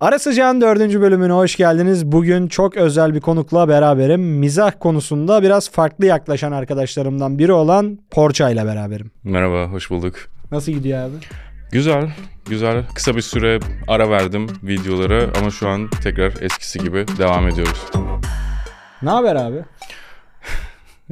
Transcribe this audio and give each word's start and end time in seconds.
Ara 0.00 0.18
Sıcağın 0.18 0.60
dördüncü 0.60 1.00
bölümüne 1.00 1.32
hoş 1.32 1.56
geldiniz. 1.56 2.06
Bugün 2.06 2.46
çok 2.48 2.76
özel 2.76 3.14
bir 3.14 3.20
konukla 3.20 3.68
beraberim. 3.68 4.20
Mizah 4.20 4.72
konusunda 4.80 5.42
biraz 5.42 5.70
farklı 5.70 6.06
yaklaşan 6.06 6.52
arkadaşlarımdan 6.52 7.38
biri 7.38 7.52
olan 7.52 7.98
Porça 8.10 8.50
ile 8.50 8.64
beraberim. 8.66 9.10
Merhaba, 9.24 9.64
hoş 9.72 9.90
bulduk. 9.90 10.14
Nasıl 10.52 10.72
gidiyor 10.72 10.98
abi? 11.02 11.14
Güzel, 11.72 12.10
güzel. 12.50 12.84
Kısa 12.94 13.16
bir 13.16 13.20
süre 13.20 13.58
ara 13.88 14.10
verdim 14.10 14.46
videolara 14.62 15.22
ama 15.40 15.50
şu 15.50 15.68
an 15.68 15.88
tekrar 16.02 16.32
eskisi 16.42 16.78
gibi 16.78 17.04
devam 17.18 17.48
ediyoruz. 17.48 17.84
Ne 19.02 19.10
haber 19.10 19.36
abi? 19.36 19.56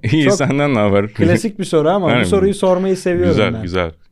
İyi, 0.13 0.25
Çok 0.25 0.35
senden 0.35 0.75
ne 0.75 0.79
haber? 0.79 1.09
Klasik 1.15 1.59
bir 1.59 1.65
soru 1.65 1.91
ama 1.91 2.11
Yani 2.11 2.23
bu 2.25 2.27
soruyu 2.29 2.55
sormayı 2.55 2.97
seviyorum 2.97 3.31
güzel, 3.33 3.55
ben. 3.55 3.63
güzel. 3.63 3.85
Güzel 3.91 4.08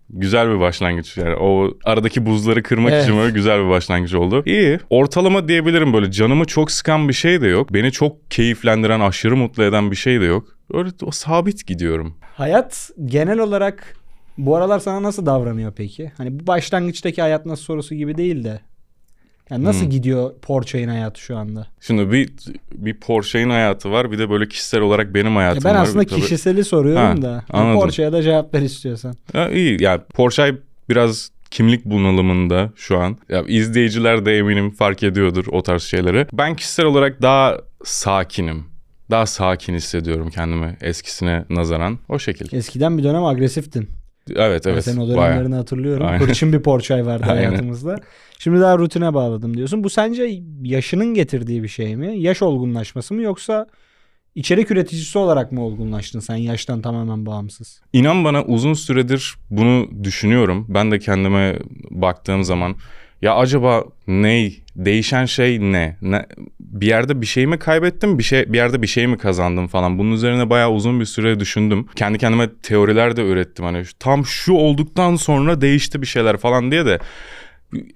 bir 0.54 0.61
başlangıç 0.61 1.16
yani 1.16 1.34
o 1.34 1.70
aradaki 1.84 2.27
buzları 2.27 2.62
kırmak 2.62 2.93
Evet. 2.93 3.04
için 3.04 3.16
böyle 3.16 3.32
güzel 3.32 3.64
bir 3.64 3.68
başlangıç 3.70 4.14
oldu. 4.14 4.43
İyi. 4.46 4.79
Ortalama 4.90 5.48
diyebilirim 5.48 5.93
böyle 5.93 6.11
canımı 6.11 6.45
çok 6.45 6.71
sıkan 6.71 7.08
bir 7.08 7.14
şey 7.14 7.40
de 7.40 7.46
yok. 7.46 7.72
Beni 7.72 7.93
çok 7.93 8.30
keyiflendiren, 8.30 9.00
aşırı 9.00 9.36
mutlu 9.36 9.63
eden 9.64 9.90
bir 9.90 9.96
şey 9.96 10.21
de 10.21 10.25
yok. 10.25 10.49
Öyle 10.75 10.89
o 11.03 11.11
sabit 11.11 11.66
gidiyorum. 11.66 12.14
Hayat 12.35 12.90
genel 13.04 13.39
olarak 13.39 13.96
bu 14.39 14.57
aralar 14.57 14.79
sana 14.79 15.03
nasıl 15.03 15.27
davranıyor 15.27 15.72
peki? 15.77 16.13
Hani 16.16 16.41
bu 16.41 16.46
başlangıçtaki 16.46 17.22
hayat 17.22 17.46
nasıl 17.46 17.64
sorusu 17.64 17.94
gibi 17.94 18.16
değil 18.16 18.44
de. 18.44 18.61
Yani 19.50 19.64
nasıl 19.64 19.82
Hmm. 19.82 19.91
gidiyor 19.91 20.31
Porçay'ın 20.43 20.89
hayatı 20.89 21.21
şu 21.21 21.36
anda? 21.36 21.67
Şimdi 21.81 22.13
bir 22.13 22.31
bir 22.73 23.00
Porsche'nin 23.00 23.50
hayatı 23.50 23.91
var 23.91 24.13
bir 24.13 24.19
de 24.19 24.31
böyle 24.31 24.49
kişisel 24.49 24.81
olarak 24.81 25.14
benim 25.14 25.32
Ya 25.32 25.36
hayatım 25.39 25.64
ben 25.64 25.75
var. 25.75 25.82
aslında 25.82 26.05
Tabii- 26.05 26.21
kişiseli 26.21 26.64
soruyorum 26.64 27.03
Ha, 27.17 27.22
da. 27.22 27.45
anladım. 27.53 27.81
Porça'ya 27.81 28.13
da 28.13 28.22
cevap 28.22 28.55
ver 28.55 28.61
istiyorsan. 28.63 29.14
Ya 29.35 29.50
iyi 29.50 29.82
yani 29.82 30.00
Porsche 30.14 30.55
biraz 30.89 31.31
kimlik 31.50 31.85
bunalımında 31.85 32.72
şu 32.77 32.98
an. 32.98 33.17
Ya 33.28 33.42
izleyiciler 33.42 34.27
de 34.27 34.39
eminim 34.39 34.70
fark 34.70 35.03
ediyordur 35.03 35.45
o 35.53 35.62
tarz 35.62 35.83
şeyleri. 35.83 36.27
Ben 36.33 36.56
kişisel 36.56 36.86
olarak 36.86 37.22
daha 37.22 37.56
sakinim. 37.84 38.64
Daha 39.10 39.27
sakin 39.27 39.75
hissediyorum 39.75 40.31
kendimi 40.31 40.77
eskisine 40.81 41.44
nazaran. 41.50 41.98
O 42.08 42.19
şekil. 42.19 42.56
Eskiden 42.56 42.98
bir 42.98 43.05
dönem 43.05 43.25
agresiftin. 43.25 43.88
Evet 44.36 44.66
Ben 44.66 44.70
evet. 44.72 44.84
senin 44.84 44.96
o 44.96 45.00
bayağı. 45.16 45.16
dönemlerini 45.30 45.55
hatırlıyorum. 45.55 46.06
Aynen. 46.06 46.20
Hırçın 46.27 46.52
bir 46.52 46.60
Porçay 46.62 47.06
vardı 47.06 47.24
Aynen. 47.30 47.44
hayatımızda. 47.44 47.96
Şimdi 48.38 48.60
daha 48.60 48.78
rutine 48.78 49.14
bağladım 49.14 49.56
diyorsun. 49.56 49.84
Bu 49.84 49.91
sence 49.91 50.42
yaşının 50.62 51.14
getirdiği 51.14 51.62
bir 51.62 51.69
şey 51.69 51.96
mi? 51.96 52.19
Yaş 52.19 52.42
olgunlaşması 52.42 53.14
mı 53.14 53.22
yoksa 53.22 53.66
içerik 54.34 54.70
üreticisi 54.70 55.19
olarak 55.19 55.52
mı 55.52 55.64
olgunlaştın 55.64 56.20
sen 56.20 56.36
yaştan 56.36 56.80
tamamen 56.82 57.27
bağımsız? 57.27 57.80
İnan 57.92 58.24
bana 58.24 58.42
uzun 58.44 58.74
süredir 58.74 59.34
bunu 59.50 60.04
düşünüyorum. 60.04 60.66
Ben 60.69 60.91
de 60.91 60.98
kendime 60.98 61.58
baktığım 61.91 62.44
zaman 62.44 62.77
ya 63.22 63.34
acaba 63.34 63.84
ne 64.06 64.50
değişen 64.77 65.24
şey 65.24 65.60
ne? 65.60 65.96
ne? 66.02 66.27
Bir 66.60 66.86
yerde 66.86 67.20
bir 67.20 67.27
şey 67.27 67.46
mi 67.46 67.58
kaybettim? 67.58 68.19
Bir 68.19 68.22
şey 68.22 68.52
bir 68.52 68.58
yerde 68.58 68.82
bir 68.82 68.86
şey 68.86 69.06
mi 69.06 69.19
kazandım 69.19 69.66
falan. 69.66 69.98
Bunun 69.98 70.12
üzerine 70.12 70.50
bayağı 70.50 70.70
uzun 70.70 71.00
bir 71.00 71.05
süre 71.05 71.41
düşündüm. 71.41 71.86
Kendi 71.96 72.19
kendime 72.19 72.48
teoriler 72.62 73.16
de 73.16 73.22
ürettim 73.22 73.64
hani 73.64 73.82
tam 73.98 74.27
şu 74.27 74.52
olduktan 74.52 75.16
sonra 75.16 75.60
değişti 75.60 76.02
bir 76.02 76.06
şeyler 76.06 76.36
falan 76.36 76.70
diye 76.70 76.86
de 76.86 76.98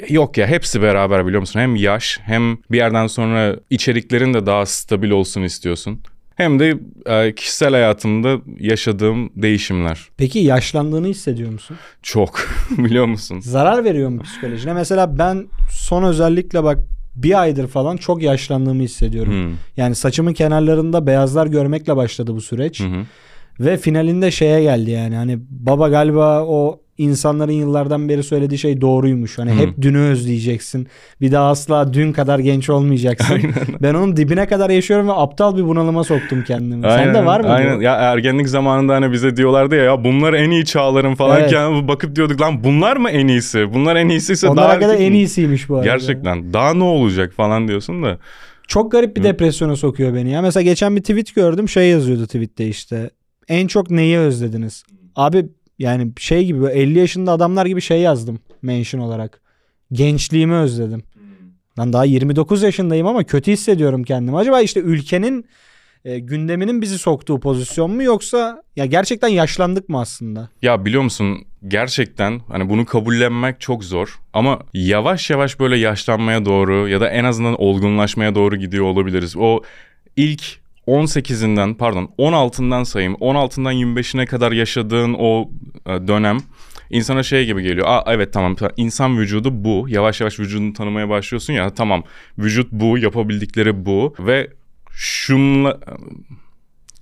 Yok 0.08 0.38
ya 0.38 0.46
hepsi 0.46 0.82
beraber 0.82 1.26
biliyor 1.26 1.40
musun? 1.40 1.60
Hem 1.60 1.76
yaş 1.76 2.18
hem 2.22 2.58
bir 2.70 2.76
yerden 2.76 3.06
sonra 3.06 3.56
içeriklerin 3.70 4.34
de 4.34 4.46
daha 4.46 4.66
stabil 4.66 5.10
olsun 5.10 5.42
istiyorsun. 5.42 6.00
Hem 6.40 6.58
de 6.58 6.78
e, 7.06 7.34
kişisel 7.34 7.70
hayatımda 7.70 8.38
yaşadığım 8.58 9.30
değişimler. 9.36 10.08
Peki 10.16 10.38
yaşlandığını 10.38 11.06
hissediyor 11.06 11.52
musun? 11.52 11.76
Çok 12.02 12.48
biliyor 12.70 13.06
musun? 13.06 13.40
Zarar 13.40 13.84
veriyor 13.84 14.08
mu 14.08 14.22
psikolojine? 14.22 14.72
Mesela 14.72 15.18
ben 15.18 15.46
son 15.70 16.02
özellikle 16.02 16.64
bak 16.64 16.78
bir 17.16 17.40
aydır 17.40 17.66
falan 17.66 17.96
çok 17.96 18.22
yaşlandığımı 18.22 18.82
hissediyorum. 18.82 19.32
Hmm. 19.32 19.56
Yani 19.76 19.94
saçımın 19.94 20.32
kenarlarında 20.32 21.06
beyazlar 21.06 21.46
görmekle 21.46 21.96
başladı 21.96 22.34
bu 22.34 22.40
süreç. 22.40 22.80
Hı 22.80 22.84
hı. 22.84 23.02
Ve 23.60 23.76
finalinde 23.76 24.30
şeye 24.30 24.62
geldi 24.62 24.90
yani 24.90 25.14
hani 25.14 25.38
baba 25.50 25.88
galiba 25.88 26.44
o 26.44 26.80
insanların 27.00 27.52
yıllardan 27.52 28.08
beri 28.08 28.22
söylediği 28.22 28.58
şey 28.58 28.80
doğruymuş. 28.80 29.38
Hani 29.38 29.50
Hı. 29.50 29.54
hep 29.54 29.82
dünü 29.82 29.98
özleyeceksin. 29.98 30.88
Bir 31.20 31.32
daha 31.32 31.50
asla 31.50 31.92
dün 31.92 32.12
kadar 32.12 32.38
genç 32.38 32.70
olmayacaksın. 32.70 33.42
ben 33.82 33.94
onun 33.94 34.16
dibine 34.16 34.46
kadar 34.46 34.70
yaşıyorum 34.70 35.08
ve 35.08 35.12
aptal 35.12 35.56
bir 35.56 35.62
bunalıma 35.62 36.04
soktum 36.04 36.44
kendimi. 36.44 36.82
Sende 36.82 37.26
var 37.26 37.40
mı? 37.40 37.46
bu? 37.46 37.50
Aynen. 37.52 37.80
Ya 37.80 37.94
ergenlik 37.94 38.48
zamanında 38.48 38.94
hani 38.94 39.12
bize 39.12 39.36
diyorlardı 39.36 39.76
ya, 39.76 39.84
ya 39.84 40.04
bunlar 40.04 40.32
en 40.32 40.50
iyi 40.50 40.64
çağların 40.64 41.14
falan 41.14 41.40
Evet. 41.40 41.52
Yani 41.52 41.88
bakıp 41.88 42.16
diyorduk 42.16 42.40
lan 42.40 42.64
bunlar 42.64 42.96
mı 42.96 43.10
en 43.10 43.28
iyisi? 43.28 43.74
Bunlar 43.74 43.96
en 43.96 44.08
iyisiyse 44.08 44.48
Onlara 44.48 44.68
daha 44.68 44.78
kadar 44.78 44.94
en 44.94 45.12
iyisiymiş 45.12 45.68
bu 45.68 45.76
arada. 45.76 45.84
Gerçekten. 45.86 46.52
Daha 46.52 46.74
ne 46.74 46.84
olacak 46.84 47.32
falan 47.32 47.68
diyorsun 47.68 48.02
da. 48.02 48.18
Çok 48.68 48.92
garip 48.92 49.16
bir 49.16 49.20
Hı. 49.20 49.24
depresyona 49.24 49.76
sokuyor 49.76 50.14
beni 50.14 50.30
ya. 50.30 50.42
Mesela 50.42 50.62
geçen 50.62 50.96
bir 50.96 51.00
tweet 51.00 51.34
gördüm. 51.34 51.68
Şey 51.68 51.88
yazıyordu 51.90 52.26
tweette 52.26 52.66
işte. 52.68 53.10
En 53.48 53.66
çok 53.66 53.90
neyi 53.90 54.18
özlediniz? 54.18 54.84
Abi 55.16 55.46
yani 55.80 56.12
şey 56.18 56.44
gibi 56.44 56.60
böyle 56.60 56.80
50 56.80 56.98
yaşında 56.98 57.32
adamlar 57.32 57.66
gibi 57.66 57.80
şey 57.80 58.00
yazdım 58.00 58.38
mention 58.62 59.00
olarak. 59.00 59.40
Gençliğimi 59.92 60.54
özledim. 60.54 61.02
Ben 61.78 61.92
daha 61.92 62.04
29 62.04 62.62
yaşındayım 62.62 63.06
ama 63.06 63.24
kötü 63.24 63.52
hissediyorum 63.52 64.04
kendimi. 64.04 64.36
Acaba 64.36 64.60
işte 64.60 64.80
ülkenin 64.80 65.46
e, 66.04 66.18
gündeminin 66.18 66.82
bizi 66.82 66.98
soktuğu 66.98 67.40
pozisyon 67.40 67.90
mu 67.90 68.02
yoksa 68.02 68.62
ya 68.76 68.86
gerçekten 68.86 69.28
yaşlandık 69.28 69.88
mı 69.88 70.00
aslında? 70.00 70.48
Ya 70.62 70.84
biliyor 70.84 71.02
musun 71.02 71.44
gerçekten 71.68 72.40
hani 72.48 72.68
bunu 72.68 72.84
kabullenmek 72.84 73.60
çok 73.60 73.84
zor 73.84 74.20
ama 74.32 74.58
yavaş 74.74 75.30
yavaş 75.30 75.60
böyle 75.60 75.76
yaşlanmaya 75.76 76.44
doğru 76.44 76.88
ya 76.88 77.00
da 77.00 77.08
en 77.08 77.24
azından 77.24 77.60
olgunlaşmaya 77.60 78.34
doğru 78.34 78.56
gidiyor 78.56 78.84
olabiliriz. 78.84 79.36
O 79.36 79.60
ilk 80.16 80.59
18'inden 80.90 81.74
pardon 81.74 82.10
16'ından 82.18 82.84
sayayım 82.84 83.14
16'dan 83.14 83.74
25'ine 83.74 84.26
kadar 84.26 84.52
yaşadığın 84.52 85.16
o 85.18 85.50
e, 85.86 86.08
dönem 86.08 86.38
insana 86.90 87.22
şey 87.22 87.46
gibi 87.46 87.62
geliyor. 87.62 87.86
Aa 87.88 88.04
evet 88.06 88.32
tamam 88.32 88.54
ta- 88.54 88.72
insan 88.76 89.18
vücudu 89.18 89.64
bu. 89.64 89.86
Yavaş 89.88 90.20
yavaş 90.20 90.40
vücudunu 90.40 90.72
tanımaya 90.72 91.08
başlıyorsun 91.08 91.52
ya 91.52 91.70
tamam 91.74 92.04
vücut 92.38 92.72
bu 92.72 92.98
yapabildikleri 92.98 93.86
bu 93.86 94.14
ve 94.18 94.50
şunla 94.90 95.80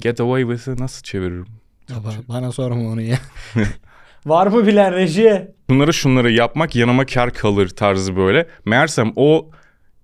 get 0.01 0.21
away 0.21 0.43
with 0.43 0.69
it 0.69 0.81
nasıl 0.81 1.03
çeviririm? 1.03 1.47
Baba, 1.91 2.13
bana 2.29 2.53
sorma 2.53 2.89
onu 2.89 3.03
ya. 3.03 3.19
Var 4.27 4.47
mı 4.47 4.67
bilen 4.67 4.93
reji? 4.95 5.49
Bunları 5.71 5.95
şunları 5.95 6.31
yapmak 6.33 6.77
yanıma 6.77 7.07
kar 7.07 7.33
kalır 7.33 7.69
tarzı 7.69 8.17
böyle. 8.17 8.47
Meğersem 8.65 9.13
o 9.17 9.51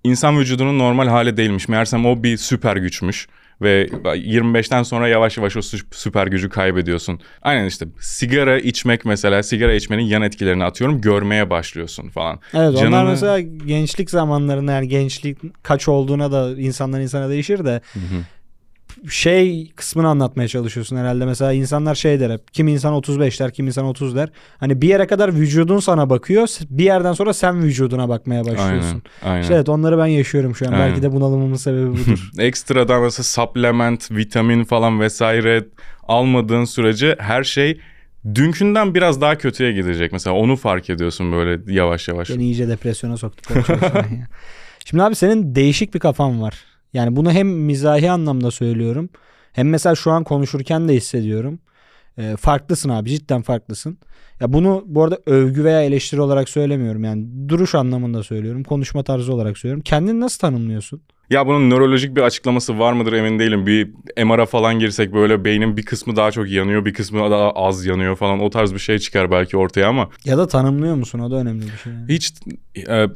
insan 0.05 0.39
vücudunun 0.39 0.79
normal 0.79 1.09
hali 1.09 1.37
değilmiş. 1.37 1.69
Meğersem 1.69 2.07
o 2.07 2.23
bir 2.23 2.37
süper 2.37 2.77
güçmüş. 2.77 3.29
Ve 3.63 3.87
25'ten 4.05 4.83
sonra 4.83 5.09
yavaş 5.09 5.37
yavaş 5.37 5.57
o 5.57 5.61
sü- 5.61 5.85
süper 5.91 6.27
gücü 6.27 6.49
kaybediyorsun. 6.49 7.21
Aynen 7.43 7.67
işte 7.67 7.87
sigara 8.01 8.59
içmek 8.59 9.05
mesela 9.05 9.43
sigara 9.43 9.75
içmenin 9.75 10.03
yan 10.03 10.23
etkilerini 10.23 10.65
atıyorum 10.65 11.01
görmeye 11.01 11.51
başlıyorsun 11.51 12.09
falan. 12.09 12.41
Evet 12.55 12.69
onlar 12.69 12.81
Canını- 12.83 13.11
mesela 13.11 13.41
gençlik 13.41 14.11
zamanlarında 14.11 14.73
yani 14.73 14.89
gençlik 14.89 15.39
kaç 15.63 15.89
olduğuna 15.89 16.33
da 16.33 16.61
insandan 16.61 17.01
insana 17.01 17.29
değişir 17.29 17.65
de 17.65 17.81
şey 19.11 19.71
kısmını 19.77 20.09
anlatmaya 20.09 20.49
çalışıyorsun 20.49 20.97
herhalde. 20.97 21.27
Mesela 21.27 21.53
insanlar 21.53 21.95
şey 21.95 22.21
der 22.21 22.31
hep. 22.31 22.55
Kim 22.55 22.69
insan 22.69 22.95
35 22.95 23.41
der, 23.41 23.53
kim 23.53 23.67
insan 23.67 23.85
30 23.85 24.17
der. 24.17 24.29
Hani 24.59 24.83
bir 24.83 24.89
yere 24.89 25.07
kadar 25.07 25.35
vücudun 25.35 25.79
sana 25.79 26.11
bakıyor. 26.11 26.49
Bir 26.71 26.85
yerden 26.85 27.13
sonra 27.13 27.33
sen 27.33 27.63
vücuduna 27.63 28.09
bakmaya 28.09 28.41
başlıyorsun. 28.41 29.03
Aynen. 29.23 29.33
Aynen. 29.33 29.43
İşte 29.43 29.55
evet 29.55 29.69
onları 29.69 29.99
ben 29.99 30.07
yaşıyorum 30.07 30.55
şu 30.57 30.69
an. 30.69 30.73
Aynen. 30.73 30.89
Belki 30.89 31.03
de 31.03 31.13
bunalımımın 31.13 31.57
sebebi 31.57 31.91
budur. 31.91 32.31
Ekstradan 32.39 33.03
mesela 33.03 33.25
supplement, 33.25 34.11
vitamin 34.11 34.65
falan 34.65 35.01
vesaire 35.01 35.65
almadığın 36.03 36.65
sürece 36.65 37.17
her 37.19 37.45
şey 37.45 37.81
dünkünden 38.35 38.95
biraz 38.95 39.21
daha 39.21 39.39
kötüye 39.39 39.73
gidecek. 39.73 40.13
Mesela 40.13 40.37
onu 40.37 40.57
fark 40.57 40.91
ediyorsun 40.91 41.33
böyle 41.33 41.73
yavaş 41.73 42.09
yavaş. 42.09 42.31
Beni 42.31 42.43
iyice 42.45 42.69
depresyona 42.69 43.17
soktuk. 43.17 43.67
Şimdi 44.85 45.03
abi 45.03 45.15
senin 45.15 45.55
değişik 45.55 45.95
bir 45.95 46.01
kafan 46.01 46.43
var. 46.43 46.55
Yani 46.95 47.17
bunu 47.17 47.33
hem 47.33 47.49
mizahi 47.49 48.11
anlamda 48.11 48.51
söylüyorum. 48.51 49.09
Hem 49.53 49.69
mesela 49.69 49.95
şu 49.95 50.11
an 50.11 50.25
konuşurken 50.25 50.89
de 50.89 50.95
hissediyorum. 50.95 51.59
Ee, 52.19 52.37
farklısın 52.41 52.89
abi 52.89 53.11
cidden 53.11 53.43
farklısın. 53.43 53.99
Ya 54.41 54.53
bunu 54.53 54.85
bu 54.87 55.03
arada 55.05 55.19
övgü 55.27 55.65
veya 55.65 55.83
eleştiri 55.83 56.21
olarak 56.21 56.49
söylemiyorum. 56.49 57.05
Yani 57.05 57.49
duruş 57.49 57.75
anlamında 57.75 58.23
söylüyorum. 58.23 58.65
Konuşma 58.65 59.03
tarzı 59.03 59.35
olarak 59.35 59.59
söylüyorum. 59.59 59.83
Kendini 59.83 60.21
nasıl 60.21 60.39
tanımlıyorsun? 60.39 61.01
Ya 61.31 61.47
bunun 61.47 61.71
nörolojik 61.71 62.17
bir 62.17 62.21
açıklaması 62.23 62.79
var 62.79 62.93
mıdır 62.93 63.13
emin 63.13 63.39
değilim. 63.39 63.67
Bir 63.67 63.91
MR'a 64.25 64.47
falan 64.47 64.79
girsek 64.79 65.15
böyle 65.15 65.45
beynin 65.45 65.77
bir 65.77 65.83
kısmı 65.83 66.17
daha 66.17 66.31
çok 66.31 66.51
yanıyor, 66.51 66.85
bir 66.85 66.95
kısmı 66.95 67.31
daha 67.31 67.51
az 67.51 67.87
yanıyor 67.87 68.17
falan. 68.17 68.41
O 68.41 68.51
tarz 68.51 68.75
bir 68.75 68.79
şey 68.79 68.99
çıkar 68.99 69.31
belki 69.31 69.57
ortaya 69.57 69.89
ama 69.89 70.09
Ya 70.25 70.39
da 70.39 70.47
tanımlıyor 70.47 70.95
musun? 70.95 71.19
O 71.19 71.31
da 71.31 71.37
önemli 71.37 71.63
bir 71.63 71.77
şey. 71.85 71.93
yani. 71.93 72.05
hiç 72.09 72.33
e, 72.89 73.07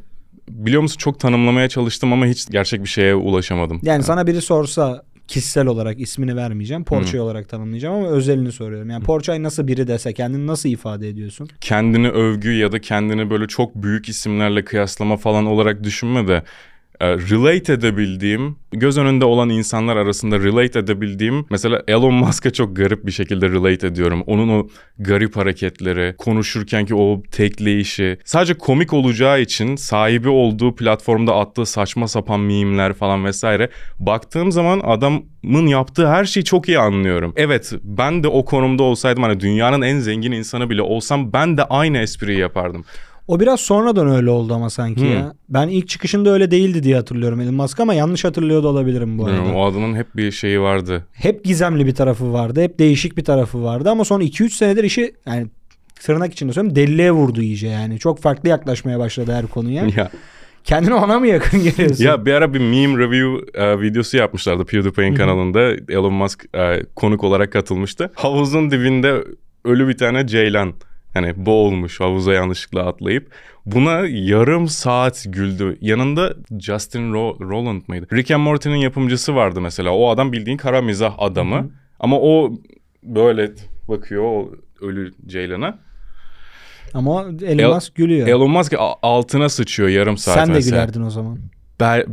biliyor 0.51 0.83
musun 0.83 0.99
çok 0.99 1.21
tanımlamaya 1.21 1.69
çalıştım 1.69 2.13
ama 2.13 2.27
hiç 2.27 2.47
gerçek 2.51 2.83
bir 2.83 2.89
şeye 2.89 3.15
ulaşamadım. 3.15 3.81
Yani 3.83 4.03
sana 4.03 4.27
biri 4.27 4.41
sorsa 4.41 5.03
kişisel 5.29 5.67
olarak 5.67 6.01
ismini 6.01 6.37
vermeyeceğim. 6.37 6.85
Porsche 6.85 7.21
olarak 7.21 7.49
tanımlayacağım 7.49 7.95
ama 7.95 8.09
özelini 8.09 8.53
soruyorum. 8.53 8.91
Yani 8.91 9.05
Porsche 9.05 9.43
nasıl 9.43 9.67
biri 9.67 9.89
dese 9.89 10.13
kendini 10.13 10.47
nasıl 10.47 10.69
ifade 10.69 11.09
ediyorsun? 11.09 11.49
Kendini 11.61 12.09
övgü 12.09 12.53
ya 12.53 12.73
da 12.73 12.81
kendini 12.81 13.31
böyle 13.31 13.47
çok 13.47 13.75
büyük 13.75 14.09
isimlerle 14.09 14.65
kıyaslama 14.65 15.17
falan 15.17 15.47
olarak 15.47 15.85
düşünme 15.85 16.29
de 16.29 16.43
relate 17.01 17.73
edebildiğim, 17.73 18.57
göz 18.73 18.99
önünde 18.99 19.25
olan 19.25 19.49
insanlar 19.49 19.97
arasında 19.97 20.39
relate 20.39 20.79
edebildiğim 20.79 21.47
mesela 21.51 21.83
Elon 21.89 22.15
Musk'a 22.15 22.51
çok 22.51 22.77
garip 22.77 23.07
bir 23.07 23.13
şekilde 23.13 23.49
relate 23.49 23.87
ediyorum. 23.87 24.23
Onun 24.27 24.49
o 24.49 24.69
garip 24.99 25.37
hareketleri, 25.37 26.15
konuşurkenki 26.19 26.95
o 26.95 27.23
tekleyişi, 27.31 28.19
sadece 28.25 28.55
komik 28.55 28.93
olacağı 28.93 29.41
için 29.41 29.77
sahibi 29.77 30.29
olduğu 30.29 30.75
platformda 30.75 31.37
attığı 31.37 31.67
saçma 31.67 32.09
sapan 32.09 32.41
mimler 32.41 32.93
falan 32.93 33.25
vesaire. 33.25 33.71
Baktığım 33.99 34.53
zaman 34.53 34.81
adamın 34.85 35.67
yaptığı 35.67 36.09
her 36.09 36.25
şeyi 36.25 36.45
çok 36.45 36.69
iyi 36.69 36.79
anlıyorum. 36.79 37.33
Evet 37.37 37.73
ben 37.83 38.23
de 38.23 38.29
o 38.29 38.45
konumda 38.45 38.83
olsaydım 38.83 39.23
hani 39.23 39.41
dünyanın 39.41 39.83
en 39.83 39.99
zengin 39.99 40.33
insanı 40.33 40.71
bile 40.71 40.83
olsam 40.83 41.33
ben 41.33 41.57
de 41.57 41.65
aynı 41.65 41.99
espriyi 41.99 42.39
yapardım. 42.39 42.85
O 43.29 43.41
biraz 43.41 43.61
sonradan 43.61 44.09
öyle 44.09 44.31
oldu 44.31 44.55
ama 44.55 44.71
sanki 44.71 45.01
Hmm. 45.01 45.13
ya. 45.13 45.33
Ben 45.49 45.69
ilk 45.69 45.89
çıkışında 45.89 46.31
öyle 46.31 46.51
değildi 46.51 46.83
diye 46.83 46.97
hatırlıyorum 46.97 47.41
Elon 47.41 47.55
Musk 47.55 47.81
ama 47.81 47.95
yanlış 47.95 48.25
hatırlıyor 48.25 48.63
da 48.63 48.69
olabilirim 48.69 49.19
bu 49.19 49.25
arada. 49.25 49.35
Bilmiyorum, 49.37 49.61
o 49.61 49.65
adamın 49.67 49.97
hep 49.97 50.17
bir 50.17 50.31
şeyi 50.31 50.61
vardı. 50.61 51.05
Hep 51.13 51.45
gizemli 51.45 51.87
bir 51.87 51.95
tarafı 51.95 52.33
vardı. 52.33 52.63
Hep 52.63 52.79
değişik 52.79 53.17
bir 53.17 53.25
tarafı 53.25 53.63
vardı 53.65 53.91
ama 53.91 54.05
son 54.05 54.21
2-3 54.21 54.51
senedir 54.51 54.85
işi 54.85 55.15
yani 55.27 55.47
tırnak 56.01 56.33
içinde 56.33 56.53
söylüyorum 56.53 56.77
deliliğe 56.77 57.13
vurdu 57.13 57.43
iyice 57.43 57.69
yani. 57.69 57.99
Çok 57.99 58.21
farklı 58.21 58.49
yaklaşmaya 58.49 58.99
başladı 58.99 59.33
her 59.33 59.47
konuya. 59.47 59.85
ya 59.97 60.11
Kendine 60.65 60.95
ona 60.95 61.19
mı 61.19 61.27
yakın 61.27 61.63
geliyorsun? 61.63 62.05
Ya 62.05 62.27
bir 62.27 62.33
ara 62.33 62.55
bir 62.55 62.59
meme 62.59 62.99
review 62.99 63.61
e, 63.63 63.81
videosu 63.81 64.17
yapmışlardı 64.17 64.65
PewDiePie'in 64.65 65.15
kanalında. 65.15 65.61
Elon 65.89 66.13
Musk 66.13 66.45
e, 66.57 66.83
konuk 66.97 67.25
olarak 67.25 67.53
katılmıştı. 67.53 68.11
Havuzun 68.15 68.71
dibinde 68.71 69.25
ölü 69.65 69.89
bir 69.89 69.97
tane 69.97 70.27
ceylan. 70.27 70.73
Hani 71.23 71.47
boğulmuş 71.47 72.01
havuza 72.01 72.33
yanlışlıkla 72.33 72.87
atlayıp. 72.87 73.31
Buna 73.67 74.07
yarım 74.07 74.69
saat 74.69 75.25
güldü. 75.29 75.79
Yanında 75.81 76.35
Justin 76.61 77.13
Ro- 77.13 77.49
Roland 77.49 77.83
mıydı? 77.89 78.07
Rick 78.13 78.31
and 78.31 78.43
Morty'nin 78.43 78.77
yapımcısı 78.77 79.35
vardı 79.35 79.61
mesela. 79.61 79.91
O 79.91 80.09
adam 80.11 80.33
bildiğin 80.33 80.57
kara 80.57 80.83
mizah 80.83 81.15
adamı. 81.19 81.71
Ama 82.01 82.21
o 82.21 82.53
böyle 83.03 83.51
bakıyor 83.89 84.23
o 84.23 84.51
ölü 84.81 85.13
ceylana. 85.27 85.79
Ama 86.95 87.27
Elon 87.43 87.59
El- 87.71 87.75
Musk 87.75 87.95
gülüyor. 87.95 88.29
Elon 88.29 88.51
Musk 88.51 88.75
altına 89.03 89.49
sıçıyor 89.49 89.89
yarım 89.89 90.17
saat 90.17 90.35
Sen 90.35 90.49
de 90.49 90.53
mesela. 90.53 90.77
gülerdin 90.77 91.03
o 91.03 91.11
zaman. 91.11 91.39
Ben 91.81 92.05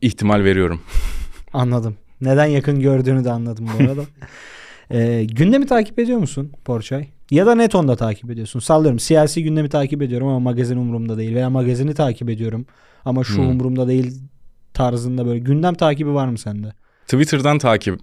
ihtimal 0.00 0.44
veriyorum. 0.44 0.80
Anladım. 1.52 1.96
Neden 2.20 2.46
yakın 2.46 2.80
gördüğünü 2.80 3.24
de 3.24 3.30
anladım 3.30 3.68
bu 3.78 3.84
arada. 3.84 4.02
ee, 4.90 5.24
gündemi 5.24 5.66
takip 5.66 5.98
ediyor 5.98 6.18
musun 6.18 6.52
Porçay? 6.64 7.08
Ya 7.30 7.46
da 7.46 7.54
Neton'da 7.54 7.96
takip 7.96 8.30
ediyorsun. 8.30 8.60
Sallıyorum 8.60 8.98
siyasi 8.98 9.42
gündemi 9.42 9.68
takip 9.68 10.02
ediyorum 10.02 10.28
ama 10.28 10.40
magazin 10.40 10.76
umurumda 10.76 11.18
değil. 11.18 11.34
Veya 11.34 11.50
magazini 11.50 11.94
takip 11.94 12.30
ediyorum 12.30 12.66
ama 13.04 13.24
şu 13.24 13.36
Hmm. 13.36 13.48
umurumda 13.48 13.88
değil 13.88 14.20
tarzında 14.74 15.26
böyle. 15.26 15.38
Gündem 15.38 15.74
takibi 15.74 16.14
var 16.14 16.28
mı 16.28 16.38
sende? 16.38 16.72
Twitter'dan 17.06 17.58
takip 17.58 18.00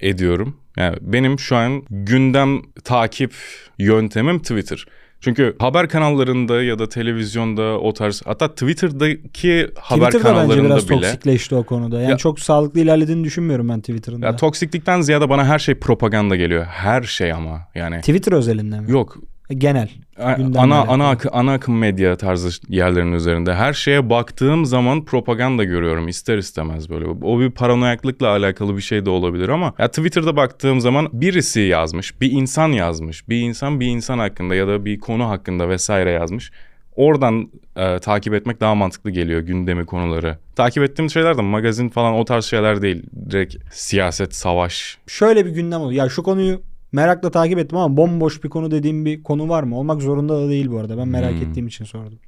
ediyorum. 0.00 0.56
Yani 0.76 0.96
benim 1.00 1.38
şu 1.38 1.56
an 1.56 1.82
gündem 1.90 2.62
takip 2.84 3.34
yöntemim 3.78 4.38
Twitter. 4.38 4.86
Çünkü 5.20 5.56
haber 5.58 5.88
kanallarında 5.88 6.62
ya 6.62 6.78
da 6.78 6.88
televizyonda 6.88 7.62
o 7.80 7.92
tarz 7.92 8.22
hatta 8.24 8.48
Twitter'daki 8.50 9.68
haber 9.80 10.10
Twitter 10.10 10.12
da 10.12 10.12
bence 10.12 10.18
kanallarında 10.38 10.64
biraz 10.68 10.90
bile 10.90 11.00
toksikleşti 11.00 11.54
o 11.54 11.62
konuda. 11.62 12.00
Yani 12.00 12.10
Ya- 12.10 12.16
çok 12.16 12.40
sağlıklı 12.40 12.80
ilerlediğini 12.80 13.24
düşünmüyorum 13.24 13.68
ben 13.68 13.80
Twitter'ın 13.80 14.22
ya 14.22 14.36
toksiklikten 14.36 15.00
ziyade 15.00 15.28
bana 15.28 15.44
her 15.46 15.58
şey 15.58 15.74
propaganda 15.74 16.36
geliyor. 16.36 16.64
Her 16.64 17.02
şey 17.02 17.32
ama 17.32 17.68
yani. 17.74 18.00
Twitter 18.00 18.32
özelinde 18.32 18.80
mi? 18.80 18.90
Yok 18.90 19.16
Genel. 19.50 19.88
A- 20.18 20.32
Gündemle 20.32 20.58
ana 20.60 20.80
ana 20.82 21.10
akı, 21.10 21.28
ana 21.32 21.52
akım 21.52 21.78
medya 21.78 22.16
tarzı 22.16 22.48
yerlerin 22.68 23.12
üzerinde 23.12 23.54
her 23.54 23.72
şeye 23.72 24.10
baktığım 24.10 24.66
zaman 24.66 25.04
propaganda 25.04 25.64
görüyorum 25.64 26.08
ister 26.08 26.38
istemez 26.38 26.90
böyle. 26.90 27.06
O 27.06 27.40
bir 27.40 27.50
paranoyaklıkla 27.50 28.28
alakalı 28.28 28.76
bir 28.76 28.82
şey 28.82 29.06
de 29.06 29.10
olabilir 29.10 29.48
ama 29.48 29.74
ya 29.78 29.88
Twitter'da 29.88 30.36
baktığım 30.36 30.80
zaman 30.80 31.08
birisi 31.12 31.60
yazmış, 31.60 32.20
bir 32.20 32.32
insan 32.32 32.68
yazmış, 32.68 33.28
bir 33.28 33.40
insan 33.40 33.80
bir 33.80 33.86
insan 33.86 34.18
hakkında 34.18 34.54
ya 34.54 34.68
da 34.68 34.84
bir 34.84 35.00
konu 35.00 35.28
hakkında 35.28 35.68
vesaire 35.68 36.10
yazmış. 36.10 36.50
Oradan 36.96 37.48
e, 37.76 37.98
takip 37.98 38.34
etmek 38.34 38.60
daha 38.60 38.74
mantıklı 38.74 39.10
geliyor 39.10 39.40
gündemi 39.40 39.86
konuları. 39.86 40.38
Takip 40.56 40.82
ettiğim 40.82 41.10
şeyler 41.10 41.36
de 41.38 41.42
magazin 41.42 41.88
falan 41.88 42.14
o 42.14 42.24
tarz 42.24 42.44
şeyler 42.44 42.82
değil. 42.82 43.02
Direkt 43.30 43.56
siyaset, 43.74 44.34
savaş. 44.34 44.98
Şöyle 45.06 45.46
bir 45.46 45.50
gündem 45.50 45.80
oluyor. 45.80 46.04
Ya 46.04 46.08
şu 46.10 46.22
konuyu 46.22 46.60
merakla 46.96 47.30
takip 47.30 47.58
ettim 47.58 47.78
ama 47.78 47.96
bomboş 47.96 48.44
bir 48.44 48.48
konu 48.48 48.70
dediğim 48.70 49.04
bir 49.04 49.22
konu 49.22 49.48
var 49.48 49.62
mı? 49.62 49.78
Olmak 49.78 50.02
zorunda 50.02 50.40
da 50.42 50.48
değil 50.48 50.70
bu 50.70 50.78
arada. 50.78 50.98
Ben 50.98 51.08
merak 51.08 51.32
Hmm. 51.32 51.42
ettiğim 51.42 51.66
için 51.66 51.84
sordum. 51.84 52.18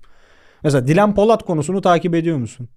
Mesela 0.64 0.86
Dilan 0.86 1.14
Polat 1.14 1.42
konusunu 1.42 1.80
takip 1.80 2.14
ediyor 2.14 2.38
musun? 2.38 2.68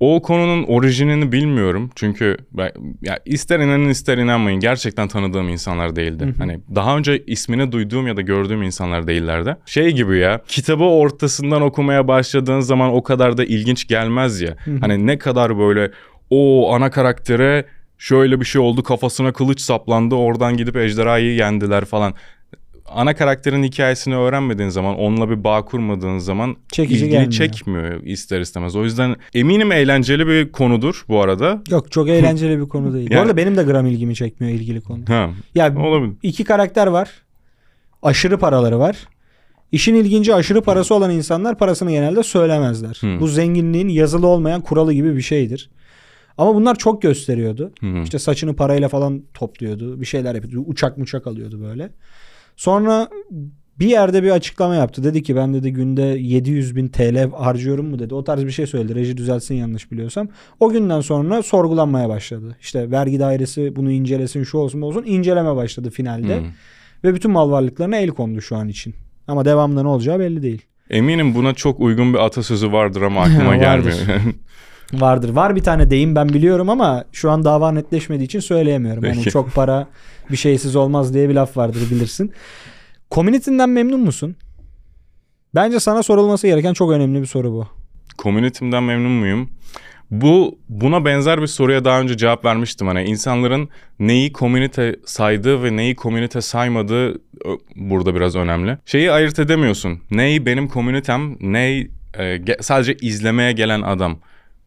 O 0.00 0.22
konunun 0.22 0.64
orijinini 0.64 1.32
bilmiyorum. 1.32 1.90
Çünkü 1.94 2.36
ben, 2.52 2.70
ya 3.02 3.18
ister 3.26 3.60
inanın 3.60 3.88
ister 3.88 4.18
inanmayın 4.18 4.60
gerçekten 4.60 5.08
tanıdığım 5.08 5.48
insanlar 5.48 5.96
değildi. 5.96 6.24
Hı 6.24 6.28
hı. 6.28 6.34
Hani 6.38 6.60
daha 6.74 6.96
önce 6.96 7.24
ismini 7.26 7.72
duyduğum 7.72 8.06
ya 8.06 8.16
da 8.16 8.20
gördüğüm 8.20 8.62
insanlar 8.62 9.06
değillerdi. 9.06 9.56
Şey 9.66 9.90
gibi 9.90 10.18
ya 10.18 10.40
kitabı 10.48 10.84
ortasından 10.84 11.62
okumaya 11.62 12.08
başladığın 12.08 12.60
zaman 12.60 12.94
o 12.94 13.02
kadar 13.02 13.36
da 13.36 13.44
ilginç 13.44 13.88
gelmez 13.88 14.40
ya. 14.40 14.56
Hı 14.64 14.70
hı. 14.70 14.76
Hani 14.80 15.06
ne 15.06 15.18
kadar 15.18 15.58
böyle 15.58 15.90
o 16.30 16.72
ana 16.74 16.90
karaktere 16.90 17.64
şöyle 18.02 18.40
bir 18.40 18.44
şey 18.44 18.60
oldu 18.60 18.82
kafasına 18.82 19.32
kılıç 19.32 19.60
saplandı 19.60 20.14
oradan 20.14 20.56
gidip 20.56 20.76
ejderhayı 20.76 21.34
yendiler 21.34 21.84
falan. 21.84 22.14
Ana 22.86 23.14
karakterin 23.16 23.62
hikayesini 23.62 24.16
öğrenmediğin 24.16 24.68
zaman, 24.68 24.98
onunla 24.98 25.30
bir 25.30 25.44
bağ 25.44 25.64
kurmadığın 25.64 26.18
zaman 26.18 26.56
Çekici 26.72 26.94
ilgini 26.96 27.10
gelmiyor. 27.10 27.32
çekmiyor 27.32 28.02
ister 28.02 28.40
istemez. 28.40 28.76
O 28.76 28.84
yüzden 28.84 29.16
eminim 29.34 29.72
eğlenceli 29.72 30.26
bir 30.26 30.52
konudur 30.52 31.04
bu 31.08 31.22
arada. 31.22 31.62
Yok 31.70 31.92
çok 31.92 32.08
eğlenceli 32.08 32.58
bir 32.60 32.68
konu 32.68 32.94
değil. 32.94 33.08
Bu 33.10 33.12
Yani- 33.14 33.22
arada 33.22 33.36
benim 33.36 33.56
de 33.56 33.62
gram 33.62 33.86
ilgimi 33.86 34.14
çekmiyor 34.14 34.54
ilgili 34.54 34.80
konu. 34.80 35.00
Ha, 35.08 35.30
Ya 35.54 35.76
olabilir. 35.76 36.12
iki 36.22 36.44
karakter 36.44 36.86
var. 36.86 37.10
Aşırı 38.02 38.38
paraları 38.38 38.78
var. 38.78 38.96
İşin 39.72 39.94
ilginci 39.94 40.34
aşırı 40.34 40.60
parası 40.62 40.94
olan 40.94 41.10
insanlar 41.10 41.58
parasını 41.58 41.90
genelde 41.90 42.22
söylemezler. 42.22 42.96
Hmm. 43.00 43.20
Bu 43.20 43.28
zenginliğin 43.28 43.88
yazılı 43.88 44.26
olmayan 44.26 44.60
kuralı 44.60 44.92
gibi 44.92 45.16
bir 45.16 45.22
şeydir. 45.22 45.70
Ama 46.38 46.54
bunlar 46.54 46.74
çok 46.74 47.02
gösteriyordu. 47.02 47.72
Hı 47.80 47.86
hı. 47.86 48.02
İşte 48.02 48.18
saçını 48.18 48.56
parayla 48.56 48.88
falan 48.88 49.22
topluyordu. 49.34 50.00
Bir 50.00 50.06
şeyler 50.06 50.34
yapıyordu. 50.34 50.64
Uçak 50.68 50.98
muçak 50.98 51.26
alıyordu 51.26 51.60
böyle. 51.60 51.90
Sonra 52.56 53.08
bir 53.78 53.86
yerde 53.86 54.22
bir 54.22 54.30
açıklama 54.30 54.74
yaptı. 54.74 55.04
Dedi 55.04 55.22
ki 55.22 55.36
ben 55.36 55.54
dedi 55.54 55.72
günde 55.72 56.02
700 56.02 56.76
bin 56.76 56.88
TL 56.88 57.30
harcıyorum 57.30 57.86
mu 57.86 57.98
dedi. 57.98 58.14
O 58.14 58.24
tarz 58.24 58.44
bir 58.46 58.50
şey 58.50 58.66
söyledi. 58.66 58.94
Reji 58.94 59.16
düzelsin 59.16 59.54
yanlış 59.54 59.92
biliyorsam. 59.92 60.28
O 60.60 60.70
günden 60.70 61.00
sonra 61.00 61.42
sorgulanmaya 61.42 62.08
başladı. 62.08 62.56
İşte 62.60 62.90
vergi 62.90 63.20
dairesi 63.20 63.76
bunu 63.76 63.90
incelesin 63.90 64.42
şu 64.42 64.58
olsun 64.58 64.82
bu 64.82 64.86
olsun. 64.86 65.04
inceleme 65.06 65.56
başladı 65.56 65.90
finalde. 65.90 66.36
Hı. 66.36 66.42
Ve 67.04 67.14
bütün 67.14 67.30
mal 67.30 67.50
varlıklarına 67.50 67.96
el 67.96 68.08
kondu 68.08 68.40
şu 68.40 68.56
an 68.56 68.68
için. 68.68 68.94
Ama 69.28 69.44
devamında 69.44 69.82
ne 69.82 69.88
olacağı 69.88 70.18
belli 70.18 70.42
değil. 70.42 70.62
Eminim 70.90 71.34
buna 71.34 71.54
çok 71.54 71.80
uygun 71.80 72.14
bir 72.14 72.18
atasözü 72.18 72.72
vardır 72.72 73.02
ama 73.02 73.20
aklıma 73.20 73.56
gelmiyor. 73.66 73.96
Vardır. 74.92 75.28
Var 75.28 75.56
bir 75.56 75.62
tane 75.62 75.90
deyim 75.90 76.16
ben 76.16 76.28
biliyorum 76.28 76.70
ama 76.70 77.04
şu 77.12 77.30
an 77.30 77.44
dava 77.44 77.72
netleşmediği 77.72 78.26
için 78.26 78.40
söyleyemiyorum. 78.40 79.02
Hani 79.02 79.14
Peki. 79.14 79.30
çok 79.30 79.54
para 79.54 79.86
bir 80.30 80.36
şeysiz 80.36 80.76
olmaz 80.76 81.14
diye 81.14 81.28
bir 81.28 81.34
laf 81.34 81.56
vardır 81.56 81.90
bilirsin. 81.90 82.32
Community'nden 83.10 83.68
memnun 83.68 84.00
musun? 84.00 84.36
Bence 85.54 85.80
sana 85.80 86.02
sorulması 86.02 86.46
gereken 86.46 86.72
çok 86.72 86.90
önemli 86.90 87.20
bir 87.20 87.26
soru 87.26 87.52
bu. 87.52 87.66
Community'mden 88.18 88.82
memnun 88.82 89.12
muyum? 89.12 89.50
Bu 90.10 90.58
buna 90.68 91.04
benzer 91.04 91.42
bir 91.42 91.46
soruya 91.46 91.84
daha 91.84 92.00
önce 92.00 92.16
cevap 92.16 92.44
vermiştim. 92.44 92.86
Hani 92.86 93.04
insanların 93.04 93.68
neyi 93.98 94.32
komünite 94.32 94.96
saydığı 95.04 95.62
ve 95.62 95.76
neyi 95.76 95.96
komünite 95.96 96.40
saymadığı 96.40 97.20
burada 97.76 98.14
biraz 98.14 98.36
önemli. 98.36 98.78
Şeyi 98.86 99.12
ayırt 99.12 99.38
edemiyorsun. 99.38 99.98
Ney 100.10 100.46
benim 100.46 100.68
komünitem, 100.68 101.36
ney 101.40 101.90
e, 102.18 102.40
sadece 102.60 102.94
izlemeye 102.94 103.52
gelen 103.52 103.82
adam. 103.82 104.18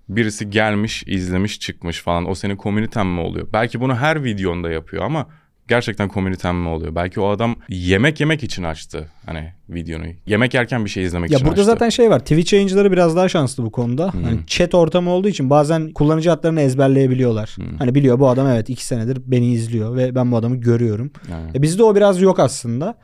Birisi 0.10 0.50
gelmiş, 0.50 1.04
izlemiş, 1.08 1.60
çıkmış 1.60 2.02
falan. 2.02 2.30
O 2.30 2.36
senin 2.36 2.56
komüniten 2.56 3.08
mi 3.08 3.20
oluyor? 3.20 3.48
Belki 3.54 3.82
bunu 3.82 3.96
her 3.96 4.24
videonda 4.24 4.70
yapıyor 4.70 5.04
ama 5.04 5.28
gerçekten 5.68 6.08
komüniten 6.10 6.56
mi 6.56 6.68
oluyor? 6.68 6.96
Belki 6.96 7.20
o 7.20 7.28
adam 7.28 7.56
yemek 7.70 8.20
yemek 8.20 8.44
için 8.44 8.64
açtı 8.64 9.10
hani 9.26 9.54
videonu. 9.70 10.04
Yemek 10.26 10.54
yerken 10.54 10.86
bir 10.86 10.90
şey 10.90 11.04
izlemek 11.04 11.32
Ya 11.32 11.36
için 11.36 11.48
burada 11.48 11.62
açtı. 11.62 11.72
zaten 11.72 11.90
şey 11.90 12.10
var. 12.10 12.20
Twitch 12.20 12.54
yayıncıları 12.54 12.92
biraz 12.92 13.16
daha 13.16 13.30
şanslı 13.30 13.64
bu 13.64 13.72
konuda. 13.72 14.04
Hı. 14.14 14.18
Hani 14.24 14.40
chat 14.48 14.76
ortamı 14.76 15.10
olduğu 15.10 15.28
için 15.30 15.50
bazen 15.50 15.92
kullanıcı 15.92 16.32
adlarını 16.32 16.62
ezberleyebiliyorlar. 16.62 17.56
Hı. 17.60 17.64
Hani 17.80 17.96
biliyor 17.96 18.20
bu 18.20 18.30
adam 18.30 18.48
evet 18.48 18.70
iki 18.70 18.86
senedir 18.86 19.22
beni 19.26 19.52
izliyor 19.52 19.96
ve 19.96 20.16
ben 20.16 20.32
bu 20.32 20.38
adamı 20.38 20.56
görüyorum. 20.56 21.12
Yani. 21.32 21.52
E 21.56 21.62
bizde 21.62 21.84
o 21.84 21.96
biraz 21.96 22.22
yok 22.22 22.40
aslında. 22.40 22.98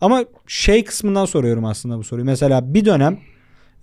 Ama 0.00 0.24
şey 0.46 0.84
kısmından 0.84 1.24
soruyorum 1.24 1.64
aslında 1.64 1.98
bu 1.98 2.04
soruyu. 2.04 2.24
Mesela 2.26 2.74
bir 2.74 2.84
dönem 2.84 3.18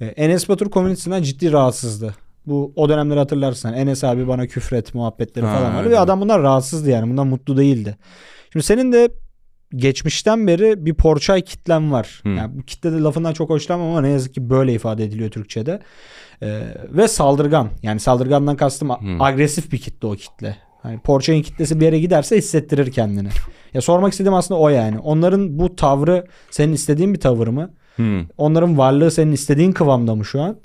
e, 0.01 0.05
Enes 0.05 0.50
Batur 0.50 0.70
komünitesinden 0.70 1.24
ciddi 1.24 1.51
rahatsızdı. 1.51 2.15
Bu 2.47 2.73
o 2.75 2.89
dönemleri 2.89 3.19
hatırlarsan 3.19 3.73
Enes 3.73 4.03
abi 4.03 4.27
bana 4.27 4.47
küfret 4.47 4.93
muhabbetleri 4.95 5.45
Ha, 5.45 5.57
falan 5.57 5.73
vardı 5.73 5.81
evet. 5.81 5.91
ve 5.91 5.99
adam 5.99 6.21
bundan 6.21 6.43
rahatsızdı 6.43 6.89
yani 6.89 7.09
bundan 7.09 7.27
mutlu 7.27 7.57
değildi. 7.57 7.97
Şimdi 8.53 8.65
senin 8.65 8.91
de 8.91 9.09
geçmişten 9.75 10.47
beri 10.47 10.85
bir 10.85 10.93
porçay 10.93 11.41
kitlen 11.41 11.91
var. 11.91 12.21
Hı. 12.23 12.29
Yani 12.29 12.57
bu 12.57 12.63
kitle 12.63 12.91
de 12.91 12.99
lafından 12.99 13.33
çok 13.33 13.49
hoşlanmam 13.49 13.87
ama 13.89 14.01
ne 14.01 14.09
yazık 14.09 14.33
ki 14.33 14.49
böyle 14.49 14.73
ifade 14.73 15.03
ediliyor 15.03 15.31
Türkçe'de. 15.31 15.79
Ee, 16.41 16.61
ve 16.89 17.07
saldırgan. 17.07 17.69
Yani 17.81 17.99
saldırgandan 17.99 18.55
kastım 18.55 18.89
Hı. 18.89 18.95
agresif 19.19 19.71
bir 19.71 19.77
kitle 19.77 20.07
o 20.07 20.15
kitle. 20.15 20.57
Hani 20.83 20.99
porçayın 20.99 21.41
kitlesi 21.41 21.79
bir 21.79 21.85
yere 21.85 21.99
giderse 21.99 22.37
hissettirir 22.37 22.91
kendini. 22.91 23.29
Ya 23.73 23.81
sormak 23.81 24.11
istediğim 24.11 24.33
aslında 24.33 24.59
o 24.59 24.69
yani. 24.69 24.99
Onların 24.99 25.59
bu 25.59 25.75
tavrı 25.75 26.25
senin 26.51 26.73
istediğin 26.73 27.13
bir 27.13 27.19
tavır 27.19 27.47
mı? 27.47 27.73
Hmm. 27.95 28.25
Onların 28.37 28.77
varlığı 28.77 29.11
senin 29.11 29.31
istediğin 29.31 29.71
kıvamda 29.71 30.15
mı 30.15 30.25
şu 30.25 30.41
an? 30.41 30.57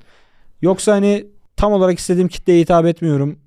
Yoksa 0.63 0.93
hani 0.93 1.27
tam 1.61 1.73
olarak 1.73 1.99
istediğim 1.99 2.29
kitleye 2.29 2.61
hitap 2.61 2.87
etmiyorum 2.87 3.39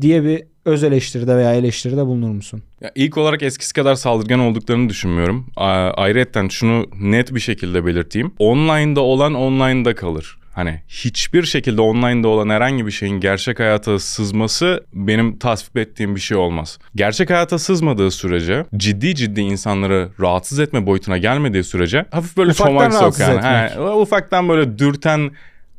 diye 0.00 0.24
bir 0.24 0.42
öz 0.64 0.84
eleştiride 0.84 1.36
veya 1.36 1.54
eleştiride 1.54 2.06
bulunur 2.06 2.30
musun? 2.30 2.62
Ya 2.80 2.92
ilk 2.94 3.18
olarak 3.18 3.42
eskisi 3.42 3.72
kadar 3.72 3.94
saldırgan 3.94 4.40
olduklarını 4.40 4.88
düşünmüyorum. 4.88 5.46
Ayrıca 5.56 6.48
şunu 6.50 6.86
net 7.00 7.34
bir 7.34 7.40
şekilde 7.40 7.86
belirteyim. 7.86 8.32
Online'da 8.38 9.00
olan 9.00 9.34
online'da 9.34 9.94
kalır. 9.94 10.38
Hani 10.54 10.82
hiçbir 10.88 11.42
şekilde 11.42 11.80
online'da 11.80 12.28
olan 12.28 12.48
herhangi 12.48 12.86
bir 12.86 12.90
şeyin 12.90 13.20
gerçek 13.20 13.60
hayata 13.60 13.98
sızması 13.98 14.84
benim 14.92 15.38
tasvip 15.38 15.76
ettiğim 15.76 16.14
bir 16.16 16.20
şey 16.20 16.36
olmaz. 16.36 16.78
Gerçek 16.94 17.30
hayata 17.30 17.58
sızmadığı 17.58 18.10
sürece 18.10 18.64
ciddi 18.76 19.14
ciddi 19.14 19.40
insanları 19.40 20.08
rahatsız 20.20 20.58
etme 20.58 20.86
boyutuna 20.86 21.18
gelmediği 21.18 21.64
sürece 21.64 22.06
hafif 22.10 22.36
böyle 22.36 22.50
Ufaktan 22.50 22.90
çomak 22.90 22.92
sokan. 22.92 23.36
etmek. 23.36 23.70
He, 23.76 23.80
ufaktan 23.80 24.48
böyle 24.48 24.78
dürten 24.78 25.30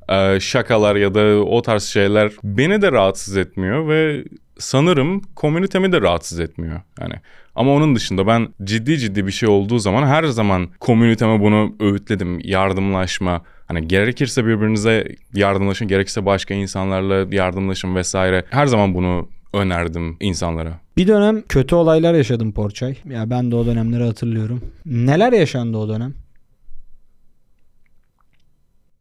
e, 0.10 0.40
şakalar 0.40 0.96
ya 0.96 1.14
da 1.14 1.44
o 1.46 1.62
tarz 1.62 1.84
şeyler 1.84 2.32
beni 2.44 2.82
de 2.82 2.92
rahatsız 2.92 3.38
etmiyor 3.38 3.88
ve 3.88 4.24
sanırım 4.58 5.22
komünitemi 5.36 5.92
de 5.92 6.02
rahatsız 6.02 6.40
etmiyor. 6.40 6.82
Yani 7.02 7.14
ama 7.56 7.74
onun 7.74 7.96
dışında 7.96 8.28
ben 8.28 8.48
ciddi 8.64 8.98
ciddi 8.98 9.28
bir 9.28 9.32
şey 9.32 9.50
olduğu 9.50 9.80
zaman 9.80 10.08
her 10.08 10.24
zaman 10.24 10.70
komüniteme 10.80 11.40
bunu 11.40 11.76
öğütledim. 11.80 12.40
Yardımlaşma. 12.44 13.42
Hani 13.68 13.88
gerekirse 13.88 14.46
birbirinize 14.46 15.08
yardımlaşın, 15.34 15.88
gerekirse 15.88 16.26
başka 16.26 16.54
insanlarla 16.54 17.36
yardımlaşın 17.36 17.96
vesaire. 17.96 18.46
Her 18.50 18.66
zaman 18.66 18.94
bunu 18.96 19.30
önerdim 19.54 20.18
insanlara. 20.20 20.80
Bir 20.98 21.08
dönem 21.08 21.42
kötü 21.50 21.76
olaylar 21.76 22.14
yaşadım 22.14 22.52
Porçay. 22.52 22.96
Ya 23.10 23.30
ben 23.30 23.52
de 23.52 23.56
o 23.56 23.66
dönemleri 23.66 24.04
hatırlıyorum. 24.04 24.62
Neler 24.86 25.34
yaşandı 25.34 25.78
o 25.78 25.90
dönem? 25.90 26.14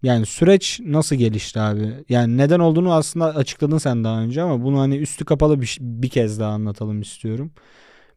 Yani 0.04 0.26
süreç 0.26 0.80
nasıl 0.84 1.16
gelişti 1.16 1.61
abi? 1.61 1.94
Yani 2.08 2.37
neden 2.37 2.58
olduğunu 2.58 2.92
aslında 2.92 3.26
açıkladın 3.26 3.78
sen 3.78 4.04
daha 4.04 4.20
önce 4.20 4.42
ama 4.42 4.64
bunu 4.64 4.80
hani 4.80 4.96
üstü 4.96 5.25
kapalı 5.25 5.61
bir, 5.61 5.78
bir 5.80 6.08
kez 6.08 6.40
daha 6.40 6.52
anlatalım 6.52 7.00
istiyorum. 7.00 7.50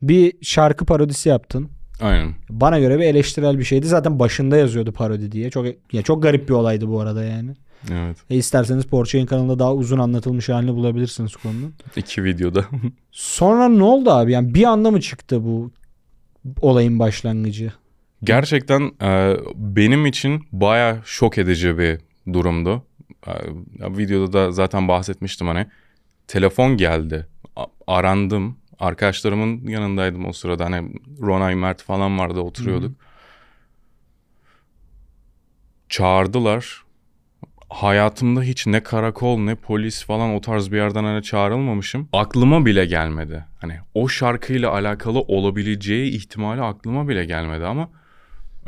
Bir 0.02 0.34
şarkı 0.42 0.86
parodisi 0.86 1.30
yaptın. 1.30 1.70
Aynen. 2.02 2.34
Bana 2.50 2.80
göre 2.80 3.00
bir 3.00 3.04
eleştirel 3.04 3.60
bir 3.60 3.64
şeydi. 3.64 3.88
Zaten 3.88 4.20
başında 4.20 4.58
yazıyordu 4.58 4.92
parodi 4.92 5.32
diye. 5.32 5.50
Çok 5.50 5.66
ya 5.94 6.02
çok 6.02 6.24
garip 6.24 6.50
bir 6.50 6.54
olaydı 6.54 6.88
bu 6.88 7.02
arada 7.02 7.24
yani. 7.24 7.54
Evet. 7.92 8.18
E 8.30 8.36
isterseniz 8.36 8.86
Porçay'ın 8.86 9.26
kanalında 9.26 9.60
daha 9.60 9.74
uzun 9.74 10.00
anlatılmış 10.00 10.50
halini 10.50 10.76
bulabilirsiniz 10.76 11.36
konunun. 11.36 11.74
İki 11.96 12.24
videoda. 12.24 12.66
Sonra 13.12 13.70
ne 13.70 13.84
oldu 13.84 14.12
abi? 14.12 14.32
Yani 14.32 14.54
bir 14.54 14.64
anda 14.64 14.92
mı 14.92 15.02
çıktı 15.02 15.44
bu 15.44 15.72
olayın 16.62 17.00
başlangıcı? 17.00 17.72
Gerçekten 18.24 18.92
e, 19.02 19.38
benim 19.56 20.06
için 20.06 20.48
baya 20.52 21.02
şok 21.06 21.38
edici 21.38 21.78
bir 21.78 22.00
durumdu. 22.34 22.86
E, 23.28 23.32
videoda 23.98 24.34
da 24.34 24.52
zaten 24.52 24.88
bahsetmiştim 24.88 25.48
hani. 25.48 25.68
Telefon 26.28 26.78
geldi. 26.78 27.28
A- 27.56 27.66
arandım. 27.88 28.58
Arkadaşlarımın 28.80 29.68
yanındaydım 29.68 30.26
o 30.26 30.34
sırada. 30.34 30.66
Hani 30.66 30.92
Ronay 31.22 31.56
Mert 31.56 31.82
falan 31.82 32.20
vardı 32.20 32.40
oturuyorduk. 32.40 32.96
Çağırdılar. 35.90 36.84
Hayatımda 37.70 38.42
hiç 38.42 38.68
ne 38.68 38.84
karakol 38.84 39.40
ne 39.40 39.56
polis 39.56 40.04
falan 40.06 40.36
o 40.36 40.42
tarz 40.42 40.72
bir 40.72 40.78
yerden 40.78 41.04
hani 41.04 41.24
çağrılmamışım. 41.24 42.10
Aklıma 42.14 42.66
bile 42.66 42.86
gelmedi. 42.86 43.46
Hani 43.62 43.74
o 43.94 44.08
şarkıyla 44.08 44.72
alakalı 44.72 45.20
olabileceği 45.20 46.12
ihtimali 46.12 46.62
aklıma 46.62 47.08
bile 47.08 47.26
gelmedi 47.26 47.66
ama 47.66 47.90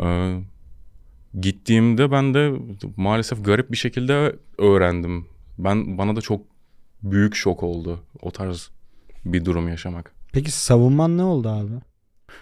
ee, 0.02 0.40
gittiğimde 1.42 2.12
ben 2.12 2.34
de 2.34 2.52
maalesef 2.98 3.46
garip 3.46 3.72
bir 3.72 3.78
şekilde 3.78 4.36
öğrendim. 4.58 5.26
Ben 5.58 5.98
bana 5.98 6.16
da 6.16 6.22
çok 6.22 6.42
büyük 7.04 7.36
şok 7.36 7.64
oldu 7.64 8.00
o 8.22 8.32
tarz 8.32 8.70
bir 9.26 9.46
durum 9.46 9.68
yaşamak. 9.68 10.12
Peki 10.34 10.52
savunman 10.52 11.18
ne 11.18 11.24
oldu 11.24 11.50
abi? 11.50 11.72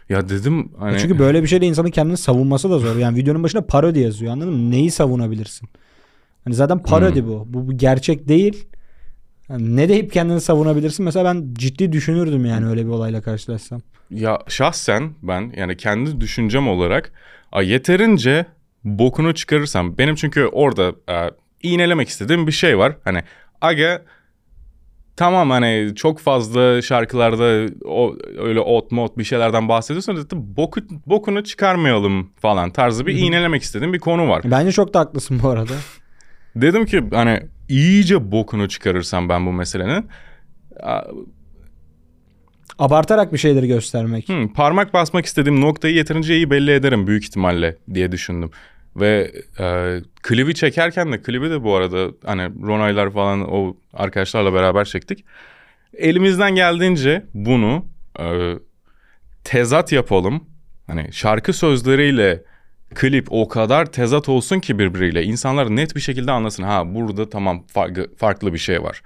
Ya 0.10 0.30
dedim 0.30 0.72
hani 0.80 0.94
Ya 0.94 1.00
Çünkü 1.00 1.20
böyle 1.20 1.44
bir 1.44 1.48
şeyde 1.48 1.66
insanın 1.66 1.90
kendini 1.90 2.18
savunması 2.18 2.70
da 2.70 2.80
zor. 2.80 2.96
Yani 2.96 3.18
videonun 3.18 3.44
başına 3.44 3.62
parodi 3.62 4.00
yazıyor 4.00 4.32
anladın 4.32 4.54
mı? 4.54 4.72
Neyi 4.72 4.92
savunabilirsin? 4.92 5.70
Hani 6.44 6.56
zaten 6.56 6.84
parodi 6.84 7.26
bu. 7.26 7.48
bu. 7.50 7.68
Bu 7.68 7.78
gerçek 7.78 8.28
değil. 8.28 8.68
Yani 9.50 9.76
ne 9.76 9.90
deyip 9.90 10.12
kendini 10.12 10.42
savunabilirsin? 10.42 11.06
Mesela 11.06 11.26
ben 11.26 11.54
ciddi 11.54 11.92
düşünürdüm 11.92 12.46
yani 12.46 12.68
öyle 12.68 12.86
bir 12.86 12.92
olayla 12.92 13.22
karşılaşsam. 13.22 13.82
ya 14.12 14.40
şahsen 14.48 15.14
ben 15.24 15.54
yani 15.58 15.78
kendi 15.78 16.22
düşüncem 16.22 16.68
olarak 16.68 17.12
a, 17.51 17.62
yeterince 17.62 18.46
bokunu 18.84 19.36
çıkarırsam 19.36 19.98
benim 19.98 20.16
çünkü 20.16 20.46
orada 20.46 20.94
e, 21.10 21.32
iğnelemek 21.63 22.10
istediğim 22.10 22.48
bir 22.48 22.51
şey 22.51 22.77
var. 22.77 22.98
Hani 23.04 23.24
aga 23.62 24.01
tamam 25.16 25.50
hani 25.50 25.94
çok 25.96 26.20
fazla 26.20 26.82
şarkılarda 26.82 27.74
o 27.86 28.16
öyle 28.38 28.60
ot 28.60 28.92
mod 28.92 29.18
bir 29.18 29.24
şeylerden 29.24 29.70
bahsediyorsan 29.70 30.18
da 30.18 30.24
boku, 30.34 30.82
bokunu 31.06 31.44
çıkarmayalım 31.44 32.32
falan 32.42 32.72
tarzı 32.72 33.06
bir 33.06 33.16
iğnelemek 33.16 33.62
istediğim 33.63 33.94
bir 33.94 34.00
konu 34.00 34.30
var. 34.30 34.42
Bence 34.46 34.72
çok 34.72 34.94
da 34.94 35.00
haklısın 35.00 35.39
bu 35.44 35.50
arada. 35.50 35.74
Dedim 36.56 36.86
ki 36.86 37.04
hani 37.12 37.42
iyice 37.70 38.32
bokunu 38.32 38.70
çıkarırsam 38.70 39.30
ben 39.30 39.46
bu 39.46 39.51
meselenin 39.54 40.08
Abartarak 42.79 43.34
bir 43.34 43.38
şeyleri 43.38 43.67
göstermek. 43.67 44.29
Hmm, 44.29 44.53
parmak 44.53 44.93
basmak 44.93 45.25
istediğim 45.25 45.62
noktayı 45.62 45.96
yeterince 45.96 46.36
iyi 46.36 46.50
belli 46.50 46.72
ederim 46.72 47.07
büyük 47.07 47.24
ihtimalle 47.24 47.77
diye 47.93 48.12
düşündüm. 48.12 48.51
Ve 48.96 49.31
e, 49.60 49.98
klibi 50.22 50.55
çekerken 50.55 51.12
de 51.12 51.22
klibi 51.22 51.50
de 51.50 51.63
bu 51.63 51.75
arada 51.75 52.12
hani 52.25 52.43
Ronaylar 52.67 53.12
falan 53.12 53.53
o 53.53 53.77
arkadaşlarla 53.93 54.53
beraber 54.53 54.86
çektik. 54.86 55.25
Elimizden 55.93 56.55
geldiğince 56.55 57.25
bunu 57.34 57.86
e, 58.19 58.53
tezat 59.43 59.91
yapalım. 59.91 60.43
Hani 60.88 61.13
şarkı 61.13 61.53
sözleriyle 61.53 62.43
klip 62.96 63.27
o 63.29 63.48
kadar 63.48 63.86
tezat 63.86 64.29
olsun 64.29 64.60
ki 64.60 64.79
birbiriyle 64.79 65.24
insanlar 65.24 65.75
net 65.75 65.96
bir 65.96 66.01
şekilde 66.01 66.31
anlasın. 66.31 66.63
Ha 66.63 66.96
burada 66.96 67.29
tamam 67.29 67.63
farklı, 67.67 68.15
farklı 68.15 68.53
bir 68.53 68.57
şey 68.57 68.84
var 68.84 69.01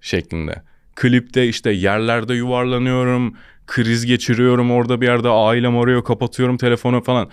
şeklinde. 0.00 0.62
Klipte 0.94 1.48
işte 1.48 1.70
yerlerde 1.70 2.34
yuvarlanıyorum, 2.34 3.34
kriz 3.66 4.06
geçiriyorum 4.06 4.70
orada 4.70 5.00
bir 5.00 5.06
yerde 5.06 5.28
ailem 5.28 5.78
arıyor 5.78 6.04
kapatıyorum 6.04 6.56
telefonu 6.56 7.02
falan. 7.02 7.30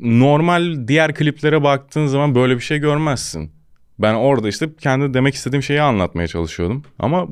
Normal 0.00 0.88
diğer 0.88 1.14
kliplere 1.14 1.62
baktığın 1.62 2.06
zaman 2.06 2.34
böyle 2.34 2.56
bir 2.56 2.60
şey 2.60 2.78
görmezsin. 2.78 3.52
Ben 3.98 4.14
orada 4.14 4.48
işte 4.48 4.68
kendi 4.80 5.14
demek 5.14 5.34
istediğim 5.34 5.62
şeyi 5.62 5.82
anlatmaya 5.82 6.28
çalışıyordum. 6.28 6.84
Ama 6.98 7.28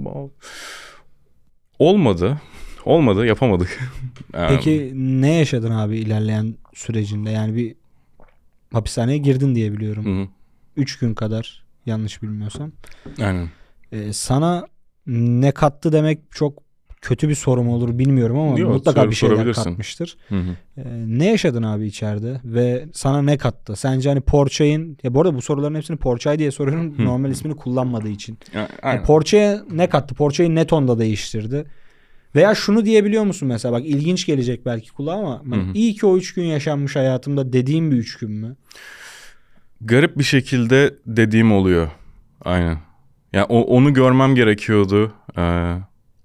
olmadı. 1.79 2.41
Olmadı 2.85 3.27
yapamadık. 3.27 3.81
Peki 4.33 4.93
ne 4.95 5.35
yaşadın 5.35 5.71
abi 5.71 5.99
ilerleyen 5.99 6.55
sürecinde? 6.75 7.31
Yani 7.31 7.57
bir 7.57 7.75
hapishaneye 8.73 9.19
girdin 9.19 9.55
diye 9.55 9.73
biliyorum. 9.73 10.05
Hı 10.05 10.23
hı, 10.23 10.29
3 10.77 10.99
gün 10.99 11.15
kadar 11.15 11.65
yanlış 11.87 12.23
bilmiyorsam. 12.23 12.73
Aynen. 13.21 13.49
Ee, 13.93 14.13
sana 14.13 14.67
ne 15.07 15.53
kattı 15.53 15.93
demek 15.93 16.19
çok 16.31 16.67
kötü 17.01 17.29
bir 17.29 17.35
soru 17.35 17.63
mu 17.63 17.75
olur 17.75 17.99
bilmiyorum 17.99 18.39
ama 18.39 18.59
Yok, 18.59 18.73
mutlaka 18.73 19.11
bir 19.11 19.15
şeyler 19.15 19.53
katmıştır. 19.53 20.17
Hı 20.29 20.35
hı. 20.35 20.57
Ee, 20.77 20.83
ne 21.07 21.31
yaşadın 21.31 21.63
abi 21.63 21.87
içeride 21.87 22.41
ve 22.45 22.87
sana 22.93 23.23
ne 23.23 23.39
kattı? 23.39 23.77
Sence 23.77 24.09
hani 24.09 24.21
Porçay'ın 24.21 24.99
ya 25.03 25.15
bu 25.15 25.21
arada 25.21 25.35
bu 25.35 25.43
soruların 25.43 25.75
hepsini 25.75 25.97
Porçay 25.97 26.39
diye 26.39 26.51
soruyorum 26.51 26.99
Hı. 26.99 27.05
normal 27.05 27.31
ismini 27.31 27.57
kullanmadığı 27.57 28.09
için. 28.09 28.39
Ya, 28.55 28.69
Yani. 28.83 29.03
Porçay'a 29.03 29.63
ne 29.71 29.89
kattı? 29.89 30.15
Porçay'ı 30.15 30.55
ne 30.55 30.67
tonda 30.67 30.99
değiştirdi? 30.99 31.65
Veya 32.35 32.55
şunu 32.55 32.85
diyebiliyor 32.85 33.25
musun 33.25 33.49
mesela 33.49 33.73
bak 33.73 33.87
ilginç 33.87 34.27
gelecek 34.27 34.67
belki 34.67 34.93
kulağa 34.93 35.13
ama 35.15 35.43
ben 35.45 35.57
Hı 35.57 35.61
hı. 35.61 35.73
iyi 35.75 35.95
ki 35.95 36.07
o 36.07 36.17
üç 36.17 36.35
gün 36.35 36.45
yaşanmış 36.45 36.97
hayatımda 36.97 37.53
dediğim 37.53 37.91
bir 37.91 37.97
üç 37.97 38.17
gün 38.19 38.31
mü? 38.31 38.57
Garip 39.81 40.19
bir 40.19 40.25
şekilde 40.25 40.95
dediğim 41.07 41.53
oluyor. 41.53 41.91
Aynen. 42.45 42.79
Yani 43.37 43.47
o, 43.49 43.61
onu 43.61 43.95
görmem 43.95 44.35
gerekiyordu. 44.35 45.13
Ee, 45.39 45.75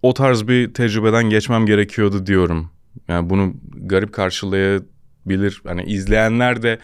o 0.01 0.13
tarz 0.13 0.47
bir 0.47 0.73
tecrübeden 0.73 1.23
geçmem 1.23 1.65
gerekiyordu 1.65 2.25
diyorum. 2.25 2.69
Yani 3.07 3.29
bunu 3.29 3.53
garip 3.75 4.13
karşılayabilir. 4.13 5.61
Hani 5.67 5.83
izleyenler 5.83 6.61
de 6.61 6.79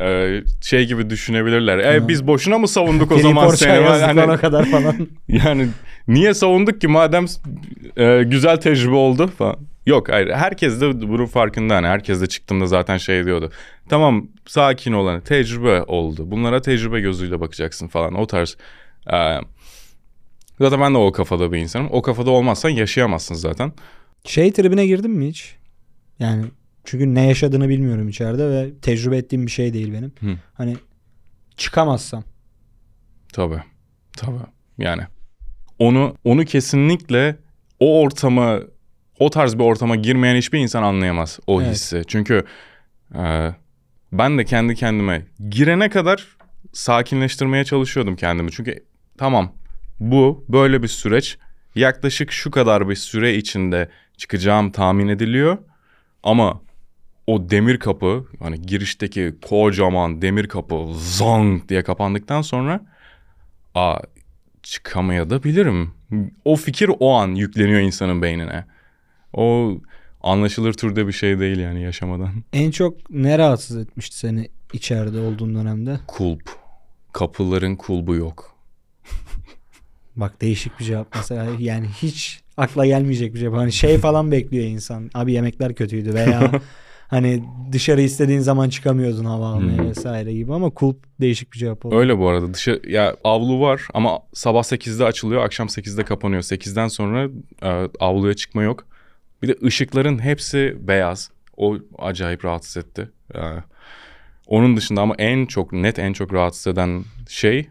e, 0.00 0.40
şey 0.60 0.86
gibi 0.86 1.10
düşünebilirler. 1.10 1.78
E, 1.78 2.08
biz 2.08 2.26
boşuna 2.26 2.58
mı 2.58 2.68
savunduk 2.68 3.12
o 3.12 3.18
zaman 3.18 3.48
seni? 3.48 3.84
yazdıklarına 3.84 4.32
Hani, 4.32 4.40
kadar 4.40 4.64
falan. 4.64 5.08
yani 5.28 5.68
niye 6.08 6.34
savunduk 6.34 6.80
ki 6.80 6.88
madem 6.88 7.26
e, 7.96 8.22
güzel 8.22 8.56
tecrübe 8.56 8.94
oldu 8.94 9.26
falan. 9.26 9.56
Yok 9.86 10.08
hayır 10.08 10.30
herkes 10.30 10.80
de 10.80 11.08
bunun 11.08 11.26
farkında 11.26 11.76
hani 11.76 11.86
herkes 11.86 12.20
de 12.20 12.26
çıktığımda 12.26 12.66
zaten 12.66 12.96
şey 12.96 13.24
diyordu. 13.24 13.50
Tamam 13.88 14.28
sakin 14.46 14.92
olan 14.92 15.20
tecrübe 15.20 15.82
oldu. 15.82 16.30
Bunlara 16.30 16.62
tecrübe 16.62 17.00
gözüyle 17.00 17.40
bakacaksın 17.40 17.88
falan 17.88 18.14
o 18.14 18.26
tarz. 18.26 18.56
E, 19.12 19.40
zaten 20.60 20.80
ben 20.80 20.94
de 20.94 20.98
o 20.98 21.12
kafada 21.12 21.52
bir 21.52 21.58
insanım. 21.58 21.88
O 21.90 22.02
kafada 22.02 22.30
olmazsan 22.30 22.68
yaşayamazsın 22.68 23.34
zaten. 23.34 23.72
Şey 24.24 24.52
tribine 24.52 24.86
girdin 24.86 25.10
mi 25.10 25.28
hiç? 25.28 25.56
Yani 26.18 26.44
çünkü 26.84 27.14
ne 27.14 27.26
yaşadığını 27.26 27.68
bilmiyorum 27.68 28.08
içeride 28.08 28.50
ve 28.50 28.78
tecrübe 28.82 29.16
ettiğim 29.16 29.46
bir 29.46 29.50
şey 29.50 29.72
değil 29.74 29.92
benim. 29.92 30.12
Hı. 30.20 30.38
Hani 30.54 30.76
çıkamazsam. 31.56 32.24
Tabii. 33.32 33.62
Tabii. 34.16 34.38
Yani 34.78 35.02
onu 35.78 36.14
onu 36.24 36.44
kesinlikle 36.44 37.36
o 37.80 38.00
ortama 38.00 38.60
o 39.18 39.30
tarz 39.30 39.54
bir 39.58 39.64
ortama 39.64 39.96
girmeyen 39.96 40.36
hiçbir 40.36 40.58
insan 40.58 40.82
anlayamaz 40.82 41.38
o 41.46 41.62
Evet. 41.62 41.74
hissi. 41.74 42.02
Çünkü 42.06 42.44
e, 43.14 43.54
ben 44.12 44.38
de 44.38 44.44
kendi 44.44 44.74
kendime 44.74 45.26
girene 45.50 45.88
kadar 45.90 46.36
sakinleştirmeye 46.72 47.64
çalışıyordum 47.64 48.16
kendimi. 48.16 48.50
Çünkü 48.52 48.84
tamam 49.18 49.52
bu 50.00 50.44
böyle 50.48 50.82
bir 50.82 50.88
süreç 50.88 51.38
yaklaşık 51.74 52.32
şu 52.32 52.50
kadar 52.50 52.88
bir 52.88 52.94
süre 52.94 53.34
içinde 53.34 53.88
çıkacağım 54.16 54.72
tahmin 54.72 55.08
ediliyor. 55.08 55.58
Ama 56.22 56.60
o 57.26 57.50
demir 57.50 57.78
kapı 57.78 58.26
hani 58.38 58.62
girişteki 58.62 59.34
kocaman 59.48 60.22
demir 60.22 60.48
kapı 60.48 60.86
zang 60.94 61.68
diye 61.68 61.82
kapandıktan 61.82 62.42
sonra 62.42 62.86
aa 63.74 63.98
çıkamaya 64.62 65.30
da 65.30 65.42
bilirim. 65.42 65.94
O 66.44 66.56
fikir 66.56 66.90
o 67.00 67.14
an 67.14 67.28
yükleniyor 67.28 67.80
insanın 67.80 68.22
beynine. 68.22 68.64
O 69.32 69.78
anlaşılır 70.20 70.72
türde 70.72 71.06
bir 71.06 71.12
şey 71.12 71.40
değil 71.40 71.58
yani 71.58 71.82
yaşamadan. 71.82 72.30
En 72.52 72.70
çok 72.70 73.10
ne 73.10 73.38
rahatsız 73.38 73.76
etmişti 73.76 74.18
seni 74.18 74.48
içeride 74.72 75.20
olduğun 75.20 75.54
dönemde? 75.54 76.00
Kulp. 76.06 76.50
Kapıların 77.12 77.76
kulbu 77.76 78.14
yok. 78.14 78.56
Bak 80.20 80.40
değişik 80.40 80.80
bir 80.80 80.84
cevap 80.84 81.14
mesela 81.14 81.46
yani 81.58 81.86
hiç 82.02 82.40
akla 82.56 82.86
gelmeyecek 82.86 83.34
bir 83.34 83.38
cevap. 83.40 83.58
Hani 83.58 83.72
şey 83.72 83.98
falan 83.98 84.32
bekliyor 84.32 84.64
insan. 84.64 85.10
Abi 85.14 85.32
yemekler 85.32 85.74
kötüydü 85.74 86.14
veya 86.14 86.52
hani 87.08 87.44
dışarı 87.72 88.00
istediğin 88.02 88.40
zaman 88.40 88.68
çıkamıyordun 88.68 89.24
hava 89.24 89.46
almaya 89.48 89.78
Hmm. 89.78 89.88
vesaire 89.88 90.32
gibi 90.32 90.54
ama 90.54 90.70
kulp 90.70 90.96
değişik 91.20 91.52
bir 91.52 91.58
cevap 91.58 91.86
oldu. 91.86 91.96
Öyle 91.98 92.18
bu 92.18 92.28
arada. 92.28 92.54
Dışı 92.54 92.82
ya 92.88 93.16
avlu 93.24 93.60
var 93.60 93.82
ama 93.94 94.18
sabah 94.34 94.62
8'de 94.62 95.04
açılıyor, 95.04 95.44
akşam 95.44 95.66
8'de 95.66 96.04
kapanıyor. 96.04 96.42
8'den 96.42 96.88
sonra 96.88 97.28
e, 97.62 97.88
avluya 98.00 98.34
çıkma 98.34 98.62
yok. 98.62 98.86
Bir 99.42 99.48
de 99.48 99.56
ışıkların 99.64 100.18
hepsi 100.18 100.76
beyaz. 100.80 101.30
O 101.56 101.76
acayip 101.98 102.44
rahatsız 102.44 102.76
etti. 102.76 103.08
E, 103.34 103.40
onun 104.46 104.76
dışında 104.76 105.00
ama 105.00 105.14
en 105.18 105.46
çok 105.46 105.72
net 105.72 105.98
en 105.98 106.12
çok 106.12 106.32
rahatsız 106.34 106.66
eden 106.66 107.04
şey 107.28 107.68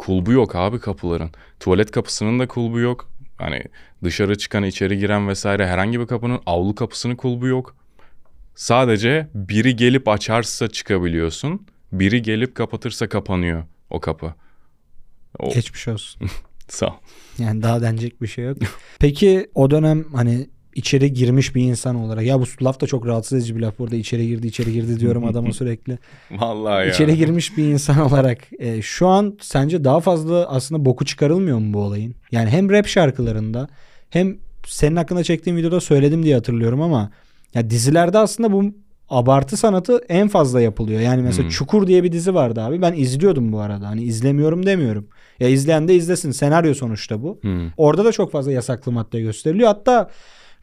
kulbu 0.00 0.32
yok 0.32 0.56
abi 0.56 0.78
kapıların. 0.78 1.30
Tuvalet 1.60 1.90
kapısının 1.90 2.38
da 2.38 2.48
kulbu 2.48 2.80
yok. 2.80 3.10
Hani 3.38 3.62
dışarı 4.04 4.38
çıkan, 4.38 4.64
içeri 4.64 4.98
giren 4.98 5.28
vesaire 5.28 5.66
herhangi 5.66 6.00
bir 6.00 6.06
kapının 6.06 6.40
avlu 6.46 6.74
kapısının 6.74 7.16
kulbu 7.16 7.46
yok. 7.46 7.76
Sadece 8.54 9.28
biri 9.34 9.76
gelip 9.76 10.08
açarsa 10.08 10.68
çıkabiliyorsun. 10.68 11.66
Biri 11.92 12.22
gelip 12.22 12.54
kapatırsa 12.54 13.08
kapanıyor 13.08 13.64
o 13.90 14.00
kapı. 14.00 14.34
O, 15.38 15.52
Geçmiş 15.54 15.88
olsun. 15.88 16.28
sağ 16.68 16.86
ol. 16.86 16.94
Yani 17.38 17.62
daha 17.62 17.82
denecek 17.82 18.22
bir 18.22 18.26
şey 18.26 18.44
yok. 18.44 18.56
Peki 18.98 19.50
o 19.54 19.70
dönem 19.70 20.04
hani 20.14 20.50
içeri 20.74 21.12
girmiş 21.12 21.54
bir 21.54 21.62
insan 21.62 21.96
olarak 21.96 22.24
ya 22.24 22.40
bu 22.40 22.44
laf 22.62 22.80
da 22.80 22.86
çok 22.86 23.06
rahatsız 23.06 23.38
edici 23.38 23.56
bir 23.56 23.60
laf 23.60 23.78
burada 23.78 23.96
içeri 23.96 24.28
girdi 24.28 24.46
içeri 24.46 24.72
girdi 24.72 25.00
diyorum 25.00 25.24
adama 25.24 25.52
sürekli. 25.52 25.98
Vallahi 26.30 26.86
ya. 26.86 26.92
İçeri 26.92 27.16
girmiş 27.16 27.56
bir 27.56 27.64
insan 27.64 27.98
olarak 28.00 28.38
e, 28.58 28.82
şu 28.82 29.06
an 29.06 29.38
sence 29.40 29.84
daha 29.84 30.00
fazla 30.00 30.48
aslında 30.48 30.84
boku 30.84 31.04
çıkarılmıyor 31.04 31.58
mu 31.58 31.74
bu 31.74 31.78
olayın? 31.78 32.14
Yani 32.32 32.50
hem 32.50 32.70
rap 32.70 32.86
şarkılarında 32.86 33.68
hem 34.10 34.38
senin 34.66 34.96
hakkında 34.96 35.24
çektiğim 35.24 35.56
videoda 35.56 35.80
söyledim 35.80 36.22
diye 36.22 36.34
hatırlıyorum 36.34 36.80
ama 36.82 37.10
ya 37.54 37.70
dizilerde 37.70 38.18
aslında 38.18 38.52
bu 38.52 38.64
abartı 39.08 39.56
sanatı 39.56 40.00
en 40.08 40.28
fazla 40.28 40.60
yapılıyor. 40.60 41.00
Yani 41.00 41.22
mesela 41.22 41.42
Hmm. 41.42 41.50
Çukur 41.50 41.86
diye 41.86 42.04
bir 42.04 42.12
dizi 42.12 42.34
vardı 42.34 42.60
abi. 42.60 42.82
Ben 42.82 42.92
izliyordum 42.92 43.52
bu 43.52 43.60
arada. 43.60 43.88
Hani 43.88 44.02
izlemiyorum 44.02 44.66
demiyorum. 44.66 45.08
Ya 45.40 45.48
izleyen 45.48 45.88
de 45.88 45.94
izlesin. 45.94 46.30
Senaryo 46.30 46.74
sonuçta 46.74 47.22
bu. 47.22 47.38
Hmm. 47.42 47.70
Orada 47.76 48.04
da 48.04 48.12
çok 48.12 48.32
fazla 48.32 48.52
yasaklı 48.52 48.92
madde 48.92 49.20
gösteriliyor. 49.20 49.68
Hatta 49.68 50.10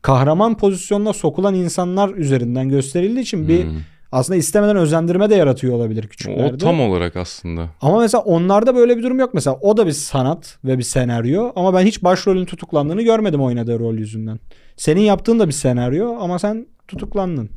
kahraman 0.01 0.57
pozisyonuna 0.57 1.13
sokulan 1.13 1.53
insanlar 1.55 2.09
üzerinden 2.09 2.69
gösterildiği 2.69 3.19
için 3.23 3.47
bir 3.47 3.63
Hmm. 3.63 3.71
aslında 4.11 4.37
istemeden 4.37 4.75
özendirme 4.77 5.29
de 5.29 5.35
yaratıyor 5.35 5.73
olabilir 5.73 6.07
küçüklerde. 6.07 6.53
O 6.53 6.57
tam 6.57 6.81
olarak 6.81 7.15
aslında. 7.15 7.69
Ama 7.81 7.99
mesela 7.99 8.21
onlarda 8.21 8.75
böyle 8.75 8.97
bir 8.97 9.03
durum 9.03 9.19
yok. 9.19 9.33
Mesela 9.33 9.57
o 9.61 9.77
da 9.77 9.87
bir 9.87 9.91
sanat 9.91 10.57
ve 10.65 10.77
bir 10.77 10.83
senaryo 10.83 11.51
ama 11.55 11.73
ben 11.73 11.85
hiç 11.85 12.03
başrolün 12.03 12.45
tutuklandığını 12.45 13.01
görmedim 13.01 13.41
oynadığı 13.41 13.79
rol 13.79 13.93
yüzünden. 13.95 14.39
Senin 14.77 15.01
yaptığın 15.01 15.39
da 15.39 15.47
bir 15.47 15.53
senaryo 15.53 16.15
ama 16.19 16.39
sen 16.39 16.67
tutuklandın. 16.87 17.49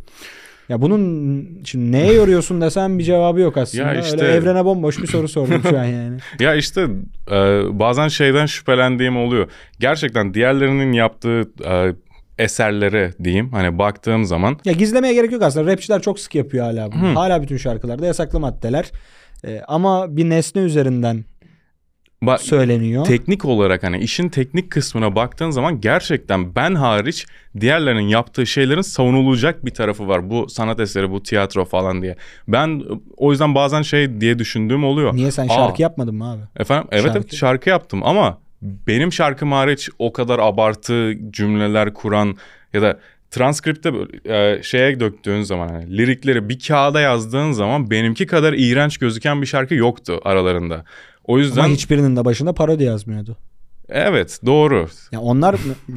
Ya 0.69 0.83
bunun 0.83 1.47
şimdi 1.65 1.93
neye 1.93 2.13
yoruyorsun 2.21 2.61
desem 2.61 2.99
bir 2.99 3.05
cevabı 3.05 3.41
yok 3.41 3.57
aslında. 3.57 3.83
Ya 3.85 4.01
işte- 4.01 4.17
Öyle 4.27 4.33
evrene 4.37 4.65
bomboş 4.65 5.03
bir 5.03 5.07
soru 5.07 5.29
sordum 5.29 5.63
şu 5.71 5.79
an 5.79 5.85
yani. 6.01 6.19
Ya 6.41 6.55
işte 6.55 6.87
e, 7.31 7.37
bazen 7.79 8.09
şeyden 8.09 8.47
şüphelendiğim 8.47 9.17
oluyor. 9.17 9.49
Gerçekten 9.81 10.35
diğerlerinin 10.35 10.93
yaptığı 10.93 11.41
e, 11.65 11.95
eserlere 12.41 13.13
diyeyim 13.25 13.51
hani 13.53 13.79
baktığım 13.79 14.25
zaman 14.25 14.59
Ya 14.65 14.73
gizlemeye 14.73 15.15
gerek 15.15 15.33
yok 15.33 15.43
aslında. 15.43 15.73
Rapçiler 15.73 16.03
çok 16.03 16.21
sık 16.21 16.35
yapıyor 16.35 16.65
hala 16.65 16.93
bunu. 16.93 17.03
Hı. 17.09 17.13
Hala 17.15 17.43
bütün 17.43 17.57
şarkılarda 17.57 18.07
yasaklı 18.07 18.41
maddeler. 18.41 18.91
Ee, 19.45 19.61
ama 19.69 20.17
bir 20.17 20.29
nesne 20.31 20.63
üzerinden 20.63 21.25
ba- 22.23 22.39
söyleniyor. 22.39 23.05
teknik 23.05 23.45
olarak 23.45 23.83
hani 23.83 23.99
işin 23.99 24.29
teknik 24.29 24.71
kısmına 24.71 25.17
baktığın 25.17 25.51
zaman 25.51 25.81
gerçekten 25.81 26.55
ben 26.55 26.75
hariç 26.75 27.27
diğerlerinin 27.61 28.09
yaptığı 28.09 28.47
şeylerin 28.47 28.81
savunulacak 28.81 29.65
bir 29.65 29.71
tarafı 29.75 30.09
var. 30.09 30.31
Bu 30.31 30.49
sanat 30.49 30.81
eseri, 30.81 31.11
bu 31.11 31.23
tiyatro 31.23 31.65
falan 31.65 32.03
diye. 32.03 32.17
Ben 32.49 32.83
o 33.17 33.31
yüzden 33.31 33.55
bazen 33.55 33.83
şey 33.83 34.21
diye 34.21 34.39
düşündüğüm 34.39 34.85
oluyor. 34.85 35.15
Niye 35.15 35.31
sen 35.31 35.45
Aa, 35.45 35.49
şarkı 35.49 35.83
yapmadın 35.83 36.15
mı 36.15 36.33
abi? 36.33 36.41
Efendim 36.57 36.89
evet 36.93 37.03
Şarkı. 37.05 37.19
evet 37.19 37.35
şarkı 37.35 37.69
yaptım 37.71 38.01
ama 38.05 38.39
benim 38.63 39.13
şarkım 39.13 39.53
hariç 39.53 39.89
o 39.99 40.13
kadar 40.13 40.39
abartı 40.39 41.13
cümleler 41.31 41.95
kuran 41.95 42.37
ya 42.73 42.83
da 42.83 42.99
transkripte 43.31 43.93
e, 44.25 44.63
şeye 44.63 45.01
döktüğün 45.01 45.43
zaman 45.43 45.69
hani, 45.69 45.99
lirikleri 45.99 46.49
bir 46.49 46.59
kağıda 46.59 47.01
yazdığın 47.01 47.53
zaman 47.53 47.91
benimki 47.91 48.27
kadar 48.27 48.53
iğrenç 48.53 48.99
gözüken 48.99 49.43
bir 49.43 49.47
şarkı 49.47 49.75
yoktu 49.75 50.21
aralarında. 50.25 50.85
O 51.25 51.39
yüzden 51.39 51.65
Ama 51.65 51.73
hiçbirinin 51.73 52.17
de 52.17 52.25
başında 52.25 52.53
parodi 52.53 52.85
yazmıyordu. 52.85 53.37
Evet 53.91 54.41
doğru. 54.47 54.89
Ya 55.13 55.21
onlar 55.21 55.57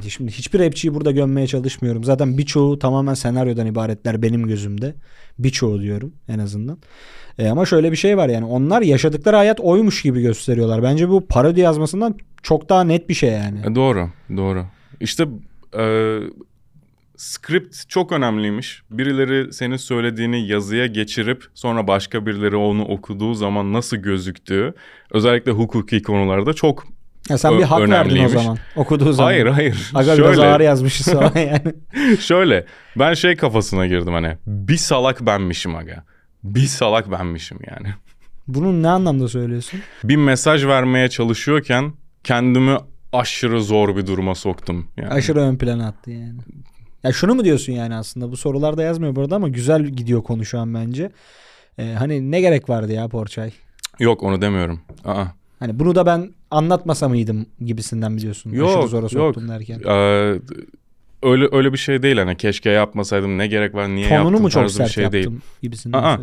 şimdi 0.10 0.32
hiçbir 0.32 0.60
rapçiyi 0.60 0.94
burada 0.94 1.12
gömmeye 1.12 1.48
çalışmıyorum. 1.48 2.04
Zaten 2.04 2.38
birçoğu 2.38 2.80
tamamen 2.80 3.14
senaryodan 3.14 3.66
ibaretler 3.68 4.22
benim 4.22 4.48
gözümde. 4.48 4.96
Birçoğu 5.40 5.82
diyorum 5.82 6.14
en 6.28 6.40
azından. 6.40 6.78
E, 7.40 7.48
ama 7.48 7.66
şöyle 7.66 7.92
bir 7.92 7.98
şey 7.98 8.18
var 8.18 8.30
yani 8.30 8.46
onlar 8.46 8.82
yaşadıkları 8.82 9.36
hayat 9.36 9.60
oymuş 9.60 10.02
gibi 10.02 10.22
gösteriyorlar. 10.22 10.84
Bence 10.84 11.10
bu 11.10 11.28
parodi 11.28 11.60
yazmasından 11.60 12.18
çok 12.44 12.70
daha 12.70 12.84
net 12.84 13.10
bir 13.10 13.14
şey 13.14 13.32
yani. 13.32 13.60
E, 13.72 13.76
doğru 13.76 14.10
doğru. 14.38 14.66
İşte 15.00 15.28
e, 15.78 16.20
script 17.18 17.90
çok 17.90 18.12
önemliymiş. 18.12 18.82
Birileri 18.90 19.54
senin 19.54 19.78
söylediğini 19.78 20.48
yazıya 20.48 20.86
geçirip 20.86 21.46
sonra 21.54 21.88
başka 21.88 22.26
birileri 22.26 22.56
onu 22.56 22.86
okuduğu 22.86 23.34
zaman 23.34 23.74
nasıl 23.74 23.98
gözüktüğü 23.98 24.74
özellikle 25.12 25.52
hukuki 25.52 26.02
konularda 26.02 26.54
çok 26.54 26.84
Ya 27.30 27.38
sen 27.38 27.58
bir 27.58 27.64
hak 27.64 27.90
verdin 27.90 28.24
o 28.24 28.30
zaman 28.30 28.58
okuduğu 28.76 29.14
zaman. 29.14 29.28
Hayır 29.30 29.46
hayır. 29.48 29.92
Aga 29.94 30.18
biraz 30.18 30.36
şöyle, 30.36 30.42
ağır 30.42 30.60
yazmışız 30.60 31.08
falan 31.14 31.36
yani. 31.36 31.74
şöyle 32.20 32.66
ben 32.96 33.14
şey 33.14 33.36
kafasına 33.36 33.88
girdim 33.88 34.14
hani 34.14 34.38
bir 34.48 34.78
salak 34.78 35.26
benmişim 35.26 35.76
aga. 35.76 36.04
Bir 36.44 36.66
salak 36.66 37.12
benmişim 37.12 37.60
yani. 37.68 37.94
Bunun 38.48 38.84
ne 38.84 38.90
anlamda 38.90 39.28
söylüyorsun? 39.28 39.80
Bir 40.04 40.16
mesaj 40.16 40.66
vermeye 40.66 41.10
çalışıyorken 41.10 41.94
kendimi 42.24 42.78
aşırı 43.14 43.64
zor 43.64 43.96
bir 43.96 44.08
duruma 44.08 44.36
soktum. 44.36 44.88
Yani. 44.98 45.10
Aşırı 45.10 45.40
ön 45.40 45.58
plana 45.58 45.88
attı 45.88 46.12
yani. 46.12 46.40
Ya 47.04 47.12
şunu 47.12 47.36
mu 47.36 47.44
diyorsun 47.44 47.74
yani 47.74 47.96
aslında? 47.96 48.32
Bu 48.32 48.38
sorularda 48.38 48.84
yazmıyor 48.84 49.16
burada 49.16 49.36
ama 49.36 49.48
güzel 49.48 49.86
gidiyor 49.86 50.24
konu 50.24 50.46
şu 50.46 50.60
an 50.60 50.74
bence. 50.74 51.12
Ee, 51.78 51.96
hani 52.00 52.32
ne 52.32 52.42
gerek 52.42 52.70
vardı 52.70 52.94
ya 52.94 53.08
Porçay? 53.08 53.52
Yok 54.00 54.24
onu 54.24 54.42
demiyorum. 54.42 54.82
Aa. 55.06 55.26
Hani 55.64 55.80
bunu 55.80 55.96
da 55.96 56.06
ben 56.06 56.34
anlatmasa 56.52 57.10
mıydım 57.10 57.46
gibisinden 57.66 58.18
biliyorsun. 58.18 58.52
Yok, 58.52 58.70
Aşırı 58.70 58.88
zora 58.88 59.24
yok. 59.26 59.36
derken. 59.36 59.80
Ee, 59.80 60.40
öyle 61.24 61.48
öyle 61.52 61.74
bir 61.74 61.78
şey 61.78 62.04
değil 62.04 62.18
hani 62.18 62.38
keşke 62.38 62.70
yapmasaydım 62.70 63.38
ne 63.38 63.48
gerek 63.48 63.76
var 63.76 63.90
niye 63.90 64.10
Tonunu 64.10 64.24
yaptım 64.26 64.42
mu 64.42 64.50
çok 64.50 64.62
tarzı 64.62 64.80
bir 64.80 64.84
sert 64.86 64.94
şey 64.94 65.04
yaptım 65.04 65.22
değil. 65.22 65.42
gibisinden 65.62 66.04
Aa. 66.04 66.20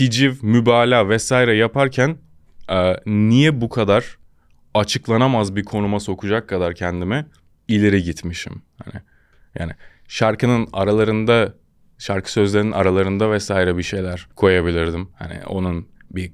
hiciv, 0.00 0.34
mübalağa 0.42 1.08
vesaire 1.08 1.56
yaparken 1.56 2.16
e, 2.70 2.96
niye 3.06 3.60
bu 3.60 3.68
kadar 3.68 4.18
açıklanamaz 4.74 5.56
bir 5.56 5.64
konuma 5.64 6.00
sokacak 6.00 6.48
kadar 6.48 6.74
kendimi 6.74 7.26
ileri 7.68 8.02
gitmişim. 8.02 8.62
Hani 8.84 9.02
yani 9.58 9.72
şarkının 10.08 10.68
aralarında 10.72 11.54
şarkı 11.98 12.32
sözlerinin 12.32 12.72
aralarında 12.72 13.30
vesaire 13.30 13.76
bir 13.76 13.82
şeyler 13.82 14.28
koyabilirdim. 14.36 15.08
Hani 15.14 15.40
onun 15.46 15.88
bir 16.10 16.32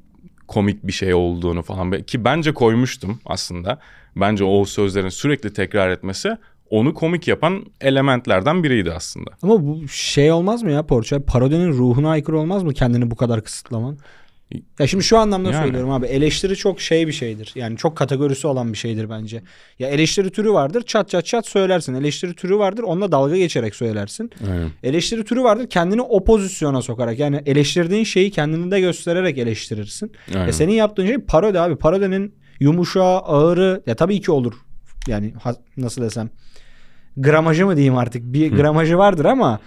komik 0.49 0.87
bir 0.87 0.93
şey 0.93 1.15
olduğunu 1.15 1.63
falan 1.63 2.03
ki 2.03 2.25
bence 2.25 2.55
koymuştum 2.55 3.21
aslında. 3.27 3.79
Bence 4.17 4.45
o 4.45 4.65
sözlerin 4.65 5.09
sürekli 5.09 5.53
tekrar 5.53 5.91
etmesi 5.91 6.37
onu 6.71 6.95
komik 6.95 7.29
yapan 7.29 7.65
elementlerden 7.81 8.65
biriydi 8.65 8.93
aslında. 8.93 9.31
Ama 9.43 9.67
bu 9.67 9.89
şey 9.89 10.33
olmaz 10.33 10.63
mı 10.63 10.71
ya 10.71 10.83
Porça? 10.83 11.25
Parodinin 11.25 11.73
ruhuna 11.73 12.11
aykırı 12.11 12.39
olmaz 12.39 12.63
mı 12.63 12.75
kendini 12.75 13.11
bu 13.11 13.17
kadar 13.17 13.45
kısıtlaman? 13.45 13.99
Ya 14.79 14.87
şimdi 14.87 15.05
şu 15.05 15.19
anlamda 15.19 15.51
yani. 15.51 15.63
söylüyorum 15.63 15.91
abi 15.91 16.07
eleştiri 16.07 16.57
çok 16.57 16.81
şey 16.81 17.07
bir 17.07 17.13
şeydir. 17.13 17.53
Yani 17.55 17.77
çok 17.77 17.97
kategorisi 17.97 18.47
olan 18.47 18.73
bir 18.73 18.79
şeydir 18.79 19.11
bence. 19.11 19.43
Ya 19.79 19.89
eleştiri 19.89 20.31
türü 20.31 20.53
vardır 20.53 20.83
çat 20.83 21.09
çat 21.09 21.27
çat 21.27 21.47
söylersin. 21.47 21.95
Eleştiri 21.95 22.35
türü 22.35 22.59
vardır 22.59 22.83
onunla 22.83 23.13
dalga 23.13 23.37
geçerek 23.37 23.75
söylersin. 23.75 24.31
Aynen. 24.51 24.71
Eleştiri 24.83 25.25
türü 25.25 25.43
vardır 25.43 25.69
kendini 25.69 26.03
o 26.03 26.25
pozisyona 26.25 26.83
sokarak 26.83 27.19
yani 27.19 27.43
eleştirdiğin 27.47 28.05
şeyi 28.05 28.31
kendini 28.31 28.71
de 28.71 28.81
göstererek 28.81 29.39
eleştirirsin. 29.39 30.13
Aynen. 30.35 30.47
Ya 30.47 30.53
senin 30.53 30.73
yaptığın 30.73 31.07
şey 31.07 31.19
parodi 31.19 31.61
abi. 31.61 31.77
Parodinin 31.77 32.35
yumuşağı 32.61 33.19
ağırı 33.19 33.83
ya 33.87 33.95
tabii 33.95 34.21
ki 34.21 34.33
olur. 34.33 34.55
Yani 35.07 35.35
nasıl 35.77 36.03
desem 36.03 36.31
gramajı 37.17 37.67
mı 37.67 37.77
diyeyim 37.77 37.97
artık 37.97 38.23
bir 38.23 38.53
Hı. 38.53 38.57
gramajı 38.57 38.99
vardır 38.99 39.25
ama 39.25 39.61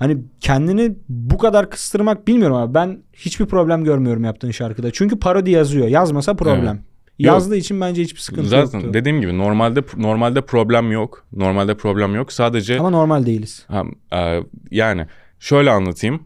Hani 0.00 0.18
kendini 0.40 0.94
bu 1.08 1.38
kadar 1.38 1.70
kıstırmak 1.70 2.28
bilmiyorum 2.28 2.56
abi. 2.56 2.74
Ben 2.74 2.98
hiçbir 3.12 3.46
problem 3.46 3.84
görmüyorum 3.84 4.24
yaptığın 4.24 4.50
şarkıda. 4.50 4.90
Çünkü 4.90 5.18
parodi 5.18 5.50
yazıyor. 5.50 5.88
Yazmasa 5.88 6.34
problem. 6.34 6.64
Evet. 6.66 6.84
Yazdığı 7.18 7.54
yok. 7.54 7.64
için 7.64 7.80
bence 7.80 8.02
hiçbir 8.02 8.20
sıkıntı 8.20 8.48
Zaten 8.48 8.78
yoktu. 8.78 8.94
dediğim 8.94 9.20
gibi 9.20 9.38
normalde 9.38 9.82
normalde 9.96 10.40
problem 10.40 10.92
yok. 10.92 11.26
Normalde 11.32 11.76
problem 11.76 12.14
yok. 12.14 12.32
Sadece 12.32 12.78
Ama 12.78 12.90
normal 12.90 13.26
değiliz. 13.26 13.66
Ha, 13.68 13.84
e, 14.12 14.42
yani 14.70 15.06
şöyle 15.38 15.70
anlatayım. 15.70 16.22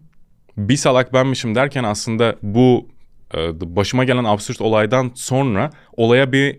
Bir 0.56 0.76
salak 0.76 1.12
benmişim 1.12 1.54
derken 1.54 1.84
aslında 1.84 2.37
bu 2.42 2.88
e, 3.34 3.38
başıma 3.76 4.04
gelen 4.04 4.24
absürt 4.24 4.60
olaydan 4.60 5.10
sonra 5.14 5.70
olaya 5.96 6.32
bir 6.32 6.58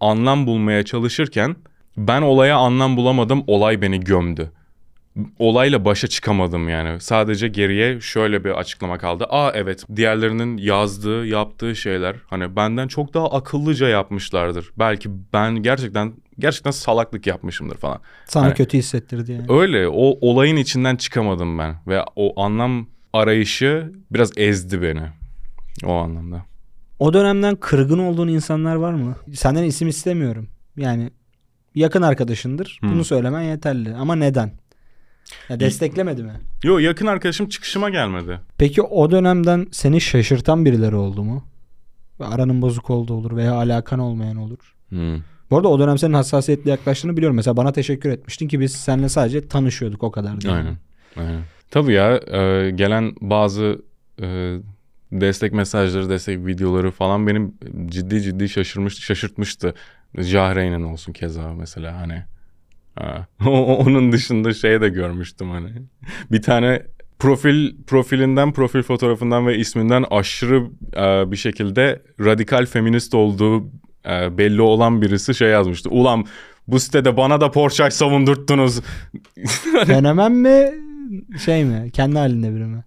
anlam 0.00 0.46
bulmaya 0.46 0.82
çalışırken 0.82 1.56
ben 1.96 2.22
olaya 2.22 2.56
anlam 2.56 2.96
bulamadım. 2.96 3.44
Olay 3.46 3.82
beni 3.82 4.00
gömdü 4.00 4.52
olayla 5.38 5.84
başa 5.84 6.06
çıkamadım 6.08 6.68
yani. 6.68 7.00
Sadece 7.00 7.48
geriye 7.48 8.00
şöyle 8.00 8.44
bir 8.44 8.50
açıklama 8.50 8.98
kaldı. 8.98 9.26
Aa 9.30 9.50
evet 9.54 9.84
diğerlerinin 9.96 10.56
yazdığı, 10.56 11.26
yaptığı 11.26 11.76
şeyler 11.76 12.16
hani 12.26 12.56
benden 12.56 12.88
çok 12.88 13.14
daha 13.14 13.30
akıllıca 13.30 13.88
yapmışlardır. 13.88 14.70
Belki 14.78 15.10
ben 15.32 15.62
gerçekten 15.62 16.12
gerçekten 16.38 16.70
salaklık 16.70 17.26
yapmışımdır 17.26 17.76
falan. 17.76 18.00
Sana 18.26 18.44
hani, 18.44 18.54
kötü 18.54 18.78
hissettirdi 18.78 19.32
yani. 19.32 19.46
Öyle 19.48 19.88
o 19.88 20.18
olayın 20.20 20.56
içinden 20.56 20.96
çıkamadım 20.96 21.58
ben 21.58 21.74
ve 21.86 22.02
o 22.16 22.42
anlam 22.42 22.86
arayışı 23.12 23.92
biraz 24.10 24.38
ezdi 24.38 24.82
beni 24.82 25.02
o 25.84 25.92
anlamda. 25.92 26.42
O 26.98 27.12
dönemden 27.12 27.56
kırgın 27.56 27.98
olduğun 27.98 28.28
insanlar 28.28 28.76
var 28.76 28.92
mı? 28.92 29.16
Senden 29.34 29.62
isim 29.62 29.88
istemiyorum. 29.88 30.48
Yani 30.76 31.10
yakın 31.74 32.02
arkadaşındır. 32.02 32.78
Hmm. 32.80 32.90
Bunu 32.90 33.04
söylemen 33.04 33.42
yeterli. 33.42 33.94
Ama 33.94 34.14
neden? 34.16 34.52
Ya 35.48 35.60
desteklemedi 35.60 36.22
mi? 36.22 36.32
Yo 36.64 36.78
yakın 36.78 37.06
arkadaşım 37.06 37.48
çıkışıma 37.48 37.90
gelmedi. 37.90 38.40
Peki 38.58 38.82
o 38.82 39.10
dönemden 39.10 39.66
seni 39.72 40.00
şaşırtan 40.00 40.64
birileri 40.64 40.96
oldu 40.96 41.24
mu? 41.24 41.44
Aranın 42.20 42.62
bozuk 42.62 42.90
olduğu 42.90 43.14
olur 43.14 43.36
veya 43.36 43.54
alakan 43.54 43.98
olmayan 43.98 44.36
olur. 44.36 44.74
Hmm. 44.88 45.16
Bu 45.50 45.56
arada 45.56 45.68
o 45.68 45.78
dönem 45.78 45.98
senin 45.98 46.14
hassasiyetli 46.14 46.70
yaklaştığını 46.70 47.16
biliyorum. 47.16 47.36
Mesela 47.36 47.56
bana 47.56 47.72
teşekkür 47.72 48.10
etmiştin 48.10 48.48
ki 48.48 48.60
biz 48.60 48.72
seninle 48.72 49.08
sadece 49.08 49.48
tanışıyorduk 49.48 50.02
o 50.02 50.10
kadar. 50.10 50.40
Değil 50.40 50.54
Aynen. 50.54 50.76
Aynen. 51.16 51.42
Tabii 51.70 51.92
ya 51.92 52.16
e, 52.16 52.70
gelen 52.70 53.14
bazı 53.20 53.82
e, 54.22 54.56
destek 55.12 55.52
mesajları, 55.52 56.10
destek 56.10 56.46
videoları 56.46 56.90
falan 56.90 57.26
benim 57.26 57.54
ciddi 57.86 58.22
ciddi 58.22 58.48
şaşırmış, 58.48 58.98
şaşırtmıştı. 59.00 59.74
Jahreyn'in 60.18 60.82
olsun 60.82 61.12
keza 61.12 61.52
mesela 61.52 62.00
hani 62.00 62.24
Ha. 62.98 63.26
Onun 63.78 64.12
dışında 64.12 64.54
şey 64.54 64.80
de 64.80 64.88
görmüştüm 64.88 65.50
hani. 65.50 65.72
Bir 66.32 66.42
tane 66.42 66.82
profil 67.18 67.74
profilinden, 67.86 68.52
profil 68.52 68.82
fotoğrafından 68.82 69.46
ve 69.46 69.58
isminden 69.58 70.04
aşırı 70.10 70.62
e, 70.96 71.30
bir 71.30 71.36
şekilde 71.36 72.02
radikal 72.20 72.66
feminist 72.66 73.14
olduğu 73.14 73.64
e, 74.06 74.38
belli 74.38 74.62
olan 74.62 75.02
birisi 75.02 75.34
şey 75.34 75.48
yazmıştı. 75.48 75.90
Ulan 75.90 76.24
bu 76.68 76.80
sitede 76.80 77.16
bana 77.16 77.40
da 77.40 77.50
Porsche 77.50 77.90
savundurttunuz. 77.90 78.80
Fenomen 79.86 80.32
mi 80.32 80.70
şey 81.44 81.64
mi? 81.64 81.90
Kendi 81.92 82.18
halinde 82.18 82.54
biri 82.54 82.64
mi? 82.64 82.84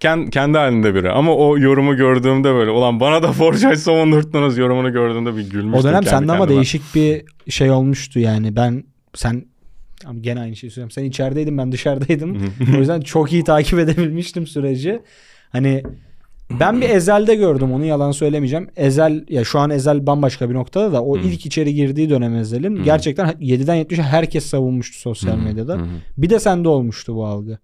Kendi, 0.00 0.30
kendi 0.30 0.58
halinde 0.58 0.94
biri 0.94 1.10
ama 1.10 1.36
o 1.36 1.58
yorumu 1.58 1.96
gördüğümde 1.96 2.54
böyle 2.54 2.70
ulan 2.70 3.00
bana 3.00 3.22
da 3.22 3.32
Porsche 3.32 3.76
savundurttunuz 3.76 4.58
yorumunu 4.58 4.92
gördüğümde 4.92 5.36
bir 5.36 5.50
gülmüştüm. 5.50 5.74
O 5.74 5.84
dönem 5.84 6.04
sende 6.04 6.32
ama 6.32 6.48
değişik 6.48 6.82
bir 6.94 7.24
şey 7.50 7.70
olmuştu 7.70 8.18
yani 8.18 8.56
ben 8.56 8.84
sen 9.14 9.44
ama 10.06 10.18
gene 10.20 10.40
aynı 10.40 10.56
şeyi 10.56 10.70
söylüyorum. 10.70 10.90
Sen 10.90 11.04
içerideydin 11.04 11.58
ben 11.58 11.72
dışarıdaydım. 11.72 12.52
o 12.76 12.78
yüzden 12.78 13.00
çok 13.00 13.32
iyi 13.32 13.44
takip 13.44 13.78
edebilmiştim 13.78 14.46
süreci. 14.46 15.02
Hani 15.50 15.82
ben 16.60 16.80
bir 16.80 16.88
Ezel'de 16.90 17.34
gördüm 17.34 17.72
onu 17.72 17.84
yalan 17.84 18.12
söylemeyeceğim. 18.12 18.68
Ezel 18.76 19.24
ya 19.28 19.44
şu 19.44 19.58
an 19.58 19.70
Ezel 19.70 20.06
bambaşka 20.06 20.50
bir 20.50 20.54
noktada 20.54 20.92
da 20.92 21.02
o 21.04 21.18
ilk 21.18 21.46
içeri 21.46 21.74
girdiği 21.74 22.10
dönem 22.10 22.36
Ezel'in 22.36 22.84
gerçekten 22.84 23.28
7'den 23.28 23.84
70'e 23.84 24.02
herkes 24.02 24.46
savunmuştu 24.46 24.98
sosyal 24.98 25.36
medyada. 25.38 25.78
Bir 26.16 26.30
de 26.30 26.38
sende 26.40 26.68
olmuştu 26.68 27.14
bu 27.14 27.26
algı. 27.26 27.58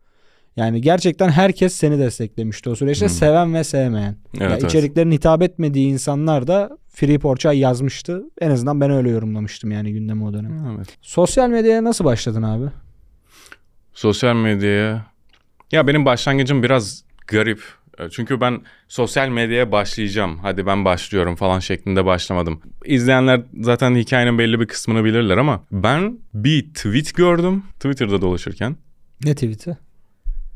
Yani 0.57 0.81
gerçekten 0.81 1.29
herkes 1.29 1.75
seni 1.75 1.99
desteklemişti 1.99 2.71
o 2.71 2.77
süreçte. 2.77 3.07
Hmm. 3.07 3.15
Seven 3.15 3.55
ve 3.55 3.65
sevmeyen. 3.65 4.17
Evet, 4.33 4.43
yani 4.43 4.53
evet. 4.53 4.65
içeriklerin 4.65 5.13
hitap 5.13 5.43
etmediği 5.43 5.89
insanlar 5.89 6.47
da 6.47 6.79
Free 6.89 7.19
Porçay 7.19 7.59
yazmıştı. 7.59 8.25
En 8.41 8.51
azından 8.51 8.81
ben 8.81 8.91
öyle 8.91 9.11
yorumlamıştım 9.11 9.71
yani 9.71 9.93
gündemi 9.93 10.25
o 10.25 10.33
dönem. 10.33 10.77
Evet. 10.77 10.89
Sosyal 11.03 11.49
medyaya 11.49 11.85
nasıl 11.85 12.05
başladın 12.05 12.43
abi? 12.43 12.65
Sosyal 13.95 14.37
medyaya... 14.37 15.07
Ya 15.73 15.87
benim 15.87 16.05
başlangıcım 16.05 16.63
biraz 16.63 17.05
garip. 17.27 17.63
Çünkü 18.11 18.41
ben 18.41 18.61
sosyal 18.89 19.29
medyaya 19.29 19.73
başlayacağım. 19.73 20.39
Hadi 20.39 20.67
ben 20.67 20.85
başlıyorum 20.85 21.37
falan 21.37 21.59
şeklinde 21.59 22.05
başlamadım. 22.05 22.61
İzleyenler 22.85 23.43
zaten 23.61 23.95
hikayenin 23.95 24.39
belli 24.39 24.61
bir 24.61 24.67
kısmını 24.67 25.05
bilirler 25.05 25.37
ama 25.37 25.65
ben 25.73 26.19
bir 26.35 26.75
tweet 26.75 27.15
gördüm 27.15 27.63
Twitter'da 27.81 28.21
dolaşırken. 28.21 28.77
Ne 29.25 29.35
tweet'i? 29.35 29.77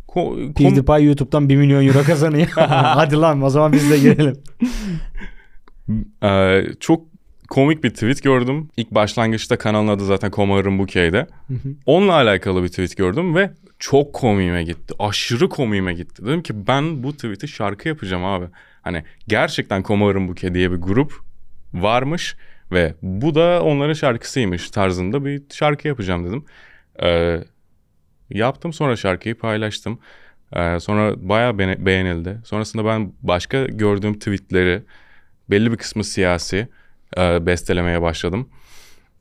Ko- 0.08 0.54
PewDiePie 0.54 1.04
YouTube'dan 1.04 1.48
1 1.48 1.56
milyon 1.56 1.86
euro 1.86 2.02
kazanıyor. 2.02 2.48
Hadi 2.56 3.16
lan 3.16 3.42
o 3.42 3.50
zaman 3.50 3.72
biz 3.72 3.90
de 3.90 3.98
girelim. 3.98 4.36
ee, 6.22 6.64
çok 6.80 7.04
komik 7.48 7.84
bir 7.84 7.90
tweet 7.90 8.22
gördüm. 8.22 8.68
İlk 8.76 8.90
başlangıçta 8.90 9.58
kanalın 9.58 9.88
adı 9.88 10.04
zaten 10.04 10.30
Komar'ın 10.30 10.78
Bukey'de. 10.78 11.26
Onunla 11.86 12.12
alakalı 12.12 12.62
bir 12.62 12.68
tweet 12.68 12.96
gördüm 12.96 13.34
ve 13.34 13.50
çok 13.78 14.12
komiğime 14.12 14.64
gitti. 14.64 14.94
Aşırı 14.98 15.48
komiğime 15.48 15.94
gitti. 15.94 16.26
Dedim 16.26 16.42
ki 16.42 16.66
ben 16.66 17.02
bu 17.02 17.12
tweet'i 17.12 17.48
şarkı 17.48 17.88
yapacağım 17.88 18.24
abi. 18.24 18.46
Hani 18.82 19.04
gerçekten 19.28 19.82
Komar'ın 19.82 20.28
Bukey 20.28 20.54
diye 20.54 20.70
bir 20.70 20.76
grup 20.76 21.12
varmış 21.74 22.36
ve 22.72 22.94
bu 23.02 23.34
da 23.34 23.62
onların 23.62 23.92
şarkısıymış 23.92 24.70
tarzında 24.70 25.24
bir 25.24 25.42
şarkı 25.52 25.88
yapacağım 25.88 26.26
dedim. 26.26 26.44
Ee, 27.02 27.38
Yaptım 28.30 28.72
sonra 28.72 28.96
şarkıyı 28.96 29.34
paylaştım. 29.34 29.98
Ee, 30.56 30.80
sonra 30.80 31.28
bayağı 31.28 31.58
be- 31.58 31.86
beğenildi. 31.86 32.38
Sonrasında 32.44 32.84
ben 32.84 33.12
başka 33.22 33.64
gördüğüm 33.64 34.18
tweetleri 34.18 34.82
belli 35.50 35.72
bir 35.72 35.76
kısmı 35.76 36.04
siyasi 36.04 36.68
e, 37.18 37.46
bestelemeye 37.46 38.02
başladım. 38.02 38.48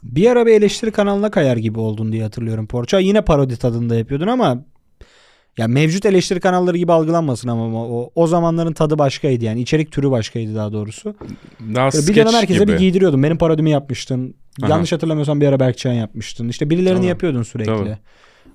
Bir 0.03 0.31
ara 0.31 0.45
bir 0.45 0.51
eleştiri 0.51 0.91
kanalına 0.91 1.31
kayar 1.31 1.57
gibi 1.57 1.79
oldun 1.79 2.11
diye 2.11 2.23
hatırlıyorum 2.23 2.67
Porça. 2.67 2.99
Yine 2.99 3.21
parodi 3.21 3.57
tadında 3.57 3.95
yapıyordun 3.95 4.27
ama 4.27 4.63
ya 5.57 5.67
mevcut 5.67 6.05
eleştiri 6.05 6.39
kanalları 6.39 6.77
gibi 6.77 6.91
algılanmasın 6.91 7.47
ama 7.47 7.85
o, 7.85 8.11
o 8.15 8.27
zamanların 8.27 8.73
tadı 8.73 8.97
başkaydı 8.97 9.45
yani 9.45 9.61
içerik 9.61 9.91
türü 9.91 10.11
başkaydı 10.11 10.55
daha 10.55 10.73
doğrusu. 10.73 11.15
Daha 11.75 11.89
bir 11.89 12.15
dönem 12.15 12.33
herkese 12.33 12.59
gibi. 12.59 12.73
bir 12.73 12.77
giydiriyordun. 12.77 13.23
Benim 13.23 13.37
parodimi 13.37 13.69
yapmıştın. 13.69 14.35
Aha. 14.61 14.71
Yanlış 14.71 14.91
hatırlamıyorsam 14.91 15.41
bir 15.41 15.47
ara 15.47 15.59
Berkcan 15.59 15.93
yapmıştın. 15.93 16.49
İşte 16.49 16.69
birilerini 16.69 16.97
tamam. 16.97 17.09
yapıyordun 17.09 17.43
sürekli. 17.43 17.71
Tamam. 17.71 17.97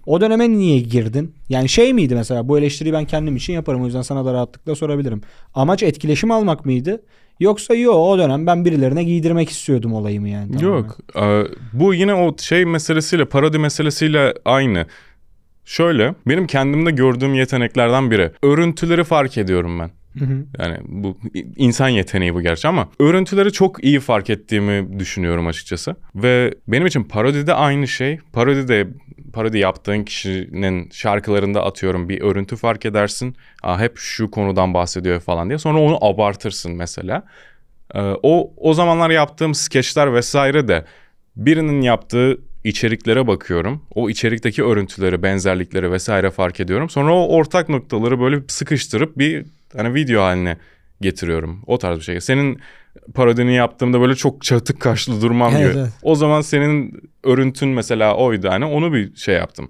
O 0.07 0.20
döneme 0.20 0.50
niye 0.50 0.81
girdin? 0.81 1.35
Yani 1.48 1.68
şey 1.68 1.92
miydi 1.92 2.14
mesela 2.14 2.48
bu 2.48 2.59
eleştiriyi 2.59 2.92
ben 2.92 3.05
kendim 3.05 3.37
için 3.37 3.52
yaparım 3.52 3.83
o 3.83 3.87
yüzden 3.87 4.02
sana 4.02 4.24
da 4.24 4.33
rahatlıkla 4.33 4.74
sorabilirim. 4.74 5.20
Amaç 5.55 5.83
etkileşim 5.83 6.31
almak 6.31 6.66
mıydı? 6.66 7.02
Yoksa 7.40 7.74
yok 7.74 7.96
o 7.96 8.18
dönem 8.18 8.46
ben 8.46 8.64
birilerine 8.64 9.05
giydirmek 9.05 9.50
istiyordum 9.50 9.92
olayımı 9.92 10.28
yani. 10.28 10.64
Yok 10.64 10.98
e, 11.16 11.44
bu 11.72 11.94
yine 11.94 12.14
o 12.14 12.37
şey 12.38 12.64
meselesiyle 12.64 13.24
parodi 13.24 13.59
meselesiyle 13.59 14.35
aynı. 14.44 14.87
Şöyle 15.64 16.14
benim 16.26 16.46
kendimde 16.46 16.90
gördüğüm 16.90 17.35
yeteneklerden 17.35 18.11
biri. 18.11 18.33
Örüntüleri 18.42 19.05
fark 19.05 19.38
ediyorum 19.38 19.78
ben. 19.78 19.90
Hı 20.18 20.24
hı. 20.24 20.44
Yani 20.59 20.76
bu 20.88 21.18
insan 21.57 21.88
yeteneği 21.88 22.35
bu 22.35 22.40
gerçi 22.40 22.68
ama 22.68 22.88
örüntüleri 22.98 23.52
çok 23.52 23.85
iyi 23.85 24.00
fark 24.00 24.31
ettiğimi 24.31 24.98
düşünüyorum 24.98 25.46
açıkçası. 25.46 25.96
Ve 26.14 26.55
benim 26.68 26.87
için 26.87 27.05
parodi 27.05 27.46
de 27.46 27.55
aynı 27.55 27.88
şey. 27.88 28.18
Parodi 28.33 28.68
de 28.68 28.88
parodi 29.32 29.58
yaptığın 29.58 30.04
kişinin 30.04 30.90
şarkılarında 30.90 31.64
atıyorum 31.64 32.08
bir 32.08 32.20
örüntü 32.20 32.56
fark 32.56 32.86
edersin. 32.86 33.36
Aa, 33.62 33.80
hep 33.80 33.98
şu 33.98 34.30
konudan 34.30 34.74
bahsediyor 34.74 35.20
falan 35.20 35.48
diye. 35.48 35.58
Sonra 35.58 35.78
onu 35.78 36.04
abartırsın 36.04 36.72
mesela. 36.72 37.22
Ee, 37.94 38.00
o 38.22 38.52
o 38.56 38.74
zamanlar 38.74 39.10
yaptığım 39.10 39.54
skeçler 39.54 40.14
vesaire 40.14 40.68
de 40.68 40.84
birinin 41.36 41.80
yaptığı 41.80 42.38
içeriklere 42.64 43.26
bakıyorum. 43.26 43.82
O 43.94 44.10
içerikteki 44.10 44.64
örüntüleri, 44.64 45.22
benzerlikleri 45.22 45.92
vesaire 45.92 46.30
fark 46.30 46.60
ediyorum. 46.60 46.90
Sonra 46.90 47.14
o 47.14 47.28
ortak 47.28 47.68
noktaları 47.68 48.20
böyle 48.20 48.40
sıkıştırıp 48.48 49.18
bir 49.18 49.46
hani 49.76 49.94
video 49.94 50.22
haline 50.22 50.56
getiriyorum. 51.02 51.62
O 51.66 51.78
tarz 51.78 51.98
bir 51.98 52.04
şey. 52.04 52.20
Senin 52.20 52.58
parodini 53.14 53.54
yaptığımda 53.54 54.00
böyle 54.00 54.14
çok 54.14 54.42
çatık 54.42 54.80
kaşlı 54.80 55.20
durmam 55.22 55.52
Evet, 55.56 55.70
gibi. 55.72 55.80
evet. 55.80 55.92
O 56.02 56.14
zaman 56.14 56.40
senin 56.40 57.00
örüntün 57.24 57.68
mesela 57.68 58.16
oydu 58.16 58.48
hani 58.50 58.64
onu 58.64 58.92
bir 58.92 59.16
şey 59.16 59.34
yaptım. 59.34 59.68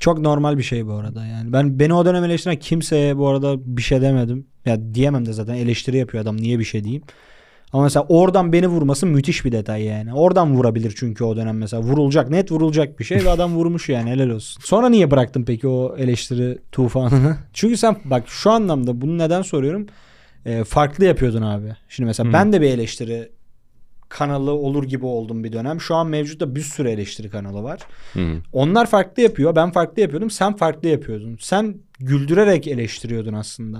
Çok 0.00 0.18
normal 0.18 0.58
bir 0.58 0.62
şey 0.62 0.86
bu 0.86 0.92
arada 0.92 1.26
yani. 1.26 1.52
Ben 1.52 1.78
beni 1.78 1.94
o 1.94 2.04
dönem 2.04 2.24
eleştiren 2.24 2.56
kimseye 2.56 3.16
bu 3.18 3.28
arada 3.28 3.76
bir 3.76 3.82
şey 3.82 4.00
demedim. 4.02 4.46
Ya 4.64 4.94
diyemem 4.94 5.26
de 5.26 5.32
zaten 5.32 5.54
eleştiri 5.54 5.96
yapıyor 5.96 6.22
adam 6.22 6.36
niye 6.36 6.58
bir 6.58 6.64
şey 6.64 6.84
diyeyim. 6.84 7.02
Ama 7.72 7.82
mesela 7.82 8.06
oradan 8.08 8.52
beni 8.52 8.66
vurması 8.66 9.06
müthiş 9.06 9.44
bir 9.44 9.52
detay 9.52 9.82
yani. 9.84 10.14
Oradan 10.14 10.54
vurabilir 10.54 10.94
çünkü 10.96 11.24
o 11.24 11.36
dönem 11.36 11.58
mesela. 11.58 11.82
Vurulacak 11.82 12.30
net 12.30 12.52
vurulacak 12.52 12.98
bir 12.98 13.04
şey 13.04 13.24
ve 13.24 13.30
adam 13.30 13.54
vurmuş 13.54 13.88
yani 13.88 14.10
helal 14.10 14.28
olsun. 14.30 14.62
Sonra 14.64 14.88
niye 14.88 15.10
bıraktın 15.10 15.44
peki 15.44 15.68
o 15.68 15.96
eleştiri 15.98 16.58
tufanını? 16.72 17.36
Çünkü 17.52 17.76
sen 17.76 17.96
bak 18.04 18.24
şu 18.28 18.50
anlamda 18.50 19.00
bunu 19.00 19.18
neden 19.18 19.42
soruyorum? 19.42 19.86
Ee, 20.46 20.64
farklı 20.64 21.04
yapıyordun 21.04 21.42
abi. 21.42 21.76
Şimdi 21.88 22.06
mesela 22.06 22.28
Hı. 22.28 22.32
ben 22.32 22.52
de 22.52 22.60
bir 22.60 22.66
eleştiri 22.70 23.28
kanalı 24.08 24.50
olur 24.50 24.84
gibi 24.84 25.06
oldum 25.06 25.44
bir 25.44 25.52
dönem. 25.52 25.80
Şu 25.80 25.94
an 25.94 26.06
mevcutta 26.06 26.54
bir 26.54 26.60
sürü 26.60 26.88
eleştiri 26.88 27.30
kanalı 27.30 27.62
var. 27.62 27.80
Hı. 28.12 28.32
Onlar 28.52 28.86
farklı 28.86 29.22
yapıyor. 29.22 29.56
Ben 29.56 29.70
farklı 29.70 30.02
yapıyordum. 30.02 30.30
Sen 30.30 30.56
farklı 30.56 30.88
yapıyordun. 30.88 31.36
Sen 31.40 31.76
güldürerek 31.98 32.66
eleştiriyordun 32.66 33.32
aslında. 33.32 33.76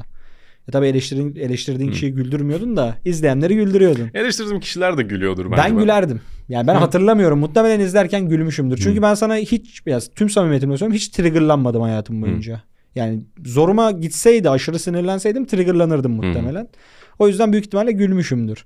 Ya 0.66 0.72
tabii 0.72 0.86
eleştirdiğin, 0.86 1.36
eleştirdiğin 1.36 1.88
Hı. 1.88 1.92
kişiyi 1.92 2.12
güldürmüyordun 2.12 2.76
da 2.76 2.96
izleyenleri 3.04 3.54
güldürüyordun. 3.54 4.10
Eleştirdiğim 4.14 4.60
kişiler 4.60 4.98
de 4.98 5.02
gülüyordur 5.02 5.50
bence. 5.50 5.62
Ben 5.62 5.78
gülerdim. 5.78 6.20
Yani 6.48 6.66
ben 6.66 6.74
hatırlamıyorum. 6.74 7.38
Muhtemelen 7.38 7.80
izlerken 7.80 8.28
gülmüşümdür. 8.28 8.76
Çünkü 8.76 8.98
Hı. 8.98 9.02
ben 9.02 9.14
sana 9.14 9.36
hiç 9.36 9.86
biraz 9.86 10.10
tüm 10.14 10.30
samimiyetimle 10.30 10.76
söylüyorum 10.76 10.96
hiç 10.96 11.08
triggerlanmadım 11.08 11.82
hayatım 11.82 12.22
boyunca. 12.22 12.62
Yani 12.96 13.20
zoruma 13.44 13.90
gitseydi 13.90 14.50
aşırı 14.50 14.78
sinirlenseydim 14.78 15.46
triggerlanırdım 15.46 16.12
muhtemelen. 16.12 16.68
O 17.18 17.28
yüzden 17.28 17.52
büyük 17.52 17.66
ihtimalle 17.66 17.92
gülmüşümdür. 17.92 18.64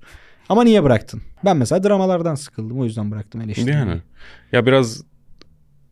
Ama 0.49 0.63
niye 0.63 0.83
bıraktın? 0.83 1.21
Ben 1.45 1.57
mesela 1.57 1.83
dramalardan 1.83 2.35
sıkıldım. 2.35 2.79
O 2.79 2.85
yüzden 2.85 3.11
bıraktım 3.11 3.41
eleştiriyi. 3.41 3.75
Yani. 3.75 3.97
Ya 4.51 4.65
biraz 4.65 5.03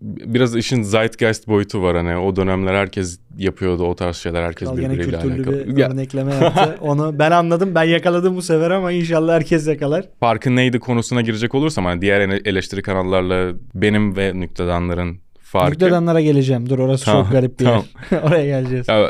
biraz 0.02 0.56
işin 0.56 0.82
zeitgeist 0.84 1.48
boyutu 1.48 1.82
var 1.82 1.98
hani 1.98 2.18
o 2.18 2.36
dönemler 2.36 2.74
herkes 2.74 3.20
yapıyordu 3.38 3.84
o 3.84 3.96
tarz 3.96 4.16
şeyler 4.16 4.44
herkes 4.44 4.68
Kral 4.70 4.78
birbiriyle 4.78 5.18
alakalı. 5.18 5.68
bir 5.68 5.78
Ya, 5.78 5.90
örnekleme 5.90 6.34
yaptı. 6.42 6.78
Onu 6.82 7.20
ben 7.20 7.32
anladım. 7.32 7.76
Ben 7.76 7.84
yakaladım 7.84 8.36
bu 8.36 8.42
sefer 8.42 8.72
ama 8.72 8.92
inşallah 8.92 9.34
herkes 9.34 9.68
yakalar. 9.68 10.06
farkı 10.20 10.56
neydi 10.56 10.80
konusuna 10.80 11.22
girecek 11.22 11.56
olursam 11.56 11.86
hani 11.86 12.02
diğer 12.02 12.20
ele- 12.22 12.42
eleştiri 12.50 12.82
kanallarla 12.82 13.54
benim 13.76 14.16
ve 14.18 14.40
nüktedanların 14.40 15.18
farkı. 15.50 15.74
Nükledanlara 15.74 16.22
geleceğim. 16.22 16.70
Dur 16.70 16.80
orası 16.80 17.06
Tamam, 17.06 17.24
çok 17.24 17.32
garip 17.32 17.60
bir 17.60 17.66
tamam. 17.66 17.84
yer. 18.12 18.22
Oraya 18.24 18.46
geleceğiz. 18.46 18.88
Ya, 18.88 19.10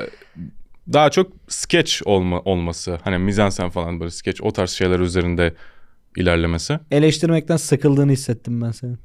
daha 0.94 1.10
çok 1.10 1.32
sketch 1.48 2.02
olma, 2.06 2.40
olması 2.40 3.00
hani 3.04 3.18
mizansen 3.18 3.70
falan 3.70 4.00
böyle 4.00 4.12
sketch 4.12 4.44
o 4.44 4.52
tarz 4.54 4.70
şeyler 4.70 5.00
üzerinde 5.00 5.54
ilerlemesi. 6.18 6.80
Eleştirmekten 6.92 7.58
sıkıldığını 7.58 8.12
hissettim 8.12 8.62
ben 8.62 8.72
senin. 8.72 9.00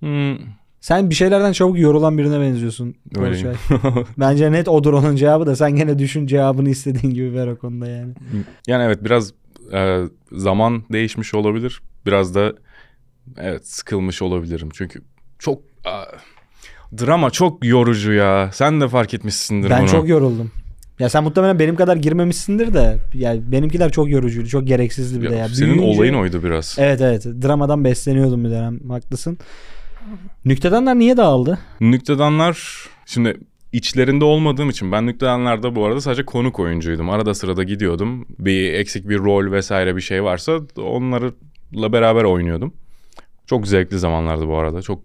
Hmm, 0.00 0.38
Sen 0.80 1.10
bir 1.10 1.14
şeylerden 1.14 1.52
çabuk 1.52 1.78
yorulan 1.78 2.18
birine 2.18 2.40
benziyorsun. 2.40 2.94
öyleyim. 3.16 3.52
Bence 4.18 4.52
net 4.52 4.68
odur 4.68 4.92
onun 4.92 5.16
cevabı 5.16 5.46
da 5.46 5.56
sen 5.56 5.76
gene 5.76 5.98
düşün 5.98 6.26
cevabını 6.26 6.70
istediğin 6.70 7.14
gibi 7.14 7.34
ver 7.34 7.46
o 7.46 7.58
konuda 7.58 7.88
yani. 7.88 8.14
Yani 8.66 8.84
evet 8.84 9.04
biraz 9.04 9.32
e, 9.72 10.02
zaman 10.32 10.82
değişmiş 10.92 11.34
olabilir. 11.34 11.80
Biraz 12.06 12.34
da 12.34 12.52
evet 13.36 13.66
sıkılmış 13.68 14.22
olabilirim. 14.22 14.68
Çünkü 14.74 15.02
çok 15.38 15.62
a, 15.84 16.04
drama 16.98 17.30
çok 17.30 17.64
yorucu 17.64 18.12
ya. 18.12 18.50
Sen 18.52 18.80
de 18.80 18.88
fark 18.88 19.14
etmişsindir 19.14 19.70
ben 19.70 19.80
bunu. 19.80 19.88
çok 19.88 20.08
yoruldum. 20.08 20.50
Ya 20.98 21.08
sen 21.08 21.24
muhtemelen 21.24 21.58
benim 21.58 21.76
kadar 21.76 21.96
girmemişsindir 21.96 22.74
de 22.74 22.98
yani 23.14 23.52
benimkiler 23.52 23.92
çok 23.92 24.10
yorucuydu. 24.10 24.48
Çok 24.48 24.66
gereksizdi 24.66 25.20
bir 25.20 25.24
Ya, 25.26 25.30
de 25.30 25.36
ya. 25.36 25.48
senin 25.48 25.74
Büyüyünce- 25.78 25.96
olayın 25.96 26.14
oydu 26.14 26.42
biraz. 26.42 26.76
Evet 26.78 27.00
evet. 27.00 27.24
Dramadan 27.24 27.84
besleniyordum 27.84 28.44
bir 28.44 28.50
dönem. 28.50 28.80
Haklısın. 28.88 29.38
Nüktedanlar 30.44 30.98
niye 30.98 31.16
dağıldı? 31.16 31.58
Nüktedanlar 31.80 32.86
şimdi 33.06 33.36
içlerinde 33.72 34.24
olmadığım 34.24 34.70
için 34.70 34.92
ben 34.92 35.06
Nüktedanlar'da 35.06 35.74
bu 35.76 35.84
arada 35.84 36.00
sadece 36.00 36.24
konuk 36.24 36.58
oyuncuydum. 36.60 37.10
Arada 37.10 37.34
sırada 37.34 37.62
gidiyordum. 37.62 38.26
Bir 38.38 38.72
eksik 38.72 39.08
bir 39.08 39.18
rol 39.18 39.52
vesaire 39.52 39.96
bir 39.96 40.00
şey 40.00 40.24
varsa 40.24 40.58
onlarla 40.76 41.92
beraber 41.92 42.24
oynuyordum. 42.24 42.72
Çok 43.46 43.66
zevkli 43.68 43.98
zamanlardı 43.98 44.48
bu 44.48 44.58
arada. 44.58 44.82
Çok 44.82 45.02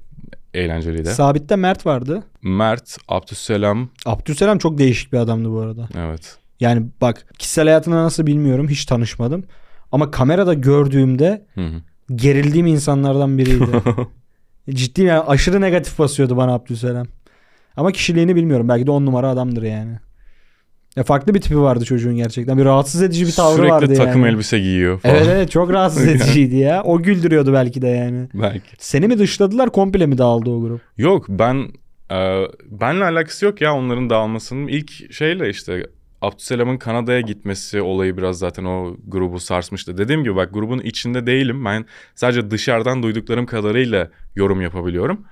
eğlenceliydi. 0.53 1.09
Sabit'te 1.09 1.55
Mert 1.55 1.85
vardı. 1.85 2.23
Mert, 2.41 2.97
Abdüsselam 3.07 3.89
Abdülselam 4.05 4.57
çok 4.57 4.77
değişik 4.77 5.13
bir 5.13 5.17
adamdı 5.17 5.51
bu 5.51 5.59
arada. 5.59 5.89
evet. 5.97 6.37
Yani 6.59 6.85
bak 7.01 7.25
kişisel 7.39 7.65
hayatını 7.65 7.95
nasıl 7.95 8.27
bilmiyorum. 8.27 8.67
Hiç 8.69 8.85
tanışmadım. 8.85 9.43
Ama 9.91 10.11
kamerada 10.11 10.53
gördüğümde 10.53 11.45
Hı 11.55 11.61
hı. 11.61 11.81
gerildiğim 12.15 12.67
insanlardan 12.67 13.37
biriydi. 13.37 13.65
Ciddi 14.69 15.01
yani 15.01 15.19
aşırı 15.19 15.61
negatif 15.61 15.99
basıyordu 15.99 16.37
bana 16.37 16.53
Abdülselam. 16.53 17.07
Ama 17.77 17.91
kişiliğini 17.91 18.35
bilmiyorum. 18.35 18.69
Belki 18.69 18.87
de 18.87 18.91
on 18.91 19.05
numara 19.05 19.29
adamdır 19.29 19.63
yani. 19.63 19.99
Ya 20.97 21.03
farklı 21.03 21.33
bir 21.33 21.41
tipi 21.41 21.59
vardı 21.59 21.85
çocuğun 21.85 22.15
gerçekten. 22.15 22.57
Bir 22.57 22.65
rahatsız 22.65 23.01
edici 23.01 23.27
bir 23.27 23.31
tavrı 23.31 23.55
Sürekli 23.55 23.71
vardı 23.71 23.93
takım 23.95 24.21
yani. 24.21 24.33
elbise 24.33 24.59
giyiyor 24.59 24.99
falan. 24.99 25.15
Evet 25.15 25.27
evet 25.29 25.51
çok 25.51 25.73
rahatsız 25.73 26.07
ediciydi 26.07 26.55
ya. 26.55 26.83
O 26.83 27.01
güldürüyordu 27.01 27.53
belki 27.53 27.81
de 27.81 27.87
yani. 27.87 28.27
Belki. 28.33 28.69
Seni 28.77 29.07
mi 29.07 29.19
dışladılar 29.19 29.69
komple 29.69 30.05
mi 30.05 30.17
dağıldı 30.17 30.49
o 30.49 30.61
grup? 30.61 30.81
Yok 30.97 31.25
ben 31.29 31.67
e, 32.11 32.43
benle 32.71 33.05
alakası 33.05 33.45
yok 33.45 33.61
ya 33.61 33.73
onların 33.75 34.09
dağılmasının. 34.09 34.67
İlk 34.67 35.13
şeyle 35.13 35.49
işte 35.49 35.87
Abdüselam'ın 36.21 36.77
Kanada'ya 36.77 37.21
gitmesi 37.21 37.81
olayı 37.81 38.17
biraz 38.17 38.39
zaten 38.39 38.63
o 38.65 38.95
grubu 39.07 39.39
sarsmıştı. 39.39 39.97
Dediğim 39.97 40.23
gibi 40.23 40.35
bak 40.35 40.53
grubun 40.53 40.79
içinde 40.79 41.25
değilim. 41.27 41.65
Ben 41.65 41.85
sadece 42.15 42.51
dışarıdan 42.51 43.03
duyduklarım 43.03 43.45
kadarıyla 43.45 44.09
yorum 44.35 44.61
yapabiliyorum. 44.61 45.25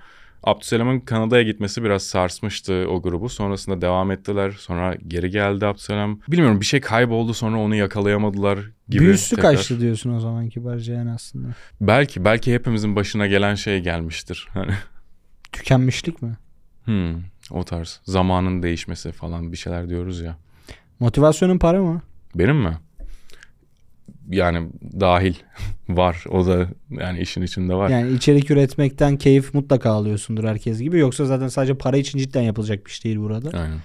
Abdüselam'ın 0.44 1.00
Kanada'ya 1.00 1.44
gitmesi 1.44 1.84
biraz 1.84 2.04
sarsmıştı 2.04 2.86
o 2.90 3.02
grubu. 3.02 3.30
Sonrasında 3.30 3.82
devam 3.82 4.12
ettiler. 4.12 4.52
Sonra 4.52 4.96
geri 5.08 5.30
geldi 5.30 5.66
Abdüselam. 5.66 6.20
Bilmiyorum 6.28 6.62
bir 6.62 6.66
şey 6.66 6.82
kayboldu 6.82 7.34
sonra 7.34 7.58
onu 7.58 7.76
yakalayamadılar 7.76 8.60
gibi. 8.90 9.04
Büyüsü 9.04 9.36
tekrar. 9.36 9.56
kaçtı 9.56 9.80
diyorsun 9.80 10.16
o 10.16 10.20
zaman 10.20 10.50
kibarca 10.50 10.94
yani 10.94 11.12
aslında. 11.12 11.48
Belki 11.82 12.26
belki 12.26 12.54
hepimizin 12.54 12.96
başına 12.96 13.28
gelen 13.28 13.56
şey 13.56 13.80
gelmiştir. 13.80 14.48
Hani 14.54 14.72
Tükenmişlik 15.52 16.22
mi? 16.22 16.38
Hmm, 16.86 17.16
o 17.52 17.64
tarz. 17.64 18.02
Zamanın 18.04 18.64
değişmesi 18.64 19.12
falan 19.12 19.52
bir 19.52 19.58
şeyler 19.58 19.90
diyoruz 19.90 20.22
ya. 20.22 20.38
Motivasyonun 21.00 21.58
para 21.58 21.82
mı? 21.82 22.02
Benim 22.36 22.58
mi? 22.58 22.78
Yani 24.30 24.70
dahil 25.00 25.34
var. 25.90 26.24
O 26.30 26.48
da 26.48 26.68
yani 26.90 27.20
işin 27.20 27.42
içinde 27.42 27.74
var. 27.74 27.90
Yani 27.90 28.12
içerik 28.12 28.52
üretmekten 28.52 29.18
keyif 29.18 29.54
mutlaka 29.54 29.90
alıyorsundur 29.90 30.44
herkes 30.44 30.80
gibi. 30.80 31.00
Yoksa 31.00 31.26
zaten 31.26 31.48
sadece 31.48 31.74
para 31.74 31.98
için 31.98 32.20
cidden 32.20 32.42
yapılacak 32.42 32.86
bir 32.86 32.92
iş 32.92 33.04
değil 33.04 33.18
burada. 33.18 33.58
Aynen. 33.58 33.78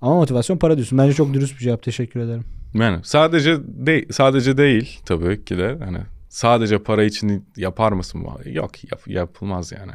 Ama 0.00 0.14
motivasyon 0.14 0.56
para 0.56 0.76
diyorsun. 0.76 0.98
Bence 0.98 1.14
çok 1.14 1.34
dürüst 1.34 1.54
bir 1.54 1.64
cevap. 1.64 1.82
Teşekkür 1.82 2.20
ederim. 2.20 2.44
Yani 2.74 3.00
sadece 3.04 3.56
de, 3.64 4.06
sadece 4.12 4.56
değil 4.56 5.00
tabii 5.06 5.44
ki 5.44 5.58
de 5.58 5.76
hani 5.84 5.98
sadece 6.28 6.78
para 6.78 7.04
için 7.04 7.46
yapar 7.56 7.92
mısın? 7.92 8.26
Yok 8.44 8.92
yap, 8.92 9.00
yapılmaz 9.06 9.72
yani. 9.72 9.92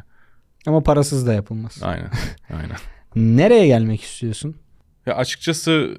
Ama 0.68 0.84
parasız 0.84 1.28
da 1.28 1.34
yapılmaz. 1.34 1.80
Aynen. 1.82 2.10
Aynen. 2.50 2.78
Nereye 3.16 3.68
gelmek 3.68 4.02
istiyorsun? 4.04 4.56
Ya 5.06 5.16
açıkçası 5.16 5.98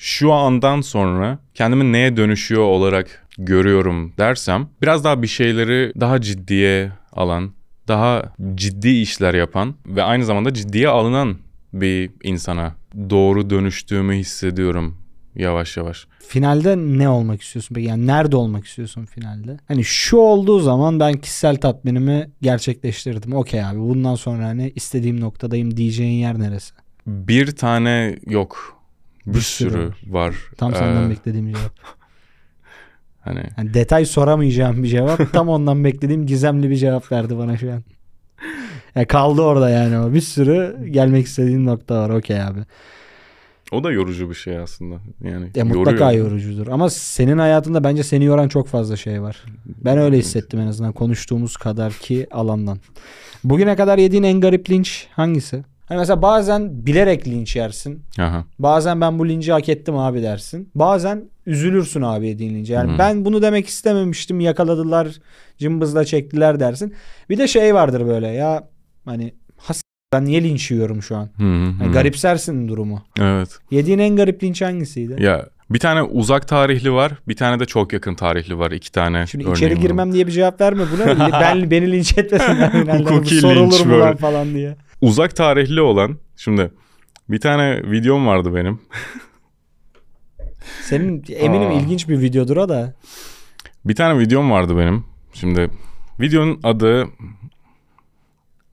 şu 0.00 0.32
andan 0.32 0.80
sonra 0.80 1.38
kendimi 1.54 1.92
neye 1.92 2.16
dönüşüyor 2.16 2.62
olarak 2.62 3.26
görüyorum 3.38 4.12
dersem 4.18 4.68
biraz 4.82 5.04
daha 5.04 5.22
bir 5.22 5.26
şeyleri 5.26 5.92
daha 6.00 6.20
ciddiye 6.20 6.92
alan, 7.12 7.52
daha 7.88 8.32
ciddi 8.54 8.88
işler 8.88 9.34
yapan 9.34 9.74
ve 9.86 10.02
aynı 10.02 10.24
zamanda 10.24 10.54
ciddiye 10.54 10.88
alınan 10.88 11.36
bir 11.72 12.10
insana 12.22 12.74
doğru 13.10 13.50
dönüştüğümü 13.50 14.14
hissediyorum 14.14 14.96
yavaş 15.34 15.76
yavaş. 15.76 16.06
Finalde 16.28 16.76
ne 16.76 17.08
olmak 17.08 17.42
istiyorsun 17.42 17.74
peki? 17.74 17.88
Yani 17.88 18.06
nerede 18.06 18.36
olmak 18.36 18.66
istiyorsun 18.66 19.04
finalde? 19.04 19.56
Hani 19.68 19.84
şu 19.84 20.16
olduğu 20.16 20.60
zaman 20.60 21.00
ben 21.00 21.12
kişisel 21.12 21.56
tatminimi 21.56 22.30
gerçekleştirdim. 22.42 23.32
Okey 23.32 23.64
abi 23.64 23.78
bundan 23.78 24.14
sonra 24.14 24.44
hani 24.44 24.72
istediğim 24.74 25.20
noktadayım 25.20 25.76
diyeceğin 25.76 26.20
yer 26.20 26.38
neresi? 26.38 26.74
Bir 27.06 27.56
tane 27.56 28.18
yok 28.26 28.79
Bir, 29.26 29.34
Bir 29.34 29.40
sürü, 29.40 29.70
sürü. 29.70 29.90
var. 30.06 30.34
Tam 30.56 30.74
senden 30.74 31.06
Ee, 31.06 31.10
beklediğim 31.10 31.46
cevap. 31.48 31.72
Hani 33.20 33.42
Yani 33.58 33.74
detay 33.74 34.04
soramayacağım 34.04 34.82
bir 34.82 34.88
cevap. 34.88 35.32
Tam 35.32 35.48
ondan 35.48 35.84
beklediğim 35.84 36.26
gizemli 36.26 36.70
bir 36.70 36.76
cevap 36.76 37.12
verdi 37.12 37.38
bana 37.38 37.56
şu 37.56 37.72
an. 37.72 37.82
Ya 38.94 39.06
kaldı 39.06 39.42
orada 39.42 39.70
yani 39.70 39.98
o. 39.98 40.12
Bir 40.12 40.20
sürü 40.20 40.86
gelmek 40.90 41.26
istediğin 41.26 41.66
nokta 41.66 41.94
var. 42.02 42.10
Okey 42.10 42.42
abi. 42.42 42.58
o 43.72 43.84
da 43.84 43.92
yorucu 43.92 44.28
bir 44.30 44.34
şey 44.34 44.58
aslında. 44.58 44.96
Yani 45.24 45.50
E, 45.54 45.62
mutlaka 45.62 46.12
yoruyor. 46.12 46.30
yorucudur. 46.30 46.66
Ama 46.66 46.90
senin 46.90 47.38
hayatında 47.38 47.84
bence 47.84 48.02
seni 48.02 48.24
yoran 48.24 48.48
çok 48.48 48.68
fazla 48.68 48.96
şey 48.96 49.22
var. 49.22 49.44
Ben 49.66 49.98
öyle 49.98 50.18
hissettim 50.18 50.60
en 50.60 50.66
azından 50.66 50.92
konuştuğumuz 50.92 51.56
kadar 51.56 51.92
ki 51.92 52.26
alandan. 52.30 52.78
Bugüne 53.44 53.76
kadar 53.76 53.98
yediğin 53.98 54.22
en 54.22 54.40
garip 54.40 54.70
linç 54.70 55.06
hangisi? 55.12 55.62
Hani 55.90 55.98
mesela 55.98 56.22
bazen 56.22 56.86
bilerek 56.86 57.28
linç 57.28 57.56
yersin. 57.56 58.02
Aha. 58.18 58.44
Bazen 58.58 59.00
ben 59.00 59.18
bu 59.18 59.28
linci 59.28 59.52
hak 59.52 59.68
ettim 59.68 59.96
abi 59.96 60.22
dersin. 60.22 60.70
Bazen 60.74 61.24
üzülürsün 61.46 62.02
abi 62.02 62.28
yediğin. 62.28 62.64
Yani 62.64 62.92
Hı. 62.92 62.98
ben 62.98 63.24
bunu 63.24 63.42
demek 63.42 63.66
istememiştim 63.66 64.40
yakaladılar 64.40 65.08
cımbızla 65.58 66.04
çektiler 66.04 66.60
dersin. 66.60 66.94
Bir 67.30 67.38
de 67.38 67.48
şey 67.48 67.74
vardır 67.74 68.06
böyle 68.06 68.28
ya 68.28 68.68
hani 69.04 69.34
has 69.56 69.82
ben 70.12 70.24
niye 70.24 70.44
linç 70.44 70.70
yiyorum 70.70 71.02
şu 71.02 71.16
an? 71.16 71.28
Hı 71.36 71.42
Yani 71.42 71.84
hı. 71.88 71.92
garipsersin 71.92 72.68
durumu. 72.68 73.02
Evet. 73.20 73.58
Yediğin 73.70 73.98
en 73.98 74.16
garip 74.16 74.42
linç 74.44 74.62
hangisiydi? 74.62 75.22
Ya 75.22 75.46
bir 75.70 75.78
tane 75.78 76.02
uzak 76.02 76.48
tarihli 76.48 76.92
var, 76.92 77.12
bir 77.28 77.36
tane 77.36 77.60
de 77.60 77.64
çok 77.66 77.92
yakın 77.92 78.14
tarihli 78.14 78.58
var. 78.58 78.70
İki 78.70 78.92
tane 78.92 79.26
Şimdi 79.26 79.50
içeri 79.50 79.78
girmem 79.78 80.12
diye 80.12 80.26
bir 80.26 80.32
cevap 80.32 80.60
verme 80.60 80.84
buna. 80.92 81.30
ben 81.40 81.70
beni 81.70 81.92
linç 81.92 82.18
etmesinler. 82.18 82.70
Hukuki 83.00 83.34
sorulur 83.34 83.72
linç 83.72 83.86
böyle. 83.86 84.16
falan 84.16 84.54
diye. 84.54 84.76
Uzak 85.00 85.36
tarihli 85.36 85.80
olan 85.80 86.16
şimdi 86.36 86.70
bir 87.28 87.40
tane 87.40 87.90
videom 87.90 88.26
vardı 88.26 88.54
benim. 88.54 88.80
Senin 90.82 91.24
eminim 91.28 91.68
Aa. 91.68 91.72
ilginç 91.72 92.08
bir 92.08 92.20
videodur 92.20 92.56
o 92.56 92.68
da. 92.68 92.94
Bir 93.84 93.94
tane 93.94 94.18
videom 94.18 94.50
vardı 94.50 94.78
benim. 94.78 95.04
Şimdi 95.32 95.70
videonun 96.20 96.60
adı 96.62 97.08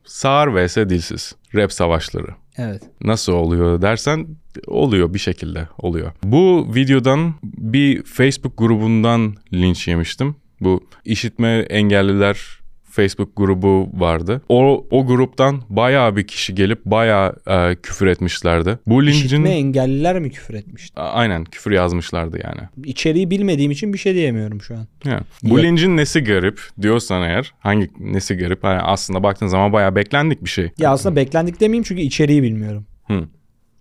Sağır 0.08 0.48
vs 0.48 0.76
Dilsiz. 0.76 1.36
Rap 1.56 1.74
savaşları. 1.74 2.28
Evet. 2.58 2.82
Nasıl 3.02 3.34
oluyor 3.34 3.82
dersen 3.82 4.28
oluyor 4.68 5.14
bir 5.14 5.20
şekilde 5.20 5.68
oluyor. 5.78 6.12
Bu 6.24 6.68
videodan 6.76 7.34
bir 7.44 8.04
Facebook 8.04 8.58
grubundan 8.58 9.36
linç 9.54 9.88
yemiştim. 9.88 10.36
Bu 10.62 10.84
işitme 11.06 11.50
engelliler 11.70 12.60
Facebook 12.98 13.36
grubu 13.38 13.90
vardı. 13.94 14.42
O 14.50 14.86
o 14.92 15.06
gruptan 15.08 15.62
bayağı 15.70 16.16
bir 16.16 16.28
kişi 16.28 16.56
gelip 16.56 16.86
bayağı 16.86 17.36
e, 17.48 17.76
küfür 17.76 18.08
etmişlerdi. 18.08 18.80
Bu 18.88 19.06
lincin 19.06 19.26
İşitme 19.26 19.50
engelliler 19.50 20.20
mi 20.20 20.32
küfür 20.32 20.54
etmişti? 20.54 21.02
A- 21.02 21.12
aynen 21.12 21.44
küfür 21.46 21.72
yazmışlardı 21.72 22.40
yani. 22.44 22.62
İçeriği 22.86 23.30
bilmediğim 23.32 23.72
için 23.72 23.94
bir 23.94 23.98
şey 23.98 24.14
diyemiyorum 24.16 24.62
şu 24.62 24.74
an. 24.76 24.88
Yani 25.06 25.22
bu 25.44 25.64
lincin 25.64 25.98
nesi 25.98 26.24
garip 26.24 26.60
diyorsan 26.82 27.24
eğer 27.24 27.54
hangi 27.60 27.90
nesi 28.00 28.38
garip 28.38 28.64
yani 28.64 28.82
aslında 28.82 29.24
baktığın 29.24 29.48
zaman 29.48 29.74
bayağı 29.74 29.96
beklendik 29.96 30.44
bir 30.44 30.50
şey. 30.50 30.70
Ya 30.78 30.92
aslında 30.92 31.16
beklendik 31.16 31.60
demeyeyim 31.60 31.84
çünkü 31.84 32.02
içeriği 32.02 32.44
bilmiyorum. 32.44 32.86
Hı. 33.08 33.24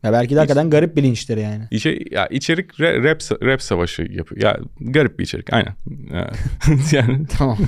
Ya 0.06 0.12
belki 0.12 0.34
de 0.34 0.38
hakikaten 0.38 0.70
garip 0.70 0.96
bir 0.96 1.02
linçtir 1.02 1.36
yani. 1.36 1.64
İçe, 1.70 1.98
ya 2.10 2.26
içerik 2.26 2.70
ra- 2.72 3.04
rap 3.04 3.42
rap 3.42 3.62
savaşı 3.62 4.02
yapıyor. 4.02 4.42
Ya 4.42 4.58
garip 4.80 5.18
bir 5.18 5.24
içerik 5.24 5.52
aynen. 5.52 5.74
Ya, 6.12 6.30
yani 6.92 7.26
Tamam. 7.38 7.58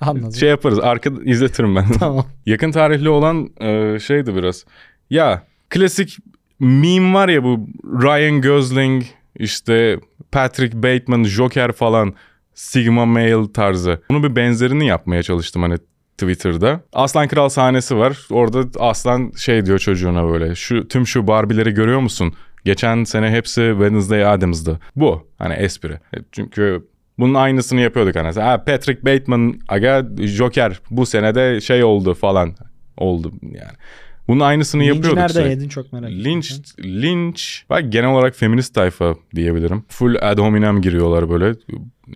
Anladım. 0.00 0.32
şey 0.32 0.48
yaparız 0.48 0.78
arkada 0.78 1.22
izletirim 1.24 1.76
ben. 1.76 1.92
Tamam. 1.98 2.26
Yakın 2.46 2.70
tarihli 2.70 3.08
olan 3.08 3.50
e, 3.60 3.98
şeydi 3.98 4.34
biraz. 4.34 4.64
Ya 5.10 5.42
klasik 5.70 6.16
meme 6.60 7.14
var 7.14 7.28
ya 7.28 7.44
bu 7.44 7.68
Ryan 7.84 8.42
Gosling 8.42 9.02
işte 9.38 10.00
Patrick 10.32 10.82
Bateman 10.82 11.24
Joker 11.24 11.72
falan 11.72 12.14
Sigma 12.54 13.06
Male 13.06 13.52
tarzı. 13.52 14.00
Bunu 14.10 14.22
bir 14.22 14.36
benzerini 14.36 14.86
yapmaya 14.86 15.22
çalıştım 15.22 15.62
hani 15.62 15.74
Twitter'da. 16.18 16.80
Aslan 16.92 17.28
Kral 17.28 17.48
sahnesi 17.48 17.96
var. 17.96 18.18
Orada 18.30 18.64
Aslan 18.80 19.32
şey 19.36 19.66
diyor 19.66 19.78
çocuğuna 19.78 20.28
böyle. 20.28 20.54
Şu 20.54 20.88
tüm 20.88 21.06
şu 21.06 21.26
Barbie'leri 21.26 21.70
görüyor 21.74 22.00
musun? 22.00 22.34
Geçen 22.64 23.04
sene 23.04 23.30
hepsi 23.30 23.68
Wednesday 23.72 24.26
Addams'dı. 24.26 24.80
Bu 24.96 25.28
hani 25.38 25.54
espri. 25.54 25.92
E, 25.92 26.16
Çünkü 26.32 26.86
bunun 27.18 27.34
aynısını 27.34 27.80
yapıyorduk 27.80 28.16
hani. 28.16 28.40
Ha, 28.40 28.64
Patrick 28.64 29.04
Bateman 29.06 29.60
aga 29.68 30.06
Joker 30.18 30.80
bu 30.90 31.06
senede 31.06 31.60
şey 31.60 31.84
oldu 31.84 32.14
falan 32.14 32.54
oldu 32.96 33.32
yani. 33.42 33.72
Bunun 34.28 34.40
aynısını 34.40 34.80
Linci 34.82 34.88
yapıyorduk 34.94 35.18
nerede 35.18 35.32
sürekli. 35.32 35.50
yedin 35.50 35.68
çok 35.68 35.92
merak 35.92 36.10
ettim. 36.10 36.24
Linç, 36.24 36.54
linç. 36.84 37.64
Bak 37.70 37.92
genel 37.92 38.10
olarak 38.10 38.34
feminist 38.36 38.74
tayfa 38.74 39.14
diyebilirim. 39.34 39.84
Full 39.88 40.14
ad 40.20 40.38
hominem 40.38 40.82
giriyorlar 40.82 41.30
böyle. 41.30 41.54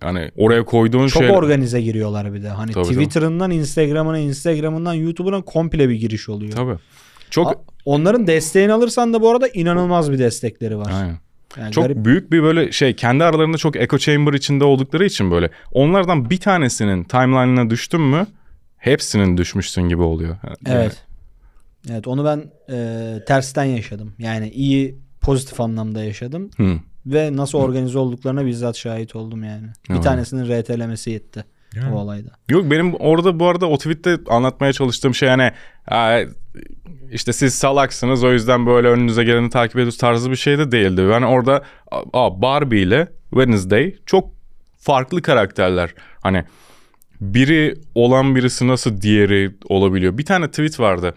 Hani 0.00 0.30
oraya 0.36 0.64
koyduğun 0.64 1.06
Çok 1.08 1.22
şey... 1.22 1.30
organize 1.32 1.80
giriyorlar 1.80 2.34
bir 2.34 2.42
de. 2.42 2.48
Hani 2.48 2.72
Tabii, 2.72 2.84
tabii. 2.84 2.94
Twitter'ından 2.94 3.50
Instagram'ına, 3.50 4.18
Instagram'ından 4.18 4.94
YouTube'una 4.94 5.42
komple 5.42 5.88
bir 5.88 5.94
giriş 5.94 6.28
oluyor. 6.28 6.52
Tabii. 6.52 6.76
Çok... 7.30 7.46
A- 7.52 7.54
Onların 7.84 8.26
desteğini 8.26 8.72
alırsan 8.72 9.12
da 9.14 9.20
bu 9.22 9.30
arada 9.30 9.48
inanılmaz 9.48 10.12
bir 10.12 10.18
destekleri 10.18 10.78
var. 10.78 10.92
Aynen. 10.94 11.16
Yani 11.58 11.72
Çok 11.72 11.84
garip. 11.84 12.04
büyük 12.04 12.32
bir 12.32 12.42
böyle 12.42 12.72
şey 12.72 12.96
kendi 12.96 13.24
aralarında 13.24 13.56
çok 13.56 13.76
echo 13.76 13.98
chamber 13.98 14.32
içinde 14.32 14.64
oldukları 14.64 15.04
için 15.04 15.30
böyle 15.30 15.50
onlardan 15.72 16.30
bir 16.30 16.36
tanesinin 16.36 17.04
timeline'ına 17.04 17.70
düştün 17.70 18.00
mü 18.00 18.26
hepsinin 18.76 19.36
düşmüşsün 19.36 19.82
gibi 19.82 20.02
oluyor. 20.02 20.36
Evet. 20.66 21.04
Evet 21.90 22.08
onu 22.08 22.24
ben 22.24 22.44
e, 22.74 23.18
tersten 23.26 23.64
yaşadım. 23.64 24.14
Yani 24.18 24.48
iyi 24.50 24.98
pozitif 25.20 25.60
anlamda 25.60 26.04
yaşadım 26.04 26.50
Hı. 26.56 26.74
ve 27.06 27.36
nasıl 27.36 27.58
organize 27.58 27.98
olduklarına 27.98 28.46
bizzat 28.46 28.76
şahit 28.76 29.16
oldum 29.16 29.44
yani. 29.44 29.66
Bir 29.88 29.94
Evet. 29.94 30.04
tanesinin 30.04 30.44
RT'lemesi 30.62 31.10
yetti 31.10 31.44
o 31.92 31.94
olayda. 31.96 32.30
Yok 32.48 32.70
benim 32.70 32.94
orada 32.94 33.40
bu 33.40 33.46
arada 33.46 33.66
o 33.68 33.78
tweette 33.78 34.18
anlatmaya 34.28 34.72
çalıştığım 34.72 35.14
şey 35.14 35.28
hani 35.28 35.50
"Aa, 35.88 36.20
işte 37.12 37.32
siz 37.32 37.54
salaksınız 37.54 38.24
o 38.24 38.32
yüzden 38.32 38.66
böyle 38.66 38.88
önünüze 38.88 39.24
geleni 39.24 39.50
takip 39.50 39.76
ediyorsunuz 39.76 39.98
tarzı 39.98 40.30
bir 40.30 40.36
şey 40.36 40.58
de 40.58 40.72
değildi. 40.72 41.00
Yani 41.00 41.26
orada 41.26 41.62
aa, 42.12 42.42
Barbie 42.42 42.80
ile 42.82 43.08
Wednesday 43.30 43.94
çok 44.06 44.30
farklı 44.78 45.22
karakterler. 45.22 45.94
Hani 46.20 46.44
biri 47.20 47.74
olan 47.94 48.36
birisi 48.36 48.68
nasıl 48.68 49.00
diğeri 49.00 49.54
olabiliyor. 49.68 50.18
Bir 50.18 50.24
tane 50.24 50.48
tweet 50.50 50.80
vardı. 50.80 51.14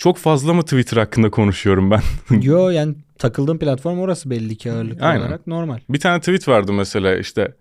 Çok 0.00 0.18
fazla 0.18 0.54
mı 0.54 0.62
Twitter 0.62 0.96
hakkında 0.96 1.30
konuşuyorum 1.30 1.90
ben? 1.90 2.00
Yo 2.42 2.68
yani 2.68 2.94
takıldığım 3.18 3.58
platform 3.58 3.98
orası 3.98 4.30
belli 4.30 4.56
ki 4.56 4.72
ağırlıklı 4.72 5.06
Aynen. 5.06 5.20
olarak 5.20 5.46
normal. 5.46 5.78
Bir 5.88 6.00
tane 6.00 6.20
tweet 6.20 6.48
vardı 6.48 6.72
mesela 6.72 7.16
işte 7.16 7.54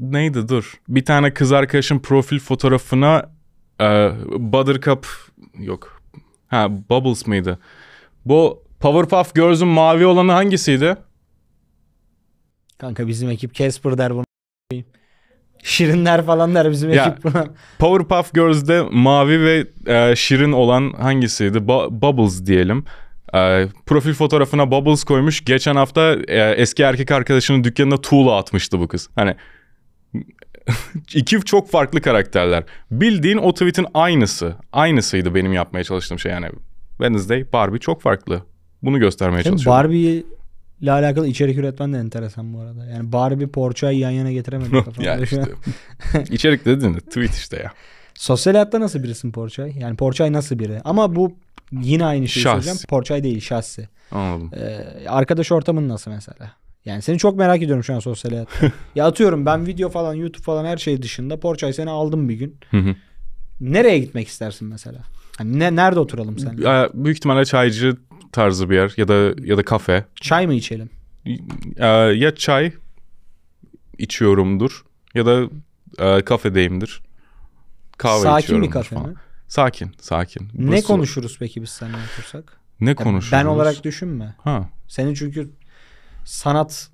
neydi 0.00 0.48
dur. 0.48 0.80
Bir 0.88 1.04
tane 1.04 1.34
kız 1.34 1.52
arkadaşın 1.52 1.98
profil 1.98 2.38
fotoğrafına 2.38 3.30
e, 3.80 4.10
Buttercup 4.38 5.06
yok. 5.58 6.02
Ha 6.48 6.68
Bubbles 6.90 7.26
mıydı? 7.26 7.58
Bu 8.24 8.62
Powerpuff 8.80 9.34
Girls'ün 9.34 9.68
mavi 9.68 10.06
olanı 10.06 10.32
hangisiydi? 10.32 10.96
Kanka 12.78 13.06
bizim 13.06 13.30
ekip 13.30 13.54
Casper 13.54 13.98
der 13.98 14.14
bunu. 14.14 14.24
Şirinler 15.66 16.26
falan 16.26 16.54
der 16.54 16.70
bizim 16.70 16.92
Ya. 16.92 17.04
ekip 17.06 17.24
buna. 17.24 17.46
Powerpuff 17.78 18.34
Girls'de 18.34 18.82
mavi 18.90 19.40
ve 19.40 19.66
e, 19.86 20.16
şirin 20.16 20.52
olan 20.52 20.92
hangisiydi? 20.92 21.68
Bu- 21.68 21.88
Bubbles 21.90 22.46
diyelim. 22.46 22.84
E, 23.34 23.66
profil 23.86 24.12
fotoğrafına 24.14 24.70
Bubbles 24.70 25.04
koymuş. 25.04 25.44
Geçen 25.44 25.76
hafta 25.76 26.16
e, 26.28 26.50
eski 26.50 26.82
erkek 26.82 27.10
arkadaşının 27.10 27.64
dükkanına 27.64 27.96
tuğla 28.00 28.36
atmıştı 28.36 28.80
bu 28.80 28.88
kız. 28.88 29.08
Hani 29.14 29.34
iki 31.14 31.40
çok 31.40 31.70
farklı 31.70 32.00
karakterler. 32.00 32.64
Bildiğin 32.90 33.36
o 33.38 33.52
tweet'in 33.52 33.86
aynısı. 33.94 34.54
Aynısıydı 34.72 35.34
benim 35.34 35.52
yapmaya 35.52 35.84
çalıştığım 35.84 36.18
şey 36.18 36.32
yani. 36.32 36.46
Wednesday, 36.90 37.52
Barbie 37.52 37.78
çok 37.80 38.02
farklı. 38.02 38.42
Bunu 38.82 38.98
göstermeye 38.98 39.42
Senin 39.42 39.56
çalışıyorum. 39.56 39.84
Barbie 39.84 40.22
ile 40.80 40.92
alakalı 40.92 41.26
içerik 41.28 41.58
üretmen 41.58 41.92
de 41.92 41.98
enteresan 41.98 42.54
bu 42.54 42.60
arada. 42.60 42.86
Yani 42.86 43.12
Barbie 43.12 43.46
Porçay'ı 43.46 43.98
yan 43.98 44.10
yana 44.10 44.32
getiremedim 44.32 44.72
kafamda 44.84 45.02
ya 45.08 45.16
işte. 45.16 45.44
İçerik 46.30 46.64
dedin 46.64 46.94
de 46.94 46.98
tweet 46.98 47.34
işte 47.34 47.56
ya. 47.56 47.72
Sosyal 48.14 48.54
hayatta 48.54 48.80
nasıl 48.80 49.02
birisin 49.02 49.32
Porçay? 49.32 49.72
Yani 49.78 49.96
Porçay 49.96 50.32
nasıl 50.32 50.58
biri? 50.58 50.80
Ama 50.84 51.16
bu 51.16 51.32
yine 51.72 52.04
aynı 52.04 52.28
şeyi 52.28 52.42
Şahsi. 52.42 52.52
söyleyeceğim. 52.64 52.78
Porçay 52.88 53.24
değil 53.24 53.40
şahsi. 53.40 53.88
Anladım. 54.12 54.50
Ee, 54.58 55.08
arkadaş 55.08 55.52
ortamın 55.52 55.88
nasıl 55.88 56.10
mesela? 56.10 56.52
Yani 56.84 57.02
seni 57.02 57.18
çok 57.18 57.36
merak 57.38 57.62
ediyorum 57.62 57.84
şu 57.84 57.94
an 57.94 57.98
sosyal 57.98 58.30
hayatta. 58.32 58.72
ya 58.94 59.06
atıyorum 59.06 59.46
ben 59.46 59.66
video 59.66 59.88
falan 59.88 60.14
YouTube 60.14 60.42
falan 60.42 60.64
her 60.64 60.76
şey 60.76 61.02
dışında 61.02 61.40
Porçay 61.40 61.72
seni 61.72 61.90
aldım 61.90 62.28
bir 62.28 62.34
gün. 62.34 62.56
Hı 62.70 62.76
hı. 62.76 62.94
Nereye 63.60 63.98
gitmek 63.98 64.28
istersin 64.28 64.68
mesela? 64.68 64.98
Hani 65.38 65.58
ne, 65.58 65.76
nerede 65.76 66.00
oturalım 66.00 66.38
sen? 66.38 66.58
Büyük 66.94 67.16
ihtimalle 67.18 67.44
çaycı 67.44 67.96
tarzı 68.36 68.70
bir 68.70 68.74
yer 68.74 68.94
ya 68.96 69.08
da 69.08 69.14
ya 69.44 69.56
da 69.56 69.64
kafe. 69.64 70.04
Çay 70.20 70.46
mı 70.46 70.54
içelim? 70.54 70.90
Ee, 71.76 71.86
ya 71.86 72.34
çay 72.34 72.72
içiyorumdur 73.98 74.84
ya 75.14 75.26
da 75.26 75.42
e, 75.98 76.24
kafedeyimdir. 76.24 77.02
Kahve 77.98 78.22
Sakin 78.22 78.62
bir 78.62 78.70
kafe 78.70 78.96
falan. 78.96 79.10
mi? 79.10 79.14
Sakin, 79.48 79.92
sakin. 80.00 80.48
Ne 80.54 80.68
Burası- 80.68 80.86
konuşuruz 80.86 81.36
peki 81.38 81.62
biz 81.62 81.70
seninle 81.70 81.96
otursak? 82.12 82.60
Ne 82.80 82.94
konuşuruz? 82.94 83.32
Ben 83.32 83.44
olarak 83.44 83.84
düşünme. 83.84 84.34
Ha. 84.38 84.68
Senin 84.88 85.14
çünkü 85.14 85.50
sanat 86.24 86.88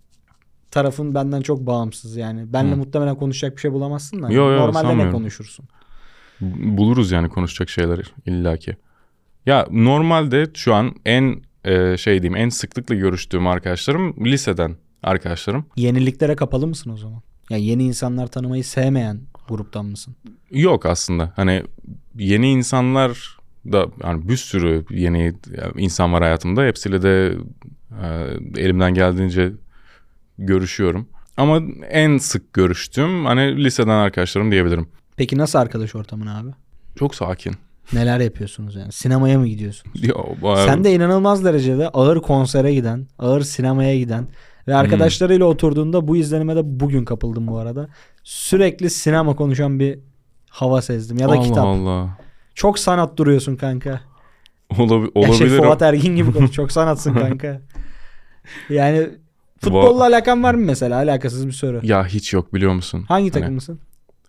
tarafın 0.71 1.15
benden 1.15 1.41
çok 1.41 1.67
bağımsız 1.67 2.17
yani. 2.17 2.53
Benle 2.53 2.73
Hı. 2.73 2.77
muhtemelen 2.77 3.15
konuşacak 3.17 3.57
bir 3.57 3.61
şey 3.61 3.73
bulamazsın 3.73 4.23
da. 4.23 4.33
Yo, 4.33 4.51
yo, 4.51 4.57
Normalde 4.59 4.99
ne 4.99 5.11
konuşursun? 5.11 5.69
Buluruz 6.41 7.11
yani 7.11 7.29
konuşacak 7.29 7.69
şeyler 7.69 8.13
illaki. 8.27 8.77
Ya 9.47 9.67
normalde 9.71 10.47
şu 10.55 10.75
an 10.75 10.95
en 11.07 11.43
e, 11.65 11.97
şey 11.97 12.23
diyeyim 12.23 12.37
en 12.37 12.49
sıklıkla 12.49 12.95
görüştüğüm 12.95 13.47
arkadaşlarım 13.47 14.25
liseden 14.25 14.77
arkadaşlarım. 15.03 15.65
Yeniliklere 15.77 16.37
kapalı 16.37 16.67
mısın 16.67 16.91
o 16.91 16.97
zaman? 16.97 17.23
Ya 17.51 17.57
yeni 17.57 17.85
insanlar 17.85 18.27
tanımayı 18.27 18.65
sevmeyen 18.65 19.21
gruptan 19.49 19.87
mısın? 19.87 20.17
Yok 20.51 20.87
aslında. 20.87 21.33
Hani 21.37 21.63
yeni 22.19 22.51
insanlar 22.51 23.39
da 23.73 23.87
yani 24.05 24.29
bir 24.29 24.37
sürü 24.37 24.85
yeni 24.91 25.35
insan 25.77 26.13
var 26.13 26.23
hayatımda. 26.23 26.65
Hepsiyle 26.65 27.03
de 27.03 27.35
e, 28.03 28.07
elimden 28.63 28.95
geldiğince 28.95 29.53
görüşüyorum. 30.39 31.09
Ama 31.37 31.63
en 31.91 32.19
sık 32.19 32.53
görüştüğüm 32.53 33.25
hani 33.25 33.65
liseden 33.65 33.89
arkadaşlarım 33.89 34.51
diyebilirim. 34.51 34.89
Peki 35.17 35.39
nasıl 35.39 35.59
arkadaş 35.59 35.95
ortamın 35.95 36.27
abi? 36.27 36.51
Çok 36.97 37.15
sakin. 37.15 37.55
Neler 37.93 38.21
yapıyorsunuz 38.21 38.75
yani? 38.77 38.93
Sinemaya 38.93 39.39
mı 39.39 39.47
gidiyorsunuz? 39.49 40.05
Yo, 40.09 40.15
e, 40.53 40.57
Sen 40.67 40.85
de 40.85 40.93
inanılmaz 40.95 41.45
derecede 41.45 41.89
ağır 41.89 42.21
konsere 42.23 42.75
giden, 42.75 43.07
ağır 43.19 43.41
sinemaya 43.41 43.99
giden 43.99 44.27
ve 44.69 44.75
arkadaşlarıyla 44.75 45.47
oturduğunda 45.47 46.09
bu 46.09 46.17
izlenime 46.17 46.57
de 46.57 46.61
bugün 46.81 47.05
kapıldım 47.05 47.47
bu 47.47 47.59
arada. 47.59 47.89
Sürekli 48.25 48.91
sinema 48.91 49.37
konuşan 49.37 49.81
bir 49.81 49.99
hava 50.51 50.83
sezdim 50.83 51.19
ya 51.19 51.29
da 51.29 51.33
Allah 51.33 51.43
kitap. 51.43 51.65
Allah. 51.67 52.19
Çok 52.55 52.79
sanat 52.79 53.17
duruyorsun 53.17 53.57
kanka. 53.57 54.01
Olabi- 54.71 55.05
Ya 55.05 55.29
olabilir. 55.29 55.49
şey 55.49 55.59
o- 55.59 55.63
Fuat 55.63 55.83
Ergin 55.83 56.17
gibi 56.17 56.33
konuş. 56.33 56.53
Çok 56.53 56.73
sanatsın 56.73 57.15
kanka. 57.19 57.61
Yani 58.71 59.11
futbolla 59.61 60.05
alakan 60.05 60.43
var 60.43 60.55
mı 60.55 60.65
mesela? 60.65 60.97
Alakasız 60.97 61.47
bir 61.47 61.53
soru. 61.53 61.81
Ya 61.83 62.07
hiç 62.07 62.33
yok 62.33 62.55
biliyor 62.55 62.73
musun? 62.73 63.05
Hangi 63.09 63.31
Hani 63.31 63.41
takımlısın? 63.43 63.81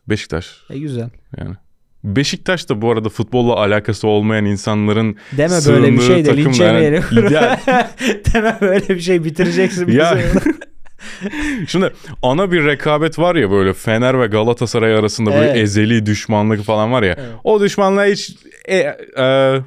Beşiktaş 0.10 0.58
E 0.70 0.80
güzel. 0.80 1.10
yani. 1.38 1.56
Beşiktaş 2.04 2.70
da 2.70 2.82
bu 2.82 2.91
arada 2.91 3.10
futbolla 3.10 3.54
alakası 3.56 4.08
olmayan 4.08 4.45
insanların 4.45 5.18
Deme 5.38 5.56
böyle 5.68 5.93
bir 5.93 6.01
şey 6.01 6.26
de 6.26 6.38
linç 6.38 6.60
yani. 6.60 6.84
Ya- 7.34 7.60
Deme 8.34 8.58
böyle 8.62 8.89
bir 8.89 8.99
şey 8.99 9.24
bitireceksin. 9.24 9.88
bizi. 9.88 9.97
Ya. 9.97 10.18
Şimdi 11.68 11.93
ana 12.22 12.51
bir 12.51 12.66
rekabet 12.66 13.20
var 13.20 13.36
ya 13.36 13.51
böyle 13.51 13.74
Fener 13.74 14.22
ve 14.22 14.28
Galatasaray 14.28 14.95
arasında 14.95 15.32
böyle 15.32 15.45
Evet. 15.45 15.58
ezeli 15.58 16.06
düşmanlık 16.06 16.64
falan 16.64 16.91
var 16.91 17.04
ya. 17.04 17.16
Evet. 17.20 17.30
O 17.43 17.62
düşmanlığa 17.62 18.06
hiç 18.06 18.36
e, 18.68 18.76
e, 18.78 18.93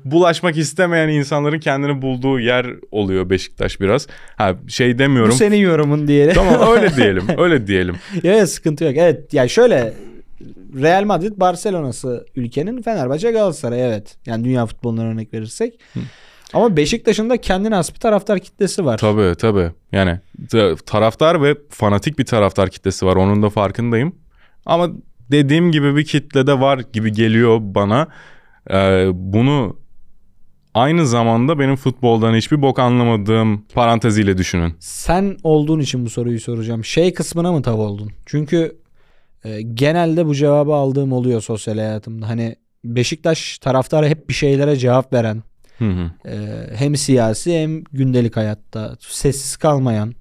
bulaşmak 0.05 0.57
istemeyen 0.57 1.09
insanların 1.09 1.59
kendini 1.59 2.03
bulduğu 2.03 2.41
yer 2.41 2.67
oluyor 2.91 3.31
Beşiktaş 3.31 3.81
biraz. 3.81 4.07
Ha 4.37 4.55
şey 4.69 4.95
Bu 4.95 4.99
demiyorum. 4.99 5.33
senin 5.33 5.57
yorumun 5.57 6.09
diye. 6.09 6.33
Tamam 6.33 6.77
öyle 6.77 6.97
diyelim. 6.97 7.25
Öyle 7.39 7.67
diyelim. 7.67 7.97
Evet 8.25 8.51
sıkıntı 8.51 8.85
yok. 8.85 8.95
Evet 8.97 9.35
yani 9.35 9.51
şöyle 9.51 9.93
Real 10.77 11.05
Madrid 11.05 11.33
Barcelona'sı 11.37 12.27
ülkenin 12.37 12.83
Fenerbahçe 12.83 13.31
Galatasaray 13.33 13.87
evet. 13.87 14.17
Yani 14.27 14.45
dünya 14.45 14.67
futbolundan 14.67 15.07
örnek 15.07 15.35
verirsek. 15.35 15.81
Ama 16.55 16.77
Beşiktaş'ın 16.77 17.31
da 17.31 17.37
kendine 17.41 17.75
has 17.75 17.95
bir 17.95 17.99
taraftar 18.01 18.39
kitlesi 18.39 18.85
var. 18.85 18.99
Tabii 18.99 19.35
tabii. 19.39 19.71
Yani 19.93 20.21
ta- 20.51 20.77
taraftar 20.77 21.43
ve 21.43 21.55
fanatik 21.71 22.19
bir 22.19 22.25
taraftar 22.25 22.71
kitlesi 22.71 23.07
var. 23.07 23.17
Onun 23.17 23.43
da 23.43 23.51
farkındayım. 23.51 24.17
Ama 24.67 24.89
dediğim 25.31 25.73
gibi 25.73 25.97
bir 25.97 26.05
kitle 26.05 26.47
de 26.47 26.61
var 26.61 26.81
gibi 26.93 27.13
geliyor 27.13 27.59
bana. 27.63 28.09
Ee, 28.71 29.09
bunu 29.13 29.77
aynı 30.75 31.07
zamanda 31.07 31.59
benim 31.59 31.77
futboldan 31.77 32.35
hiçbir 32.35 32.63
bok 32.63 32.79
anlamadığım 32.79 33.63
paranteziyle 33.75 34.39
düşünün. 34.39 34.75
Sen 34.79 35.37
olduğun 35.43 35.81
için 35.81 36.05
bu 36.07 36.11
soruyu 36.11 36.41
soracağım. 36.41 36.85
Şey 36.85 37.15
kısmına 37.15 37.53
mı 37.53 37.63
tav 37.63 37.79
oldun? 37.79 38.11
Çünkü 38.27 38.77
e, 39.47 39.63
genelde 39.63 40.27
bu 40.27 40.35
cevabı 40.35 40.75
aldığım 40.75 41.13
oluyor 41.13 41.41
sosyal 41.41 41.75
hayatımda. 41.75 42.29
Hani 42.29 42.57
Beşiktaş 42.85 43.59
taraftarı 43.59 44.09
hep 44.09 44.29
bir 44.29 44.35
şeylere 44.35 44.77
cevap 44.77 45.13
veren, 45.13 45.43
Hı 45.79 45.85
hı. 45.85 46.29
e, 46.31 46.37
hem 46.75 46.97
siyasi 46.97 47.59
hem 47.63 47.85
gündelik 47.85 48.37
hayatta 48.37 48.97
sessiz 49.01 49.57
kalmayan 49.57 50.15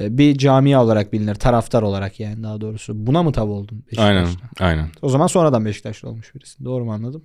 e, 0.00 0.18
bir 0.18 0.38
camia 0.38 0.84
olarak 0.84 1.12
bilinir. 1.12 1.34
Taraftar 1.34 1.82
olarak 1.82 2.20
yani 2.20 2.42
daha 2.42 2.60
doğrusu. 2.60 3.06
Buna 3.06 3.22
mı 3.22 3.32
tav 3.32 3.48
oldun 3.48 3.84
Aynen, 3.96 4.24
Beşiktaş'ta? 4.24 4.64
aynen. 4.64 4.88
O 5.02 5.08
zaman 5.08 5.26
sonradan 5.26 5.64
Beşiktaşlı 5.64 6.08
olmuş 6.08 6.34
birisin. 6.34 6.64
Doğru 6.64 6.84
mu 6.84 6.92
anladım? 6.92 7.24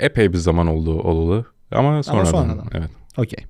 Epey 0.00 0.32
bir 0.32 0.38
zaman 0.38 0.66
oldu 0.66 1.00
olalı. 1.00 1.44
Ama 1.72 2.02
sonradan. 2.02 2.30
sonradan. 2.30 2.68
Evet. 2.74 2.90
Okey. 3.16 3.44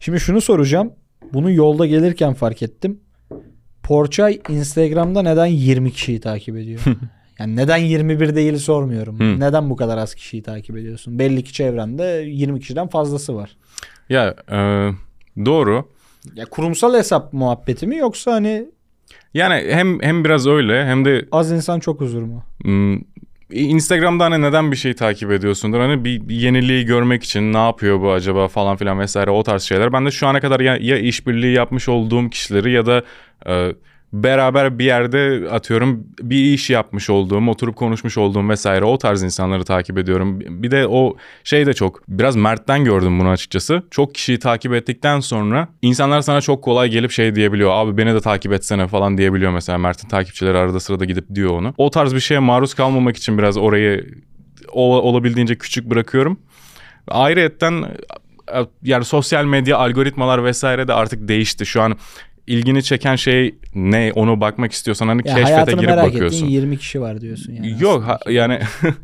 Şimdi 0.00 0.20
şunu 0.20 0.40
soracağım. 0.40 0.92
Bunu 1.32 1.52
yolda 1.52 1.86
gelirken 1.86 2.34
fark 2.34 2.62
ettim. 2.62 3.00
Porçay 3.82 4.40
Instagram'da 4.48 5.22
neden 5.22 5.46
20 5.46 5.92
kişiyi 5.92 6.20
takip 6.20 6.56
ediyor? 6.56 6.80
yani 7.38 7.56
neden 7.56 7.76
21 7.76 8.34
değil 8.34 8.56
sormuyorum. 8.56 9.40
Neden 9.40 9.70
bu 9.70 9.76
kadar 9.76 9.98
az 9.98 10.14
kişiyi 10.14 10.42
takip 10.42 10.76
ediyorsun? 10.76 11.18
Belli 11.18 11.44
ki 11.44 11.52
çevrende 11.52 12.24
20 12.26 12.60
kişiden 12.60 12.88
fazlası 12.88 13.34
var. 13.34 13.56
Ya 14.08 14.34
e, 14.50 14.56
doğru. 15.46 15.88
Ya 16.34 16.44
kurumsal 16.44 16.94
hesap 16.94 17.32
muhabbeti 17.32 17.86
mi 17.86 17.96
yoksa 17.96 18.32
hani 18.32 18.66
Yani 19.34 19.64
hem 19.70 20.02
hem 20.02 20.24
biraz 20.24 20.46
öyle 20.46 20.84
hem 20.86 21.04
de 21.04 21.28
az 21.32 21.52
insan 21.52 21.80
çok 21.80 22.00
huzur 22.00 22.22
mu? 22.22 22.44
Hmm, 22.62 22.98
Instagram'da 23.52 24.24
hani 24.24 24.42
neden 24.42 24.72
bir 24.72 24.76
şey 24.76 24.94
takip 24.94 25.30
ediyorsundur? 25.30 25.80
Hani 25.80 26.04
bir, 26.04 26.28
bir 26.28 26.34
yeniliği 26.34 26.84
görmek 26.84 27.24
için 27.24 27.52
ne 27.52 27.58
yapıyor 27.58 28.00
bu 28.00 28.12
acaba 28.12 28.48
falan 28.48 28.76
filan 28.76 29.00
vesaire 29.00 29.30
o 29.30 29.42
tarz 29.42 29.62
şeyler. 29.62 29.92
Ben 29.92 30.06
de 30.06 30.10
şu 30.10 30.26
ana 30.26 30.40
kadar 30.40 30.60
ya, 30.60 30.76
ya 30.80 30.98
işbirliği 30.98 31.54
yapmış 31.54 31.88
olduğum 31.88 32.30
kişileri 32.30 32.72
ya 32.72 32.86
da 32.86 33.02
e, 33.48 33.72
beraber 34.12 34.78
bir 34.78 34.84
yerde 34.84 35.48
atıyorum 35.50 36.06
bir 36.20 36.36
iş 36.36 36.70
yapmış 36.70 37.10
olduğum, 37.10 37.48
oturup 37.48 37.76
konuşmuş 37.76 38.18
olduğum 38.18 38.48
vesaire 38.48 38.84
o 38.84 38.98
tarz 38.98 39.22
insanları 39.22 39.64
takip 39.64 39.98
ediyorum. 39.98 40.40
Bir 40.40 40.70
de 40.70 40.86
o 40.86 41.16
şey 41.44 41.66
de 41.66 41.74
çok 41.74 42.08
biraz 42.08 42.36
Mert'ten 42.36 42.84
gördüm 42.84 43.20
bunu 43.20 43.28
açıkçası. 43.28 43.82
Çok 43.90 44.14
kişiyi 44.14 44.38
takip 44.38 44.74
ettikten 44.74 45.20
sonra 45.20 45.68
insanlar 45.82 46.20
sana 46.20 46.40
çok 46.40 46.64
kolay 46.64 46.88
gelip 46.88 47.10
şey 47.10 47.34
diyebiliyor. 47.34 47.70
Abi 47.72 47.96
beni 47.96 48.14
de 48.14 48.20
takip 48.20 48.52
etsene 48.52 48.88
falan 48.88 49.18
diyebiliyor 49.18 49.52
mesela. 49.52 49.78
Mert'in 49.78 50.08
takipçileri 50.08 50.58
arada 50.58 50.80
sırada 50.80 51.04
gidip 51.04 51.34
diyor 51.34 51.50
onu. 51.50 51.74
O 51.76 51.90
tarz 51.90 52.14
bir 52.14 52.20
şeye 52.20 52.40
maruz 52.40 52.74
kalmamak 52.74 53.16
için 53.16 53.38
biraz 53.38 53.56
orayı 53.56 54.06
olabildiğince 54.72 55.58
küçük 55.58 55.90
bırakıyorum. 55.90 56.40
Ayrıyetten 57.08 57.84
yani 58.82 59.04
sosyal 59.04 59.44
medya 59.44 59.78
algoritmalar 59.78 60.44
vesaire 60.44 60.88
de 60.88 60.92
artık 60.92 61.28
değişti. 61.28 61.66
Şu 61.66 61.82
an 61.82 61.96
ilgini 62.46 62.82
çeken 62.82 63.16
şey 63.16 63.54
ne 63.74 64.12
onu 64.14 64.40
bakmak 64.40 64.72
istiyorsan 64.72 65.08
hani 65.08 65.28
Ya 65.28 65.34
keşfete 65.34 65.72
girip 65.72 65.86
merak 65.88 66.06
bakıyorsun. 66.06 66.36
ettiğin 66.36 66.50
20 66.52 66.78
kişi 66.78 67.00
var 67.00 67.20
diyorsun 67.20 67.52
yani. 67.52 67.76
Yok 67.80 68.02
ha- 68.04 68.18
yani 68.30 68.58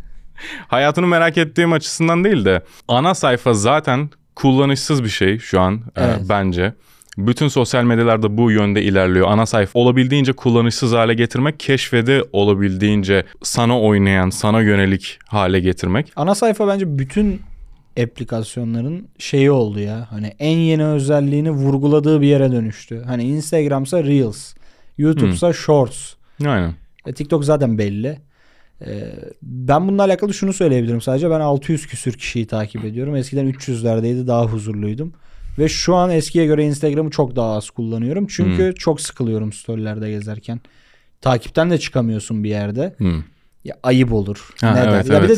hayatını 0.69 1.07
merak 1.07 1.39
ettiğim 1.39 1.73
açısından 1.73 2.25
değil 2.25 2.45
de 2.45 2.63
ana 2.89 3.15
sayfa 3.15 3.55
zaten 3.55 4.11
kullanışsız 4.35 5.05
bir 5.05 5.09
şey 5.09 5.39
şu 5.39 5.61
an 5.61 5.75
e, 5.75 6.05
Evet. 6.05 6.21
bence. 6.29 6.75
Bütün 7.19 7.49
sosyal 7.49 7.85
medyalarda 7.85 8.37
bu 8.39 8.51
yönde 8.51 8.83
ilerliyor. 8.83 9.27
Ana 9.31 9.47
sayfa 9.47 9.79
olabildiğince 9.79 10.33
kullanışsız 10.33 10.93
hale 10.93 11.15
getirmek, 11.15 11.61
keşfede 11.61 12.25
olabildiğince 12.33 13.25
sana 13.43 13.81
oynayan, 13.81 14.31
sana 14.31 14.61
yönelik 14.63 15.19
hale 15.27 15.61
getirmek. 15.61 16.13
Ana 16.17 16.35
sayfa 16.35 16.69
bence 16.69 16.99
bütün 16.99 17.41
aplikasyonların 18.03 19.09
şeyi 19.19 19.51
oldu 19.51 19.81
ya. 19.81 20.07
Hani 20.11 20.27
en 20.39 20.57
yeni 20.57 20.85
özelliğini 20.85 21.51
vurguladığı 21.51 22.21
bir 22.21 22.27
yere 22.27 22.53
dönüştü. 22.53 23.03
Hani 23.07 23.25
Instagram'sa 23.25 24.05
Reels, 24.05 24.55
YouTube'sa 24.99 25.53
Shorts. 25.53 26.15
Aynen. 26.47 26.75
E, 27.07 27.13
TikTok 27.13 27.45
zaten 27.45 27.79
belli. 27.79 28.19
E, 28.87 29.13
ben 29.43 29.89
bununla 29.89 30.03
alakalı 30.03 30.35
şunu 30.35 30.53
söyleyebilirim 30.53 31.01
sadece. 31.01 31.31
Ben 31.31 31.41
600 31.41 31.87
küsür 31.87 32.13
kişiyi 32.13 32.47
takip 32.47 32.85
ediyorum. 32.85 33.17
Eskiden 33.17 33.47
300'lerdeydi 33.51 34.27
daha 34.27 34.45
huzurluydum. 34.45 35.13
Ve 35.59 35.69
şu 35.69 35.95
an 35.95 36.11
eskiye 36.11 36.47
göre 36.47 36.65
Instagram'ı 36.65 37.11
çok 37.11 37.37
daha 37.37 37.57
az 37.57 37.71
kullanıyorum. 37.71 38.27
Çünkü 38.27 38.75
çok 38.79 39.01
sıkılıyorum 39.01 39.53
storylerde 39.53 40.11
gezerken. 40.11 40.61
Takipten 41.21 41.71
de 41.71 41.79
çıkamıyorsun 41.79 42.45
bir 42.45 42.49
yerde. 42.49 42.95
Hı. 42.99 43.13
Ya 43.65 43.77
ayıp 43.83 44.13
olur. 44.13 44.49
Ha, 44.61 44.71
Neden? 44.71 44.93
evet, 44.93 45.11
ya 45.11 45.23
bir 45.23 45.29
de 45.29 45.37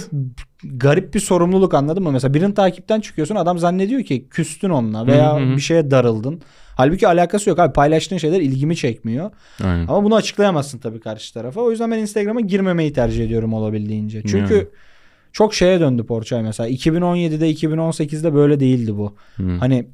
garip 0.65 1.15
bir 1.15 1.21
sorumluluk 1.21 1.75
anladın 1.75 2.03
mı? 2.03 2.13
Mesela 2.13 2.35
birinin 2.35 2.53
takipten 2.53 3.01
çıkıyorsun 3.01 3.35
adam 3.35 3.59
zannediyor 3.59 4.03
ki 4.03 4.29
küstün 4.29 4.71
onunla 4.71 5.07
veya 5.07 5.37
hı 5.37 5.45
hı. 5.45 5.57
bir 5.57 5.61
şeye 5.61 5.91
darıldın. 5.91 6.43
Halbuki 6.77 7.09
alakası 7.09 7.51
yok 7.51 7.59
abi 7.59 7.73
paylaştığın 7.73 8.19
şeyler 8.19 8.41
ilgimi 8.41 8.77
çekmiyor. 8.77 9.31
Aynen. 9.63 9.87
Ama 9.87 10.05
bunu 10.05 10.15
açıklayamazsın 10.15 10.79
tabii 10.79 11.01
karşı 11.01 11.35
tarafa. 11.35 11.61
O 11.61 11.71
yüzden 11.71 11.91
ben 11.91 11.99
Instagram'a 11.99 12.41
girmemeyi 12.41 12.93
tercih 12.93 13.25
ediyorum 13.25 13.53
olabildiğince. 13.53 14.23
Çünkü 14.23 14.55
Yani. 14.55 14.67
çok 15.33 15.55
şeye 15.55 15.81
döndü 15.81 16.07
Porçay 16.07 16.43
mesela. 16.43 16.69
2017'de 16.69 17.53
2018'de 17.53 18.35
böyle 18.35 18.61
değildi 18.61 18.97
bu. 18.97 19.17
Hı. 19.37 19.57
Hani 19.61 19.87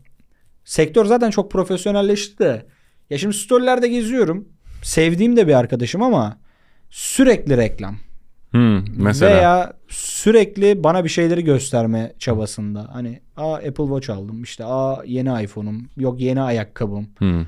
sektör 0.65 1.05
zaten 1.05 1.31
çok 1.31 1.51
profesyonelleşti 1.51 2.39
de. 2.39 2.67
Ya 3.11 3.19
şimdi 3.19 3.37
storylerde 3.37 3.89
geziyorum. 3.89 4.49
Sevdiğim 4.83 5.37
de 5.37 5.49
bir 5.49 5.55
arkadaşım 5.55 6.03
ama 6.03 6.39
sürekli 6.91 7.57
reklam. 7.57 7.97
Hmm, 8.51 8.85
mesela. 8.97 9.37
Veya 9.37 9.73
sürekli 9.89 10.85
bana 10.85 11.05
bir 11.05 11.09
şeyleri 11.09 11.45
gösterme 11.45 12.13
çabasında. 12.19 12.89
Hani 12.93 13.21
aa 13.37 13.55
Apple 13.55 13.85
Watch 13.85 14.11
aldım 14.11 14.43
işte 14.43 14.65
aa 14.65 15.03
yeni 15.07 15.43
iPhone'um 15.43 15.89
yok 15.97 16.21
yeni 16.21 16.43
ayakkabım. 16.43 17.07
Hmm. 17.19 17.47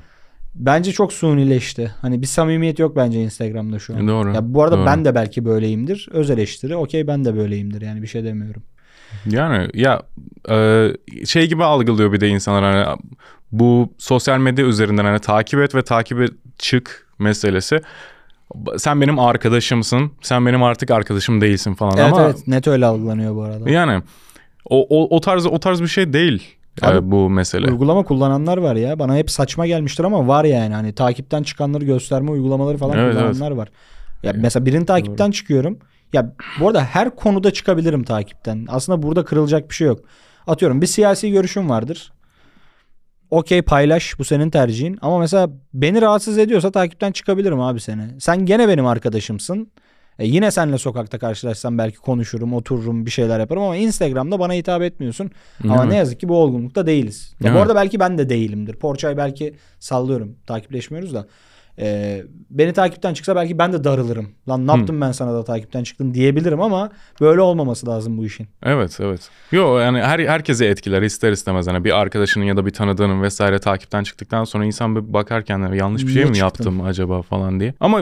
Bence 0.55 0.91
çok 0.91 1.13
sunileşti. 1.13 1.91
Hani 2.01 2.21
bir 2.21 2.27
samimiyet 2.27 2.79
yok 2.79 2.95
bence 2.95 3.23
Instagram'da 3.23 3.79
şu 3.79 3.95
an. 3.95 4.07
Doğru. 4.07 4.33
Ya 4.33 4.53
bu 4.53 4.63
arada 4.63 4.77
doğru. 4.77 4.85
ben 4.85 5.05
de 5.05 5.15
belki 5.15 5.45
böyleyimdir. 5.45 6.09
Öz 6.11 6.29
eleştiri. 6.29 6.75
Okey 6.75 7.07
ben 7.07 7.25
de 7.25 7.35
böyleyimdir. 7.35 7.81
Yani 7.81 8.01
bir 8.01 8.07
şey 8.07 8.23
demiyorum. 8.23 8.63
Yani 9.25 9.69
ya 9.73 10.03
e, 10.49 10.89
şey 11.25 11.49
gibi 11.49 11.63
algılıyor 11.63 12.13
bir 12.13 12.21
de 12.21 12.27
insanlar 12.27 12.63
hani 12.63 12.97
bu 13.51 13.93
sosyal 13.97 14.39
medya 14.39 14.65
üzerinden 14.65 15.05
hani 15.05 15.19
takip 15.19 15.59
et 15.59 15.75
ve 15.75 15.81
takibe 15.81 16.25
çık 16.57 17.07
meselesi. 17.19 17.81
Sen 18.77 19.01
benim 19.01 19.19
arkadaşımsın. 19.19 20.11
Sen 20.21 20.45
benim 20.45 20.63
artık 20.63 20.91
arkadaşım 20.91 21.41
değilsin 21.41 21.73
falan 21.73 21.97
Evet 21.97 22.13
ama 22.13 22.25
evet 22.25 22.47
net 22.47 22.67
öyle 22.67 22.85
algılanıyor 22.85 23.35
bu 23.35 23.43
arada. 23.43 23.69
yani 23.69 24.03
o, 24.69 24.87
o, 24.89 25.15
o 25.15 25.21
tarz 25.21 25.45
o 25.45 25.59
tarz 25.59 25.81
bir 25.81 25.87
şey 25.87 26.13
değil 26.13 26.55
e, 26.81 26.87
Abi, 26.87 27.11
bu 27.11 27.29
mesele. 27.29 27.67
Uygulama 27.67 28.03
kullananlar 28.03 28.57
var 28.57 28.75
ya. 28.75 28.99
Bana 28.99 29.15
hep 29.15 29.31
saçma 29.31 29.67
gelmiştir 29.67 30.03
ama 30.03 30.27
var 30.27 30.45
yani. 30.45 30.73
Hani 30.73 30.93
takipten 30.93 31.43
çıkanları 31.43 31.85
gösterme 31.85 32.31
uygulamaları 32.31 32.77
falan 32.77 32.97
Evet, 32.97 33.15
kullananlar 33.15 33.51
var. 33.51 33.69
Ya 34.23 34.33
mesela 34.35 34.65
birini 34.65 34.85
takipten 34.85 35.31
çıkıyorum. 35.31 35.79
Ya 36.13 36.35
bu 36.59 36.67
arada 36.67 36.83
her 36.83 37.15
konuda 37.15 37.51
çıkabilirim 37.51 38.03
takipten. 38.03 38.65
Aslında 38.69 39.01
burada 39.03 39.25
kırılacak 39.25 39.69
bir 39.69 39.75
şey 39.75 39.87
yok. 39.87 39.99
Atıyorum 40.47 40.81
bir 40.81 40.87
siyasi 40.87 41.31
görüşüm 41.31 41.69
vardır. 41.69 42.11
Okey 43.31 43.61
paylaş 43.61 44.19
bu 44.19 44.23
senin 44.23 44.49
tercihin. 44.49 44.97
Ama 45.01 45.19
mesela 45.19 45.49
beni 45.73 46.01
rahatsız 46.01 46.37
ediyorsa 46.37 46.71
takipten 46.71 47.11
çıkabilirim 47.11 47.59
abi 47.59 47.79
seni. 47.79 48.01
Sen 48.19 48.45
gene 48.45 48.67
benim 48.67 48.85
arkadaşımsın. 48.85 49.71
E 50.19 50.27
yine 50.27 50.51
seninle 50.51 50.77
sokakta 50.77 51.19
karşılaşsam 51.19 51.77
belki 51.77 51.97
konuşurum, 51.97 52.53
otururum, 52.53 53.05
bir 53.05 53.11
şeyler 53.11 53.39
yaparım 53.39 53.63
ama 53.63 53.75
Instagram'da 53.75 54.39
bana 54.39 54.53
hitap 54.53 54.81
etmiyorsun. 54.81 55.31
Ama 55.63 55.75
Evet. 55.81 55.85
ne 55.91 55.95
yazık 55.97 56.19
ki 56.19 56.29
bu 56.29 56.37
olgunlukta 56.37 56.87
değiliz. 56.87 57.33
Ya 57.43 57.51
bu 57.51 57.53
Evet. 57.53 57.61
arada 57.61 57.75
belki 57.75 57.99
ben 57.99 58.17
de 58.17 58.29
değilimdir. 58.29 58.73
Porçay 58.75 59.17
belki 59.17 59.55
sallıyorum. 59.79 60.35
Takipleşmiyoruz 60.47 61.13
da. 61.13 61.27
Ee, 61.81 62.23
beni 62.49 62.73
takipten 62.73 63.13
çıksa 63.13 63.35
belki 63.35 63.57
ben 63.57 63.73
de 63.73 63.83
darılırım. 63.83 64.29
Lan 64.49 64.67
ne 64.67 64.71
yaptım 64.71 65.01
ben 65.01 65.11
sana 65.11 65.33
da 65.33 65.43
takipten 65.43 65.83
çıktın 65.83 66.13
diyebilirim 66.13 66.61
ama 66.61 66.89
böyle 67.21 67.41
olmaması 67.41 67.87
lazım 67.87 68.17
bu 68.17 68.25
işin. 68.25 68.47
Evet 68.63 68.97
evet. 69.01 69.29
Yo 69.51 69.77
yani 69.77 69.99
her 70.01 70.19
herkese 70.19 70.65
etkiler 70.65 71.01
ister 71.01 71.31
istemez 71.31 71.67
hani 71.67 71.83
bir 71.83 71.99
arkadaşının 71.99 72.45
ya 72.45 72.57
da 72.57 72.65
bir 72.65 72.71
tanıdığının 72.71 73.21
vesaire 73.21 73.59
takipten 73.59 74.03
çıktıktan 74.03 74.43
sonra 74.43 74.65
insan 74.65 74.95
bir 74.95 75.13
bakarken 75.13 75.59
"Ya 75.59 75.75
yanlış 75.75 76.03
bir 76.03 76.07
şey 76.07 76.15
Niye 76.15 76.25
mi 76.25 76.35
çıktın?" 76.35 76.45
yaptım 76.45 76.81
acaba 76.81 77.21
falan 77.21 77.59
diye. 77.59 77.73
Ama 77.79 78.01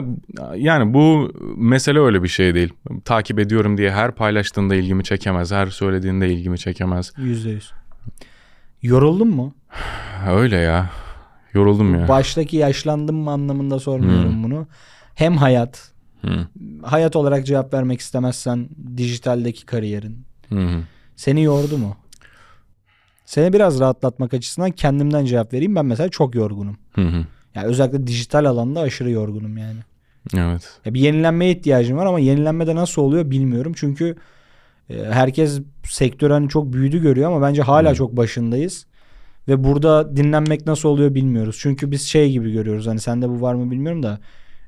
yani 0.56 0.94
bu 0.94 1.32
mesele 1.56 1.98
öyle 1.98 2.22
bir 2.22 2.28
şey 2.28 2.54
değil. 2.54 2.72
Takip 3.04 3.38
ediyorum 3.38 3.78
diye 3.78 3.90
her 3.90 4.12
paylaştığında 4.12 4.74
ilgimi 4.74 5.04
çekemez. 5.04 5.52
Her 5.52 5.66
söylediğinde 5.66 6.28
ilgimi 6.32 6.58
çekemez. 6.58 7.12
Yüzde 7.18 7.50
yüz. 7.50 7.72
Yoruldun 8.82 9.28
mu? 9.28 9.54
Öyle 10.30 10.56
ya. 10.56 10.90
Yoruldum 11.54 11.94
ya. 12.00 12.08
Baştaki 12.08 12.56
yaşlandım 12.56 13.16
mı 13.16 13.30
anlamında 13.30 13.78
sormuyorum 13.80 14.32
Hmm. 14.34 14.42
bunu. 14.44 14.66
Hem 15.14 15.36
hayat. 15.36 15.92
Hı. 16.24 16.46
Hayat 16.82 17.16
olarak 17.16 17.46
cevap 17.46 17.74
vermek 17.74 18.00
istemezsen 18.00 18.68
dijitaldeki 18.96 19.66
kariyerin. 19.66 20.18
Hı. 20.48 20.68
Seni 21.16 21.42
yordu 21.42 21.78
mu? 21.78 21.96
Seni 23.24 23.52
biraz 23.52 23.80
rahatlatmak 23.80 24.34
açısından 24.34 24.70
kendimden 24.70 25.24
cevap 25.24 25.52
vereyim. 25.52 25.76
Ben 25.76 25.86
mesela 25.86 26.08
çok 26.08 26.34
yorgunum. 26.34 26.76
Hı 26.92 27.00
hı. 27.00 27.24
Yani 27.54 27.66
özellikle 27.66 28.06
dijital 28.06 28.44
alanda 28.44 28.80
aşırı 28.80 29.10
yorgunum 29.10 29.56
yani. 29.58 29.78
Evet. 30.36 30.80
Ya 30.84 30.94
bir 30.94 31.00
yenilenmeye 31.00 31.50
ihtiyacım 31.52 31.98
var 31.98 32.06
ama 32.06 32.20
yenilenme 32.20 32.66
de 32.66 32.74
nasıl 32.74 33.02
oluyor 33.02 33.30
bilmiyorum. 33.30 33.72
Çünkü 33.76 34.16
e, 34.90 35.04
herkes 35.04 35.60
sektör 35.84 36.30
hani 36.30 36.48
çok 36.48 36.72
büyüdü 36.72 37.02
görüyor 37.02 37.30
ama 37.32 37.42
bence 37.48 37.62
hala 37.62 37.90
Hı. 37.90 37.94
çok 37.94 38.16
başındayız. 38.16 38.86
Ve 39.48 39.64
burada 39.64 40.16
dinlenmek 40.16 40.66
nasıl 40.66 40.88
oluyor 40.88 41.14
bilmiyoruz. 41.14 41.56
Çünkü 41.60 41.90
biz 41.90 42.02
şey 42.02 42.32
gibi 42.32 42.52
görüyoruz. 42.52 42.86
Hani 42.86 43.00
sende 43.00 43.28
bu 43.28 43.40
var 43.40 43.54
mı 43.54 43.70
bilmiyorum 43.70 44.02
da. 44.02 44.18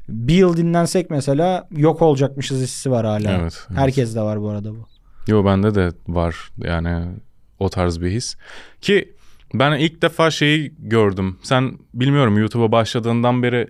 Bir 0.09 0.35
yıl 0.35 0.57
dinlensek 0.57 1.11
mesela 1.11 1.68
yok 1.76 2.03
olacakmışız 2.03 2.62
hissi 2.62 2.91
var 2.91 3.07
hala. 3.07 3.31
Evet. 3.31 3.41
evet. 3.41 3.78
Herkes 3.78 4.14
de 4.14 4.20
var 4.20 4.43
bu 4.43 4.49
arada 4.49 4.70
bu. 4.70 4.87
Yo 5.28 5.45
bende 5.45 5.74
de 5.74 5.91
var 6.09 6.51
yani 6.59 7.07
o 7.59 7.68
tarz 7.68 8.01
bir 8.01 8.11
his. 8.11 8.37
Ki 8.81 9.14
ben 9.55 9.78
ilk 9.78 10.03
defa 10.03 10.31
şeyi 10.31 10.74
gördüm. 10.78 11.39
Sen 11.43 11.78
bilmiyorum 11.95 12.39
YouTube'a 12.39 12.72
başladığından 12.72 13.43
beri 13.43 13.68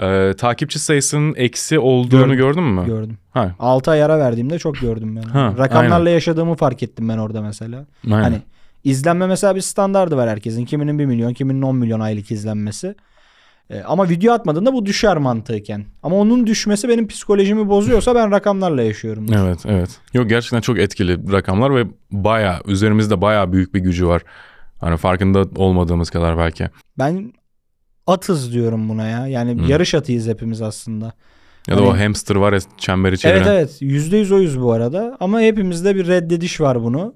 e, 0.00 0.34
takipçi 0.36 0.78
sayısının 0.78 1.34
eksi 1.34 1.78
olduğunu 1.78 2.20
Gördüm. 2.20 2.36
gördün 2.36 2.62
mü? 2.62 2.86
Gördüm. 2.86 3.18
Ha, 3.30 3.54
6 3.58 3.90
ay 3.90 4.02
ara 4.02 4.18
verdiğimde 4.18 4.58
çok 4.58 4.76
gördüm 4.80 5.16
ben. 5.16 5.22
Ha, 5.22 5.54
Rakamlarla 5.58 5.94
aynen. 5.94 6.10
yaşadığımı 6.10 6.54
fark 6.54 6.82
ettim 6.82 7.08
ben 7.08 7.18
orada 7.18 7.42
mesela. 7.42 7.86
aynen. 8.06 8.22
Hani 8.22 8.42
izlenme 8.90 9.26
mesela 9.26 9.56
bir 9.56 9.60
standardı 9.60 10.16
var 10.16 10.28
herkesin. 10.28 10.64
Kiminin 10.64 10.98
1 10.98 11.06
milyon, 11.06 11.32
kiminin 11.34 11.62
10 11.62 11.76
milyon 11.76 12.00
aylık 12.00 12.30
izlenmesi. 12.30 12.94
Ee, 13.70 13.80
ama 13.82 14.08
video 14.08 14.32
atmadığında 14.32 14.72
bu 14.72 14.86
düşer 14.86 15.16
mantıken. 15.16 15.84
Ama 16.02 16.16
onun 16.16 16.46
düşmesi 16.46 16.88
benim 16.88 17.08
psikolojimi 17.08 17.68
bozuyorsa 17.68 18.14
ben 18.14 18.30
rakamlarla 18.30 18.82
yaşıyorum. 18.82 19.26
Evet, 19.32 19.58
evet. 19.66 19.90
Yok 20.14 20.28
gerçekten 20.28 20.60
çok 20.60 20.78
etkili 20.78 21.32
rakamlar 21.32 21.74
ve 21.76 21.84
baya 22.10 22.60
üzerimizde 22.66 23.20
baya 23.20 23.52
büyük 23.52 23.74
bir 23.74 23.80
gücü 23.80 24.06
var. 24.06 24.22
Hani 24.80 24.96
farkında 24.96 25.44
olmadığımız 25.56 26.10
kadar 26.10 26.38
belki. 26.38 26.68
Ben 26.98 27.32
atız 28.06 28.52
diyorum 28.52 28.88
buna 28.88 29.06
ya. 29.08 29.26
Yani 29.26 29.62
Hı. 29.62 29.70
yarış 29.70 29.94
atıyız 29.94 30.28
hepimiz 30.28 30.62
aslında. 30.62 31.12
Ya 31.68 31.76
da 31.76 31.82
o 31.82 31.92
Hani- 31.92 32.02
hamster 32.02 32.36
var 32.36 32.52
ya 32.52 32.58
çemberi 32.78 33.18
çeviren. 33.18 33.36
Evet 33.36 33.46
evet 33.48 33.82
%100 33.82 34.34
oyuz 34.34 34.60
bu 34.60 34.72
arada. 34.72 35.16
Ama 35.20 35.40
hepimizde 35.40 35.96
bir 35.96 36.06
reddediş 36.06 36.60
var 36.60 36.82
bunu. 36.82 37.14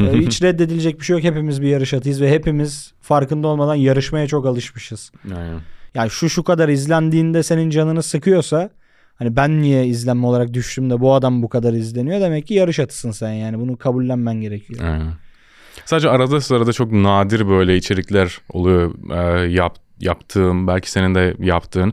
Ee, 0.00 0.18
hiç 0.18 0.42
reddedilecek 0.42 1.00
bir 1.00 1.04
şey 1.04 1.16
yok. 1.16 1.24
Hepimiz 1.24 1.62
bir 1.62 1.68
yarış 1.68 1.94
atıyız 1.94 2.20
ve 2.20 2.30
hepimiz 2.30 2.92
farkında 3.00 3.48
olmadan 3.48 3.74
yarışmaya 3.74 4.26
çok 4.26 4.46
alışmışız. 4.46 5.12
Aynen. 5.24 5.60
Yani 5.94 6.10
şu 6.10 6.28
şu 6.28 6.42
kadar 6.42 6.68
izlendiğinde 6.68 7.42
senin 7.42 7.70
canını 7.70 8.02
sıkıyorsa 8.02 8.70
hani 9.14 9.36
ben 9.36 9.62
niye 9.62 9.86
izlenme 9.86 10.26
olarak 10.26 10.54
düştüm 10.54 10.90
de 10.90 11.00
bu 11.00 11.14
adam 11.14 11.42
bu 11.42 11.48
kadar 11.48 11.72
izleniyor 11.72 12.20
demek 12.20 12.46
ki 12.46 12.54
yarış 12.54 12.80
atısın 12.80 13.10
sen 13.10 13.32
yani 13.32 13.58
bunu 13.58 13.76
kabullenmen 13.76 14.40
gerekiyor. 14.40 14.80
Aynen. 14.84 15.12
Sadece 15.84 16.08
arada 16.08 16.40
sırada 16.40 16.72
çok 16.72 16.92
nadir 16.92 17.48
böyle 17.48 17.76
içerikler 17.76 18.38
oluyor 18.48 18.94
e, 19.10 19.50
yap, 19.52 19.76
yaptığım 20.00 20.66
belki 20.66 20.90
senin 20.90 21.14
de 21.14 21.36
yaptığın. 21.38 21.92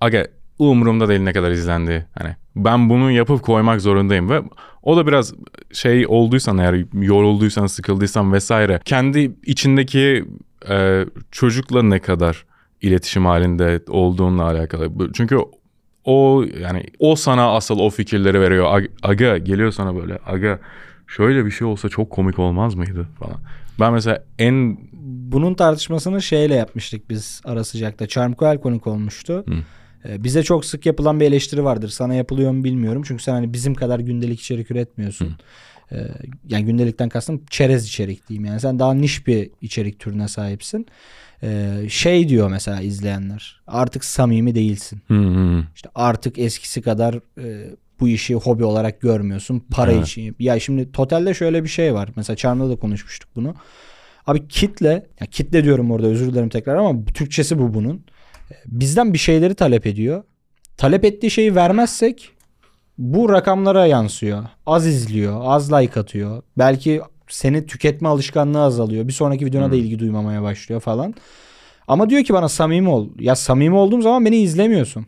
Aga 0.00 0.26
umurumda 0.58 1.08
değil 1.08 1.20
ne 1.20 1.32
kadar 1.32 1.50
izlendi. 1.50 2.06
Hani 2.18 2.36
ben 2.56 2.90
bunu 2.90 3.10
yapıp 3.10 3.42
koymak 3.42 3.80
zorundayım 3.80 4.30
ve 4.30 4.42
o 4.82 4.96
da 4.96 5.06
biraz 5.06 5.34
şey 5.72 6.06
olduysan 6.08 6.58
eğer 6.58 6.84
yorulduysan 7.02 7.66
sıkıldıysan 7.66 8.32
vesaire 8.32 8.80
kendi 8.84 9.32
içindeki 9.46 10.24
e, 10.70 11.04
çocukla 11.30 11.82
ne 11.82 11.98
kadar 11.98 12.44
iletişim 12.82 13.26
halinde 13.26 13.80
olduğunla 13.88 14.42
alakalı. 14.44 15.12
Çünkü 15.14 15.38
o 16.04 16.44
yani 16.60 16.84
o 16.98 17.16
sana 17.16 17.54
asıl 17.56 17.78
o 17.78 17.90
fikirleri 17.90 18.40
veriyor. 18.40 18.64
Ag- 18.80 18.90
Aga 19.02 19.38
geliyor 19.38 19.72
sana 19.72 19.96
böyle. 19.96 20.18
Aga 20.26 20.58
şöyle 21.06 21.46
bir 21.46 21.50
şey 21.50 21.66
olsa 21.66 21.88
çok 21.88 22.10
komik 22.10 22.38
olmaz 22.38 22.74
mıydı 22.74 23.06
falan. 23.18 23.36
Ben 23.80 23.92
mesela 23.92 24.24
en 24.38 24.78
Bunun 25.32 25.54
tartışmasını 25.54 26.22
şeyle 26.22 26.54
yapmıştık 26.54 27.10
biz 27.10 27.40
ara 27.44 27.64
sıcakta. 27.64 28.06
Charm 28.06 28.34
Coel 28.34 28.60
konuk 28.60 28.86
olmuştu. 28.86 29.44
Hı. 29.48 29.54
Ee, 30.08 30.24
Bize 30.24 30.42
çok 30.42 30.64
sık 30.64 30.86
yapılan 30.86 31.20
bir 31.20 31.24
eleştiri 31.26 31.64
vardır. 31.64 31.88
Sana 31.88 32.14
yapılıyor 32.14 32.50
mu 32.52 32.64
bilmiyorum. 32.64 33.02
Çünkü 33.06 33.22
sen 33.22 33.32
hani 33.32 33.52
bizim 33.52 33.74
kadar 33.74 33.98
gündelik 34.00 34.40
içerik 34.40 34.70
üretmiyorsun. 34.70 35.36
Ee, 35.92 35.96
Yani 36.48 36.64
gündelikten 36.64 37.08
kastım 37.08 37.42
çerez 37.50 37.86
içerik 37.86 38.28
diyeyim. 38.28 38.44
Yani 38.44 38.60
sen 38.60 38.78
daha 38.78 38.94
niş 38.94 39.26
bir 39.26 39.50
içerik 39.62 39.98
türüne 39.98 40.28
sahipsin. 40.28 40.86
Ee, 41.42 41.70
Şey 41.88 42.28
diyor 42.28 42.50
mesela 42.50 42.80
izleyenler. 42.80 43.60
Artık 43.66 44.04
samimi 44.04 44.54
değilsin. 44.54 45.00
Hı 45.08 45.14
hı. 45.14 45.64
İşte 45.74 45.88
artık 45.94 46.38
eskisi 46.38 46.82
kadar 46.82 47.14
e, 47.42 47.70
bu 48.00 48.08
işi 48.08 48.34
hobi 48.34 48.64
olarak 48.64 49.00
görmüyorsun. 49.00 49.64
Para 49.70 49.92
Evet. 49.92 50.06
için. 50.06 50.36
Ya 50.38 50.60
şimdi 50.60 50.92
totalde 50.92 51.34
şöyle 51.34 51.64
bir 51.64 51.68
şey 51.68 51.94
var. 51.94 52.08
Mesela 52.16 52.36
Charm'da 52.36 52.70
da 52.70 52.76
konuşmuştuk 52.76 53.28
bunu. 53.36 53.54
Abi 54.26 54.48
kitle, 54.48 55.06
ya 55.20 55.26
kitle 55.30 55.64
diyorum 55.64 55.90
orada 55.90 56.06
özür 56.06 56.32
dilerim 56.32 56.48
tekrar 56.48 56.76
ama 56.76 57.04
Türkçesi 57.04 57.58
bu 57.58 57.74
bunun. 57.74 58.04
Bizden 58.66 59.12
bir 59.12 59.18
şeyleri 59.18 59.54
talep 59.54 59.86
ediyor. 59.86 60.22
Talep 60.76 61.04
ettiği 61.04 61.30
şeyi 61.30 61.54
vermezsek 61.54 62.30
bu 62.98 63.28
rakamlara 63.32 63.86
yansıyor. 63.86 64.44
Az 64.66 64.86
izliyor, 64.86 65.40
az 65.44 65.72
like 65.72 66.00
atıyor. 66.00 66.42
Belki 66.58 67.00
seni 67.28 67.66
tüketme 67.66 68.08
alışkanlığı 68.08 68.62
azalıyor. 68.62 69.08
Bir 69.08 69.12
sonraki 69.12 69.46
videona 69.46 69.66
da 69.66 69.70
Hmm. 69.74 69.78
ilgi 69.80 69.98
duymamaya 69.98 70.42
başlıyor 70.42 70.80
falan. 70.80 71.14
Ama 71.88 72.10
diyor 72.10 72.24
ki 72.24 72.34
bana 72.34 72.48
samimi 72.48 72.88
ol. 72.88 73.08
Ya 73.18 73.34
samimi 73.36 73.74
olduğum 73.76 74.02
zaman 74.02 74.24
beni 74.24 74.36
izlemiyorsun. 74.36 75.06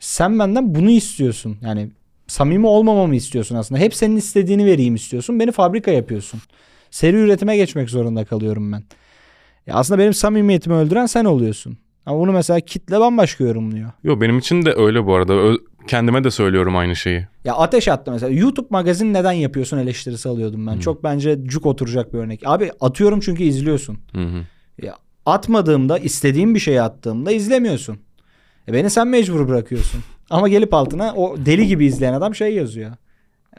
Sen 0.00 0.38
benden 0.38 0.74
bunu 0.74 0.90
istiyorsun. 0.90 1.56
Yani 1.62 1.90
samimi 2.26 2.66
olmamamı 2.66 3.16
istiyorsun 3.16 3.56
aslında. 3.56 3.80
Hep 3.80 3.94
senin 3.94 4.16
istediğini 4.16 4.66
vereyim 4.66 4.94
istiyorsun. 4.94 5.40
Beni 5.40 5.52
fabrika 5.52 5.90
yapıyorsun. 5.90 6.40
Seri 6.90 7.16
üretime 7.16 7.56
geçmek 7.56 7.90
zorunda 7.90 8.24
kalıyorum 8.24 8.72
ben. 8.72 8.82
Ya 9.66 9.74
aslında 9.74 9.98
benim 10.00 10.14
samimiyetimi 10.14 10.76
öldüren 10.76 11.06
sen 11.06 11.24
oluyorsun. 11.24 11.78
Ama 12.08 12.20
bunu 12.20 12.32
mesela 12.32 12.60
kitle 12.60 13.00
bambaşka 13.00 13.44
yorumluyor. 13.44 13.90
Yo 14.04 14.20
benim 14.20 14.38
için 14.38 14.64
de 14.64 14.74
öyle 14.76 15.06
bu 15.06 15.14
arada. 15.14 15.32
Ö- 15.34 15.56
kendime 15.86 16.24
de 16.24 16.30
söylüyorum 16.30 16.76
aynı 16.76 16.96
şeyi. 16.96 17.26
Ya 17.44 17.54
ateş 17.54 17.88
attı 17.88 18.10
mesela. 18.12 18.32
YouTube 18.32 18.66
magazin 18.70 19.14
neden 19.14 19.32
yapıyorsun 19.32 19.78
eleştirisi 19.78 20.28
alıyordum 20.28 20.66
ben. 20.66 20.78
Çok 20.78 21.04
bence 21.04 21.38
cuk 21.44 21.66
oturacak 21.66 22.12
bir 22.14 22.18
örnek. 22.18 22.42
Abi 22.46 22.70
atıyorum 22.80 23.20
çünkü 23.20 23.42
izliyorsun. 23.42 23.98
Hı 24.12 24.20
hı. 24.22 24.44
Ya 24.82 24.94
atmadığımda 25.26 25.98
istediğim 25.98 26.54
bir 26.54 26.60
şeyi 26.60 26.82
attığımda 26.82 27.32
izlemiyorsun. 27.32 27.98
E 28.68 28.72
beni 28.72 28.90
sen 28.90 29.08
mecbur 29.08 29.48
bırakıyorsun. 29.48 30.00
Ama 30.30 30.48
gelip 30.48 30.74
altına 30.74 31.14
o 31.14 31.36
deli 31.46 31.66
gibi 31.66 31.86
izleyen 31.86 32.12
adam 32.12 32.34
şey 32.34 32.54
yazıyor. 32.54 32.90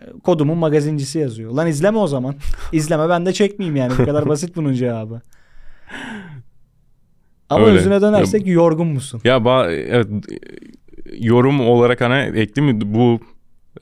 E, 0.02 0.06
Kodumun 0.24 0.58
magazincisi 0.58 1.20
yazıyor. 1.20 1.52
Lan 1.52 1.68
izleme 1.68 1.97
o 1.97 2.08
zaman. 2.08 2.36
İzleme 2.74 3.10
ben 3.10 3.26
de 3.26 3.34
çekmeyeyim 3.34 3.76
yani. 3.76 3.93
Bu 4.00 4.06
kadar 4.06 4.28
basit 4.30 4.56
bunun 4.56 4.74
cevabı. 4.74 5.22
Ama 7.50 7.66
Öyle. 7.66 7.78
özüne 7.78 8.02
dönersek 8.02 8.47
yorgun 8.47 8.88
musun? 8.88 9.22
Ya 9.24 9.45
ba 9.45 9.72
evet 9.72 10.08
yorum 11.20 11.60
olarak 11.60 12.02
hani 12.02 12.39
ekleyeyim 12.39 12.78
mi 12.78 12.93
bu 12.93 13.20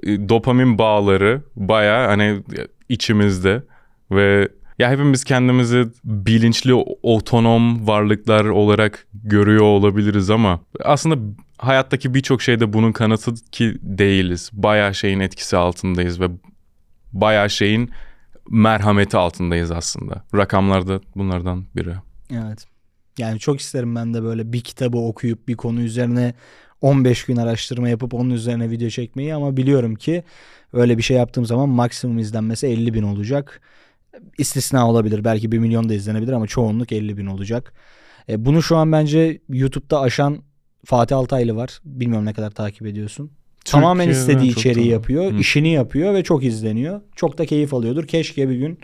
e, 0.03 0.29
dopamin 0.29 0.77
bağları 0.77 1.41
baya 1.55 2.07
hani 2.07 2.43
içimizde 2.89 3.63
ve 4.11 4.49
ya 4.79 4.91
hepimiz 4.91 5.23
kendimizi 5.23 5.85
bilinçli 6.03 6.73
otonom 7.03 7.87
varlıklar 7.87 8.45
olarak 8.45 9.07
görüyor 9.13 9.61
olabiliriz 9.63 10.29
ama 10.29 10.59
aslında 10.83 11.17
hayattaki 11.57 12.13
birçok 12.13 12.41
şeyde 12.41 12.73
bunun 12.73 12.91
kanıtı 12.91 13.33
ki 13.51 13.77
değiliz. 13.81 14.49
Baya 14.53 14.93
şeyin 14.93 15.19
etkisi 15.19 15.57
altındayız 15.57 16.21
ve 16.21 16.27
baya 17.13 17.49
şeyin 17.49 17.91
merhameti 18.49 19.17
altındayız 19.17 19.71
aslında. 19.71 20.23
Rakamlar 20.35 20.87
da 20.87 21.01
bunlardan 21.15 21.65
biri. 21.75 21.93
Evet. 22.31 22.65
Yani 23.17 23.39
çok 23.39 23.59
isterim 23.59 23.95
ben 23.95 24.13
de 24.13 24.23
böyle 24.23 24.53
bir 24.53 24.61
kitabı 24.61 24.97
okuyup 24.97 25.47
bir 25.47 25.55
konu 25.55 25.81
üzerine 25.81 26.33
15 26.81 27.25
gün 27.25 27.37
araştırma 27.37 27.89
yapıp 27.89 28.13
onun 28.13 28.29
üzerine 28.29 28.69
video 28.69 28.89
çekmeyi 28.89 29.35
ama 29.35 29.57
biliyorum 29.57 29.95
ki 29.95 30.23
öyle 30.73 30.97
bir 30.97 31.03
şey 31.03 31.17
yaptığım 31.17 31.45
zaman 31.45 31.69
maksimum 31.69 32.17
izlenmesi 32.17 32.67
50 32.67 32.93
bin 32.93 33.03
olacak. 33.03 33.61
İstisna 34.37 34.89
olabilir 34.89 35.23
belki 35.23 35.51
1 35.51 35.59
milyon 35.59 35.89
da 35.89 35.93
izlenebilir 35.93 36.31
ama 36.31 36.47
çoğunluk 36.47 36.91
50 36.91 37.17
bin 37.17 37.25
olacak. 37.25 37.73
E, 38.29 38.45
bunu 38.45 38.63
şu 38.63 38.77
an 38.77 38.91
bence 38.91 39.41
YouTube'da 39.49 40.01
aşan 40.01 40.43
Fatih 40.85 41.17
Altaylı 41.17 41.55
var. 41.55 41.79
Bilmiyorum 41.85 42.25
ne 42.25 42.33
kadar 42.33 42.51
takip 42.51 42.87
ediyorsun. 42.87 43.31
Tamamen 43.65 44.05
Türkiye'den 44.05 44.29
istediği 44.33 44.51
içeriği 44.51 44.89
da- 44.89 44.93
yapıyor, 44.93 45.31
Hı. 45.31 45.37
işini 45.37 45.73
yapıyor 45.73 46.13
ve 46.13 46.23
çok 46.23 46.43
izleniyor. 46.43 47.01
Çok 47.15 47.37
da 47.37 47.45
keyif 47.45 47.73
alıyordur. 47.73 48.07
Keşke 48.07 48.49
bir 48.49 48.55
gün 48.55 48.79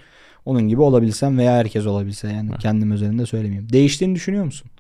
onun 0.46 0.68
gibi 0.68 0.82
olabilsem 0.82 1.38
veya 1.38 1.54
herkes 1.54 1.88
olabilse 1.88 2.28
yani 2.28 2.52
kendim 2.60 2.92
üzerinde 2.92 3.26
söylemeyeyim. 3.26 3.70
Değiştiğini 3.74 4.16
düşünüyor 4.16 4.46
musun? 4.46 4.72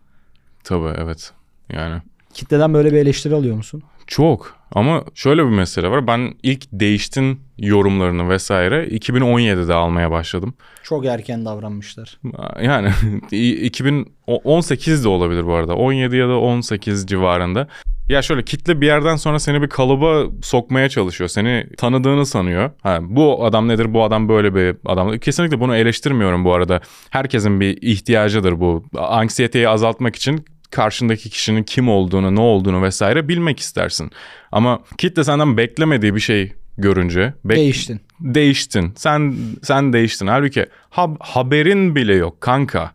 Tabii 0.63 0.93
evet. 0.97 1.31
Yani 1.69 2.01
Kitleden 2.33 2.73
böyle 2.73 2.91
bir 2.91 2.97
eleştiri 2.97 3.35
alıyor 3.35 3.55
musun? 3.55 3.83
Çok 4.07 4.55
ama 4.71 5.03
şöyle 5.13 5.43
bir 5.45 5.49
mesele 5.49 5.87
var. 5.89 6.07
Ben 6.07 6.33
ilk 6.43 6.63
değiştin 6.71 7.39
yorumlarını 7.57 8.29
vesaire 8.29 8.87
2017'de 8.87 9.73
almaya 9.73 10.11
başladım. 10.11 10.53
Çok 10.83 11.05
erken 11.05 11.45
davranmışlar. 11.45 12.19
Yani 12.61 12.89
2018 13.31 15.03
de 15.03 15.07
olabilir 15.07 15.45
bu 15.45 15.53
arada. 15.53 15.75
17 15.75 16.15
ya 16.15 16.27
da 16.27 16.39
18 16.39 17.07
civarında. 17.07 17.67
Ya 18.09 18.21
şöyle 18.21 18.43
kitle 18.45 18.81
bir 18.81 18.85
yerden 18.85 19.15
sonra 19.15 19.39
seni 19.39 19.61
bir 19.61 19.67
kalıba 19.67 20.23
sokmaya 20.41 20.89
çalışıyor. 20.89 21.27
Seni 21.27 21.67
tanıdığını 21.77 22.25
sanıyor. 22.25 22.71
Ha, 22.81 22.97
bu 23.01 23.45
adam 23.45 23.67
nedir? 23.67 23.93
Bu 23.93 24.03
adam 24.03 24.29
böyle 24.29 24.55
bir 24.55 24.75
adam. 24.85 25.17
Kesinlikle 25.17 25.59
bunu 25.59 25.75
eleştirmiyorum 25.75 26.45
bu 26.45 26.53
arada. 26.53 26.81
Herkesin 27.09 27.59
bir 27.59 27.77
ihtiyacıdır 27.81 28.59
bu. 28.59 28.83
Anksiyeteyi 28.97 29.69
azaltmak 29.69 30.15
için 30.15 30.45
karşındaki 30.71 31.29
kişinin 31.29 31.63
kim 31.63 31.89
olduğunu, 31.89 32.35
ne 32.35 32.39
olduğunu 32.41 32.81
vesaire 32.81 33.27
bilmek 33.27 33.59
istersin. 33.59 34.11
Ama 34.51 34.79
kitle 34.97 35.23
senden 35.23 35.57
beklemediği 35.57 36.15
bir 36.15 36.19
şey 36.19 36.53
görünce 36.77 37.33
bek- 37.45 37.55
Değiştin. 37.55 38.01
değiştin. 38.19 38.93
Sen 38.95 39.35
sen 39.63 39.93
değiştin. 39.93 40.27
Halbuki 40.27 40.65
ha- 40.89 41.15
haberin 41.19 41.95
bile 41.95 42.15
yok 42.15 42.41
kanka. 42.41 42.91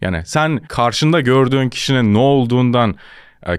Yani 0.00 0.22
sen 0.26 0.58
karşında 0.68 1.20
gördüğün 1.20 1.68
kişinin 1.68 2.14
ne 2.14 2.18
olduğundan, 2.18 2.94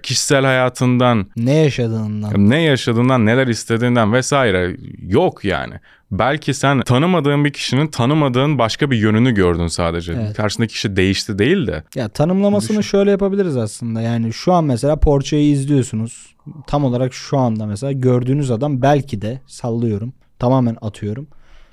kişisel 0.04 0.46
hayatından, 0.46 1.26
Ne 1.38 1.56
yaşadığından. 1.56 2.50
ne 2.50 2.62
yaşadığından, 2.62 3.26
neler 3.26 3.48
istediğinden 3.48 4.14
vesaire 4.14 4.78
yok 5.02 5.46
yani. 5.46 5.74
Belki 6.12 6.54
sen 6.54 6.82
tanımadığın 6.82 7.46
bir 7.46 7.54
kişinin 7.54 7.88
tanımadığın 7.88 8.58
başka 8.58 8.92
bir 8.92 8.98
yönünü 8.98 9.34
gördün 9.34 9.68
sadece. 9.68 10.14
Evet. 10.14 10.34
Karşındaki 10.38 10.74
kişi 10.74 10.96
değişti 10.96 11.40
değil 11.40 11.68
de. 11.68 11.84
Ya 11.96 12.10
tanımlamasını 12.10 12.84
şöyle 12.84 13.12
yapabiliriz 13.12 13.58
aslında. 13.58 14.02
Yani 14.02 14.34
şu 14.34 14.54
an 14.54 14.64
mesela 14.64 14.96
Porsche'yi 15.00 15.54
izliyorsunuz. 15.54 16.36
Tam 16.68 16.86
olarak 16.86 17.14
şu 17.14 17.38
anda 17.38 17.66
mesela 17.66 17.92
gördüğünüz 17.92 18.52
adam 18.52 18.82
belki 18.82 19.22
de 19.22 19.42
sallıyorum. 19.48 20.14
Tamamen 20.40 20.78
atıyorum. 20.82 21.28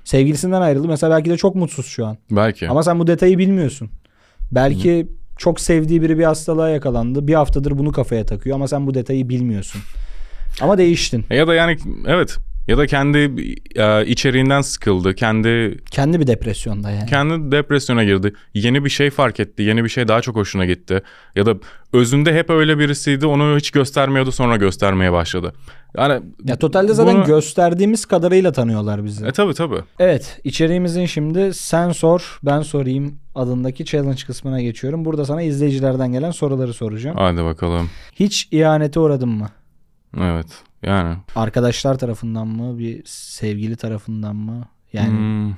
Sevgilisinden 0.05 0.61
ayrıldı. 0.61 0.89
Mesela 0.89 1.17
belki 1.17 1.31
de 1.31 1.37
çok 1.37 1.55
mutsuz 1.55 1.87
şu 1.87 2.07
an. 2.07 2.17
Belki. 2.31 2.69
Ama 2.69 2.83
sen 2.83 2.99
bu 2.99 3.07
detayı 3.07 3.39
bilmiyorsun. 3.39 3.91
Belki 4.53 5.09
çok 5.41 5.61
sevdiği 5.61 6.03
biri 6.03 6.19
bir 6.19 6.25
hastalığa 6.25 6.69
yakalandı. 6.69 7.27
Bir 7.27 7.35
haftadır 7.35 7.79
bunu 7.79 7.93
kafaya 7.93 8.27
takıyor 8.27 8.57
ama 8.57 8.69
sen 8.69 8.87
bu 8.87 8.95
detayı 8.95 9.29
bilmiyorsun. 9.29 9.81
Ama 10.61 10.79
değiştin. 10.79 11.25
Ya 11.31 11.47
da 11.47 11.55
yani 11.55 11.77
evet 12.07 12.37
ya 12.71 12.79
da 12.79 12.87
kendi 12.87 13.19
e, 13.77 14.07
içeriğinden 14.07 14.61
sıkıldı. 14.61 15.15
Kendi 15.15 15.79
Kendi 15.91 16.21
bir 16.21 16.27
depresyonda 16.27 16.91
yani. 16.91 17.07
kendi 17.07 17.53
depresyona 17.53 18.05
girdi. 18.05 18.33
Yeni 18.55 18.85
bir 18.85 18.91
şey 18.91 19.11
fark 19.11 19.41
etti. 19.41 19.63
Yeni 19.63 19.85
bir 19.85 19.89
şey 19.89 20.09
daha 20.09 20.21
çok 20.21 20.37
hoşuna 20.37 20.67
gitti. 20.67 21.03
Ya 21.37 21.47
da 21.47 21.55
özünde 21.93 22.35
hep 22.35 22.51
öyle 22.51 22.79
birisiydi. 22.79 23.27
Onu 23.27 23.57
hiç 23.57 23.71
göstermiyordu 23.71 24.33
sonra 24.33 24.57
göstermeye 24.57 25.13
başladı. 25.13 25.53
Yani 25.97 26.23
Ya 26.45 26.57
totalde 26.59 26.95
zaten 26.95 27.15
bunu- 27.17 27.25
gösterdiğimiz 27.25 28.07
kadarıyla 28.07 28.53
tanıyorlar 28.53 29.05
bizi. 29.05 29.27
E 29.27 29.33
tabi 29.33 29.55
tabi. 29.55 29.77
Evet 29.99 30.41
içeriğimizin 30.45 31.07
şimdi 31.07 31.55
sen 31.55 31.93
sor 31.93 32.39
ben 32.43 32.61
sorayım 32.63 33.15
adındaki 33.35 33.85
challenge 33.85 34.23
kısmına 34.27 34.61
geçiyorum. 34.63 35.05
Burada 35.05 35.25
sana 35.25 35.43
izleyicilerden 35.43 36.13
gelen 36.13 36.31
soruları 36.31 36.73
soracağım. 36.75 37.17
Hadi 37.19 37.45
bakalım. 37.45 37.91
Hiç 38.15 38.49
ihanete 38.53 39.01
uğradın 39.01 39.29
mı? 39.29 39.49
Evet. 40.19 40.47
Yani. 40.83 41.17
Arkadaşlar 41.37 41.99
tarafından 41.99 42.49
mı? 42.49 42.79
Bir 42.79 43.03
sevgili 43.05 43.77
tarafından 43.77 44.37
mı? 44.37 44.65
Yani 44.93 45.09
Hmm, 45.11 45.55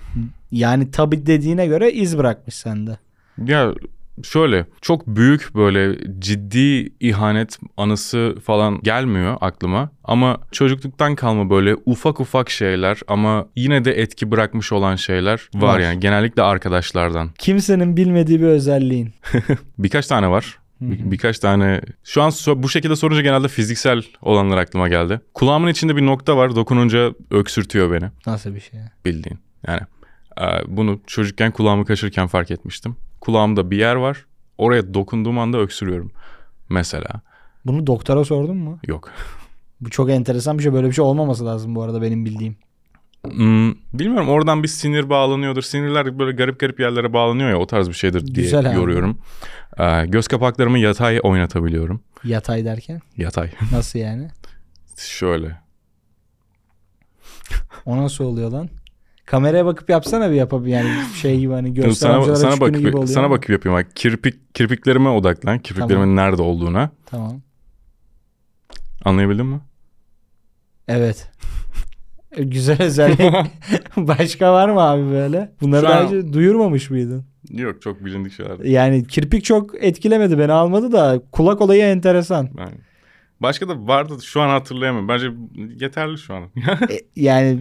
yani 0.52 0.90
tabi 0.90 1.26
dediğine 1.26 1.66
göre 1.66 1.92
iz 1.92 2.18
bırakmış 2.18 2.54
sende. 2.54 2.98
ya 3.46 3.74
şöyle 4.22 4.66
çok 4.80 5.06
büyük 5.06 5.54
böyle 5.54 5.98
ciddi 6.18 6.92
ihanet 7.00 7.58
anısı 7.76 8.36
falan 8.44 8.80
gelmiyor 8.82 9.36
aklıma. 9.40 9.90
Ama 10.04 10.38
çocukluktan 10.52 11.14
kalma 11.14 11.50
böyle 11.50 11.76
ufak 11.86 12.20
ufak 12.20 12.50
şeyler 12.50 13.00
ama 13.08 13.46
yine 13.56 13.84
de 13.84 13.92
etki 13.92 14.30
bırakmış 14.30 14.72
olan 14.72 14.96
şeyler 14.96 15.48
var, 15.54 15.62
Var. 15.74 15.80
yani. 15.80 16.00
Genellikle 16.00 16.42
arkadaşlardan. 16.42 17.30
Kimsenin 17.38 17.96
bilmediği 17.96 18.40
bir 18.40 18.46
özelliğin. 18.46 19.10
Birkaç 19.78 20.06
tane 20.06 20.30
var. 20.30 20.58
Bir- 20.90 21.10
birkaç 21.10 21.38
tane. 21.38 21.80
Şu 22.04 22.22
an 22.22 22.28
so- 22.30 22.62
bu 22.62 22.68
şekilde 22.68 22.96
sorunca 22.96 23.22
genelde 23.22 23.48
fiziksel 23.48 24.02
olanlar 24.22 24.56
aklıma 24.58 24.88
geldi. 24.88 25.20
Kulağımın 25.34 25.68
içinde 25.68 25.96
bir 25.96 26.06
nokta 26.06 26.36
var. 26.36 26.56
Dokununca 26.56 27.12
öksürtüyor 27.30 27.92
beni 27.92 28.10
Nasıl 28.26 28.54
bir 28.54 28.60
şey? 28.60 28.80
bildiğin. 29.04 29.38
Yani 29.66 29.80
e, 30.40 30.44
bunu 30.66 31.00
çocukken 31.06 31.52
kulağımı 31.52 31.84
kaşırken 31.84 32.26
fark 32.26 32.50
etmiştim. 32.50 32.96
Kulağımda 33.20 33.70
bir 33.70 33.76
yer 33.76 33.94
var. 33.94 34.26
Oraya 34.58 34.94
dokunduğum 34.94 35.38
anda 35.38 35.58
öksürüyorum. 35.58 36.10
Mesela. 36.68 37.08
Bunu 37.64 37.86
doktora 37.86 38.24
sordun 38.24 38.56
mu? 38.56 38.78
Yok. 38.86 39.10
Bu 39.80 39.90
çok 39.90 40.10
enteresan 40.10 40.58
bir 40.58 40.62
şey. 40.62 40.72
Böyle 40.72 40.86
bir 40.86 40.92
şey 40.92 41.04
olmaması 41.04 41.46
lazım 41.46 41.74
bu 41.74 41.82
arada 41.82 42.02
benim 42.02 42.24
bildiğim. 42.24 42.56
Hmm, 43.30 43.70
bilmiyorum 43.92 44.28
oradan 44.28 44.62
bir 44.62 44.68
sinir 44.68 45.10
bağlanıyordur. 45.10 45.62
Sinirler 45.62 46.18
böyle 46.18 46.36
garip 46.36 46.60
garip 46.60 46.80
yerlere 46.80 47.12
bağlanıyor 47.12 47.50
ya 47.50 47.58
o 47.58 47.66
tarz 47.66 47.88
bir 47.88 47.94
şeydir 47.94 48.26
diye 48.34 48.44
Güzel 48.44 48.70
abi. 48.70 48.76
yoruyorum. 48.76 49.18
E, 49.78 50.06
göz 50.06 50.28
kapaklarımı 50.28 50.78
yatay 50.78 51.20
oynatabiliyorum. 51.22 52.02
Yatay 52.24 52.64
derken 52.64 53.00
Yatay. 53.16 53.50
nasıl 53.72 53.98
yani? 53.98 54.28
Şöyle. 54.96 55.58
O 57.86 57.96
nasıl 57.96 58.24
oluyor 58.24 58.50
lan? 58.50 58.68
Kameraya 59.26 59.66
bakıp 59.66 59.90
yapsana 59.90 60.30
bir 60.30 60.34
yapab 60.34 60.66
yani 60.66 60.90
şey 61.22 61.38
gibi 61.38 61.52
hani 61.52 61.74
göster 61.74 62.08
sana 62.22 62.36
sana 62.36 62.60
bakıp 62.60 62.78
gibi 62.78 62.96
oluyor 62.96 63.06
sana 63.06 63.30
bakıp 63.30 63.50
yapayım 63.50 63.78
bak. 63.78 63.96
Kirpik 63.96 64.54
kirpiklerime 64.54 65.08
odaklan. 65.08 65.58
Kirpiklerimin 65.58 66.16
nerede 66.16 66.42
olduğuna. 66.42 66.90
Tamam. 67.06 67.40
Anlayabildin 69.04 69.46
mi? 69.46 69.60
Evet. 70.88 71.30
Güzel 72.38 72.82
özellik. 72.82 73.20
Başka 73.96 74.52
var 74.52 74.68
mı 74.68 74.80
abi 74.80 75.10
böyle? 75.10 75.52
Bunları 75.60 75.80
Şu 75.80 75.88
daha 75.88 76.00
an- 76.00 76.06
önce 76.14 76.32
duyurmamış 76.32 76.90
mıydın? 76.90 77.24
Yok 77.50 77.82
çok 77.82 78.04
bilindik 78.04 78.32
şeyler. 78.32 78.58
Yani 78.64 79.06
kirpik 79.06 79.44
çok 79.44 79.84
etkilemedi 79.84 80.38
beni 80.38 80.52
almadı 80.52 80.92
da 80.92 81.22
kulak 81.32 81.60
olayı 81.60 81.82
enteresan. 81.82 82.48
Yani. 82.58 82.74
Başka 83.40 83.68
da 83.68 83.86
vardı 83.86 84.14
şu 84.24 84.40
an 84.40 84.48
hatırlayamıyorum. 84.48 85.08
Bence 85.08 85.30
yeterli 85.84 86.18
şu 86.18 86.34
an. 86.34 86.42
E, 86.90 87.00
yani 87.16 87.58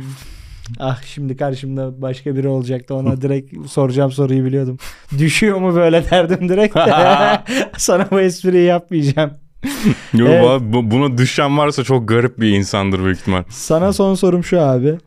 ah 0.79 1.01
şimdi 1.03 1.37
karşımda 1.37 2.01
başka 2.01 2.35
biri 2.35 2.47
olacaktı 2.47 2.95
ona 2.95 3.21
direkt 3.21 3.67
soracağım 3.69 4.11
soruyu 4.11 4.45
biliyordum. 4.45 4.77
Düşüyor 5.17 5.57
mu 5.57 5.75
böyle 5.75 6.09
derdim 6.11 6.49
direkt 6.49 6.75
de 6.75 7.39
sana 7.77 8.07
bu 8.11 8.19
espriyi 8.19 8.65
yapmayacağım. 8.65 9.31
Yok, 10.13 10.29
Evet. 10.29 10.61
bu- 10.61 10.91
buna 10.91 11.17
düşen 11.17 11.57
varsa 11.57 11.83
çok 11.83 12.07
garip 12.09 12.39
bir 12.39 12.49
insandır 12.49 13.03
büyük 13.03 13.19
ihtimal. 13.19 13.43
Sana 13.49 13.93
son 13.93 14.15
sorum 14.15 14.43
şu 14.43 14.61
abi. 14.61 14.97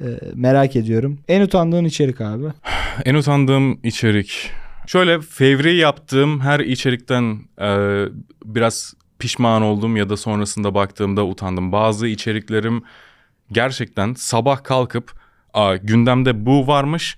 Ee, 0.00 0.04
merak 0.34 0.76
ediyorum. 0.76 1.18
En 1.28 1.40
utandığın 1.40 1.84
içerik 1.84 2.20
abi. 2.20 2.44
En 3.04 3.14
utandığım 3.14 3.80
içerik. 3.82 4.50
Şöyle 4.86 5.20
fevri 5.20 5.76
yaptığım 5.76 6.40
her 6.40 6.60
içerikten 6.60 7.38
e, 7.60 7.68
biraz 8.44 8.94
pişman 9.18 9.62
oldum 9.62 9.96
ya 9.96 10.08
da 10.08 10.16
sonrasında 10.16 10.74
baktığımda 10.74 11.24
utandım. 11.26 11.72
Bazı 11.72 12.06
içeriklerim 12.06 12.82
gerçekten 13.52 14.14
sabah 14.14 14.64
kalkıp 14.64 15.12
Aa, 15.54 15.76
gündemde 15.76 16.46
bu 16.46 16.66
varmış 16.66 17.16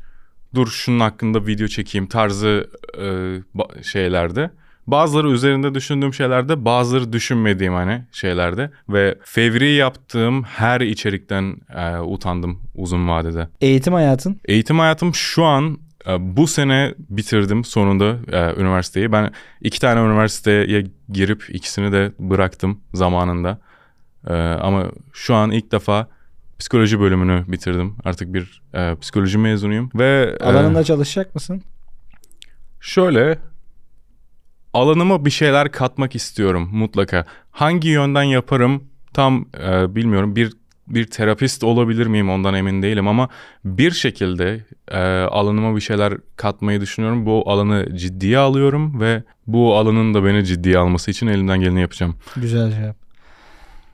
dur 0.54 0.66
şunun 0.68 1.00
hakkında 1.00 1.46
video 1.46 1.66
çekeyim 1.66 2.06
tarzı 2.06 2.70
e, 3.00 3.82
şeylerde. 3.82 4.50
Bazıları 4.88 5.30
üzerinde 5.30 5.74
düşündüğüm 5.74 6.14
şeylerde 6.14 6.64
bazıları 6.64 7.12
düşünmediğim 7.12 7.74
hani 7.74 8.04
şeylerde 8.12 8.70
ve 8.88 9.18
fevri 9.24 9.72
yaptığım 9.72 10.42
her 10.42 10.80
içerikten 10.80 11.56
e, 11.76 11.98
utandım 11.98 12.60
uzun 12.74 13.08
vadede. 13.08 13.48
Eğitim 13.60 13.92
hayatın. 13.92 14.40
Eğitim 14.44 14.78
hayatım 14.78 15.14
şu 15.14 15.44
an 15.44 15.78
e, 16.06 16.36
bu 16.36 16.46
sene 16.46 16.94
bitirdim 16.98 17.64
sonunda 17.64 18.16
e, 18.32 18.60
üniversiteyi. 18.60 19.12
Ben 19.12 19.32
iki 19.60 19.80
tane 19.80 20.00
üniversiteye 20.00 20.86
girip 21.12 21.44
ikisini 21.48 21.92
de 21.92 22.12
bıraktım 22.18 22.80
zamanında. 22.94 23.58
E, 24.28 24.34
ama 24.34 24.84
şu 25.12 25.34
an 25.34 25.50
ilk 25.50 25.72
defa 25.72 26.08
psikoloji 26.58 27.00
bölümünü 27.00 27.44
bitirdim. 27.48 27.96
Artık 28.04 28.34
bir 28.34 28.62
e, 28.74 28.96
psikoloji 29.00 29.38
mezunuyum 29.38 29.90
ve 29.94 30.36
e, 30.40 30.44
Alanında 30.44 30.84
çalışacak 30.84 31.34
mısın? 31.34 31.62
şöyle 32.80 33.38
alanıma 34.72 35.24
bir 35.24 35.30
şeyler 35.30 35.72
katmak 35.72 36.14
istiyorum 36.14 36.68
mutlaka. 36.72 37.24
Hangi 37.50 37.88
yönden 37.88 38.22
yaparım 38.22 38.84
tam 39.12 39.46
e, 39.62 39.94
bilmiyorum. 39.94 40.36
Bir 40.36 40.52
bir 40.88 41.06
terapist 41.06 41.64
olabilir 41.64 42.06
miyim 42.06 42.30
ondan 42.30 42.54
emin 42.54 42.82
değilim 42.82 43.08
ama 43.08 43.28
bir 43.64 43.90
şekilde 43.90 44.64
e, 44.88 44.98
alanıma 45.22 45.76
bir 45.76 45.80
şeyler 45.80 46.14
katmayı 46.36 46.80
düşünüyorum. 46.80 47.26
Bu 47.26 47.50
alanı 47.50 47.96
ciddiye 47.96 48.38
alıyorum 48.38 49.00
ve 49.00 49.22
bu 49.46 49.76
alanın 49.76 50.14
da 50.14 50.24
beni 50.24 50.44
ciddiye 50.44 50.78
alması 50.78 51.10
için 51.10 51.26
elimden 51.26 51.60
geleni 51.60 51.80
yapacağım. 51.80 52.16
Güzel 52.36 52.70
cevap. 52.72 52.96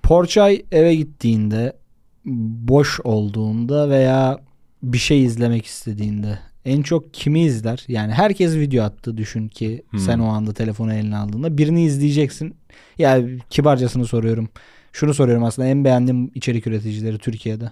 Porçay 0.02 0.64
eve 0.72 0.94
gittiğinde, 0.94 1.76
boş 2.24 3.00
olduğunda 3.04 3.90
veya 3.90 4.38
bir 4.82 4.98
şey 4.98 5.24
izlemek 5.24 5.66
istediğinde 5.66 6.38
en 6.64 6.82
çok 6.82 7.14
kimi 7.14 7.40
izler? 7.40 7.84
Yani 7.88 8.12
herkes 8.12 8.54
video 8.56 8.84
attı 8.84 9.16
düşün 9.16 9.48
ki 9.48 9.82
Hmm. 9.90 9.98
sen 9.98 10.18
o 10.18 10.26
anda 10.26 10.52
telefonu 10.54 10.94
eline 10.94 11.16
aldığında 11.16 11.58
birini 11.58 11.84
izleyeceksin. 11.84 12.56
Ya 12.98 13.20
kibarcasını 13.50 14.06
soruyorum. 14.06 14.48
Şunu 14.92 15.14
soruyorum 15.14 15.44
aslında 15.44 15.68
en 15.68 15.84
beğendiğim 15.84 16.30
içerik 16.34 16.66
üreticileri 16.66 17.18
Türkiye'de. 17.18 17.70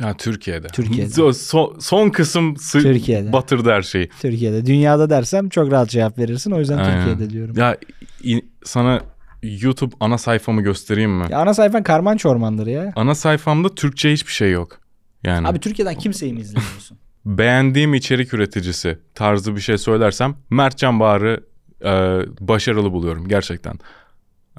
Ha, 0.00 0.16
Türkiye'de. 0.16 0.66
Türkiye'de. 0.66 1.10
So- 1.20 1.32
so- 1.32 1.80
son 1.80 2.10
kısım 2.10 2.56
sı- 2.56 2.82
Türkiye'de. 2.82 3.32
batırdı 3.32 3.70
her 3.70 3.82
şeyi. 3.82 4.08
Türkiye'de. 4.20 4.66
Dünyada 4.66 5.10
dersem 5.10 5.48
çok 5.48 5.70
rahat 5.72 5.90
cevap 5.90 6.18
verirsin. 6.18 6.50
O 6.50 6.58
yüzden 6.58 6.78
Aynen. 6.78 7.06
Türkiye'de 7.06 7.30
diyorum. 7.32 7.56
Ya 7.58 7.76
i- 8.24 8.44
sana 8.64 9.00
YouTube 9.42 9.94
ana 10.00 10.18
sayfamı 10.18 10.62
göstereyim 10.62 11.10
mi? 11.18 11.26
Ya 11.30 11.38
ana 11.38 11.54
sayfan 11.54 11.82
karman 11.82 12.16
çormandır 12.16 12.66
ya. 12.66 12.92
Ana 12.96 13.14
sayfamda 13.14 13.74
Türkçe 13.74 14.12
hiçbir 14.12 14.32
şey 14.32 14.50
yok. 14.50 14.80
Yani 15.24 15.48
Abi 15.48 15.58
Türkiye'den 15.60 15.94
kimseyi 15.94 16.32
mi 16.32 16.40
izlemiyorsun? 16.40 16.98
Beğendiğim 17.26 17.94
içerik 17.94 18.34
üreticisi 18.34 18.98
tarzı 19.14 19.56
bir 19.56 19.60
şey 19.60 19.78
söylersem 19.78 20.36
Mertcan 20.50 21.00
Bağır'ı 21.00 21.44
e, 21.80 21.90
başarılı 22.48 22.92
buluyorum 22.92 23.28
gerçekten. 23.28 23.78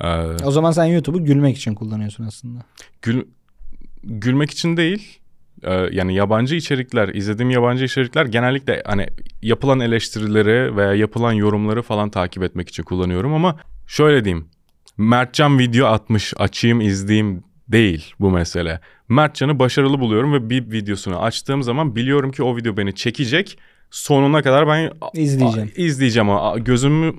E, 0.02 0.08
o 0.44 0.52
zaman 0.52 0.72
sen 0.72 0.86
YouTube'u 0.86 1.26
gülmek 1.26 1.58
için 1.58 1.76
kullanıyorsun 1.76 2.24
aslında. 2.24 2.60
gül, 3.02 3.24
gülmek 4.04 4.52
için 4.52 4.78
değil 4.78 5.20
e, 5.64 5.74
yani 5.74 6.16
yabancı 6.16 6.56
içerikler 6.56 7.10
izlediğim 7.10 7.50
yabancı 7.50 7.86
içerikler 7.86 8.26
genellikle 8.26 8.84
hani 8.86 9.08
yapılan 9.42 9.80
eleştirileri 9.80 10.76
veya 10.76 10.94
yapılan 10.94 11.34
yorumları 11.34 11.82
falan 11.82 12.10
takip 12.10 12.44
etmek 12.44 12.70
için 12.70 12.84
kullanıyorum 12.84 13.34
ama 13.34 13.60
şöyle 13.88 14.26
diyeyim 14.26 14.48
Mertcan 14.98 15.60
video 15.60 15.88
atmış 15.88 16.34
açayım 16.38 16.82
izleyeyim 16.82 17.44
değil 17.68 18.14
bu 18.20 18.32
mesele. 18.32 18.80
Mertcan'ı 19.10 19.60
başarılı 19.60 20.00
buluyorum 20.00 20.34
ve 20.34 20.50
bir 20.50 20.72
videosunu 20.72 21.22
açtığım 21.22 21.64
zaman 21.64 21.96
biliyorum 21.96 22.32
ki 22.32 22.44
o 22.44 22.58
video 22.58 22.78
beni 22.78 22.96
çekecek. 22.96 23.58
Sonuna 23.92 24.42
kadar 24.42 24.68
ben 24.68 24.92
İzleyeceğim. 25.14 25.70
a- 25.78 25.82
izleyeceğim. 25.82 26.30
A- 26.30 26.58
Gözümü 26.58 27.14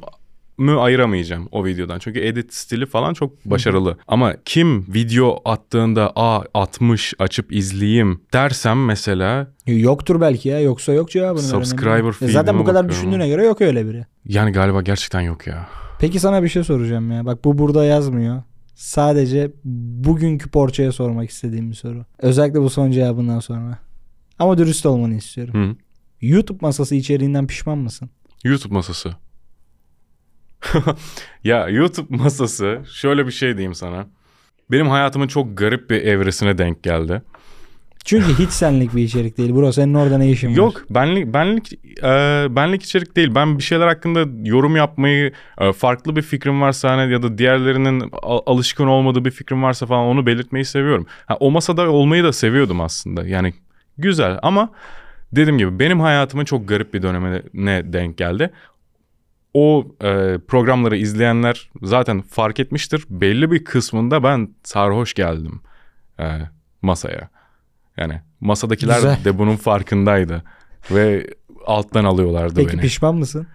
mü 0.59 0.76
ayıramayacağım 0.76 1.49
o 1.53 1.64
videodan. 1.64 1.99
Çünkü 1.99 2.20
edit 2.20 2.55
stili 2.55 2.86
falan 2.86 3.14
çok 3.14 3.44
başarılı. 3.44 3.97
Ama 4.09 4.34
kim 4.44 4.86
video 4.94 5.40
attığında 5.44 6.12
a 6.16 6.42
atmış 6.55 7.14
açıp 7.18 7.53
izleyeyim 7.53 8.20
dersem 8.32 8.84
mesela 8.84 9.49
Yoktur 9.66 10.20
belki 10.20 10.49
ya. 10.49 10.61
Yoksa 10.61 10.92
yok 10.92 11.11
cevabını. 11.11 11.42
Subscriber. 11.42 12.09
E 12.09 12.12
Zaten 12.12 12.32
feed'ime 12.32 12.59
bu 12.59 12.64
kadar 12.64 12.88
düşündüğüne 12.88 13.28
göre 13.28 13.44
yok 13.44 13.61
öyle 13.61 13.86
biri. 13.86 14.07
yani 14.26 14.53
galiba 14.53 14.82
gerçekten 14.82 15.20
yok 15.20 15.47
ya. 15.47 15.66
Peki 16.01 16.20
sana 16.20 16.42
bir 16.42 16.49
şey 16.49 16.64
soracağım 16.64 17.11
ya. 17.12 17.26
Bak 17.26 17.44
bu 17.44 17.59
burada 17.59 17.84
yazmıyor. 17.84 18.42
Sadece 18.77 19.53
bugünkü 20.05 20.51
porçaya 20.51 20.93
sormak 20.93 21.31
istediğim 21.31 21.70
bir 21.70 21.74
soru. 21.74 22.05
Özellikle 22.18 22.61
bu 22.61 22.70
son 22.70 22.91
cevabından 22.91 23.41
sonra. 23.41 23.79
Ama 24.39 24.59
dürüst 24.59 24.87
olmanı 24.87 25.14
istiyorum. 25.14 25.55
Hı. 25.55 25.77
YouTube 26.20 26.59
masası 26.61 26.95
içeriğinden 26.95 27.47
pişman 27.47 27.79
mısın? 27.79 28.11
YouTube 28.45 28.74
masası. 28.74 29.14
ya 31.45 31.68
YouTube 31.68 32.16
masası 32.16 32.83
şöyle 32.93 33.27
bir 33.27 33.33
şey 33.33 33.53
diyeyim 33.53 33.74
sana. 33.74 34.07
Benim 34.70 34.89
hayatımın 34.89 35.27
çok 35.27 35.59
garip 35.59 35.91
bir 35.91 36.03
evresine 36.03 36.59
denk 36.59 36.83
geldi. 36.83 37.22
Çünkü 38.07 38.38
hiç 38.38 38.50
senlik 38.50 38.96
bir 38.96 39.02
içerik 39.02 39.38
değil. 39.38 39.54
Bro 39.54 39.72
senin 39.72 39.94
orada 39.94 40.18
ne 40.18 40.30
işin 40.30 40.48
var? 40.48 40.57
Yok 40.57 40.82
benlik 40.90 41.34
benlik 41.34 41.72
e, 42.02 42.46
benlik 42.57 42.82
içerik 42.82 43.16
değil. 43.16 43.34
Ben 43.34 43.59
bir 43.59 43.62
şeyler 43.62 43.86
hakkında 43.86 44.48
yorum 44.48 44.76
yapmayı 44.76 45.32
e, 45.59 45.72
farklı 45.72 46.16
bir 46.16 46.22
fikrim 46.22 46.61
varsa 46.61 46.90
hani 46.90 47.12
ya 47.12 47.22
da 47.22 47.38
diğerlerinin 47.38 48.11
alışkın 48.22 48.86
olmadığı 48.86 49.24
bir 49.24 49.30
fikrim 49.30 49.62
varsa 49.62 49.86
falan 49.86 50.04
onu 50.04 50.26
belirtmeyi 50.26 50.64
seviyorum. 50.64 51.07
Ha, 51.26 51.36
o 51.40 51.50
masada 51.50 51.90
olmayı 51.90 52.24
da 52.24 52.32
seviyordum 52.32 52.80
aslında. 52.80 53.26
Yani 53.26 53.54
güzel 53.98 54.38
ama 54.42 54.70
dediğim 55.32 55.59
gibi 55.59 55.78
benim 55.78 56.00
hayatımın 56.00 56.44
çok 56.44 56.68
garip 56.68 56.94
bir 56.94 57.02
dönemine 57.02 57.92
denk 57.92 58.18
geldi. 58.18 58.50
O 59.54 59.86
e, 60.00 60.38
programları 60.48 60.96
izleyenler 60.96 61.70
zaten 61.82 62.20
fark 62.20 62.61
etmiştir. 62.61 63.04
Belli 63.11 63.50
bir 63.50 63.64
kısmında 63.64 64.22
ben 64.22 64.48
sarhoş 64.62 65.14
geldim 65.14 65.61
e, 66.20 66.24
masaya. 66.82 67.36
Yani 67.97 68.20
masadakiler 68.40 68.97
Güzel. 68.97 69.24
de 69.24 69.38
bunun 69.38 69.57
farkındaydı 69.57 70.42
ve 70.90 71.26
alttan 71.66 72.05
alıyorlardı 72.05 72.55
Peki 72.55 72.72
beni. 72.72 72.80
pişman 72.80 73.14
mısın? 73.14 73.47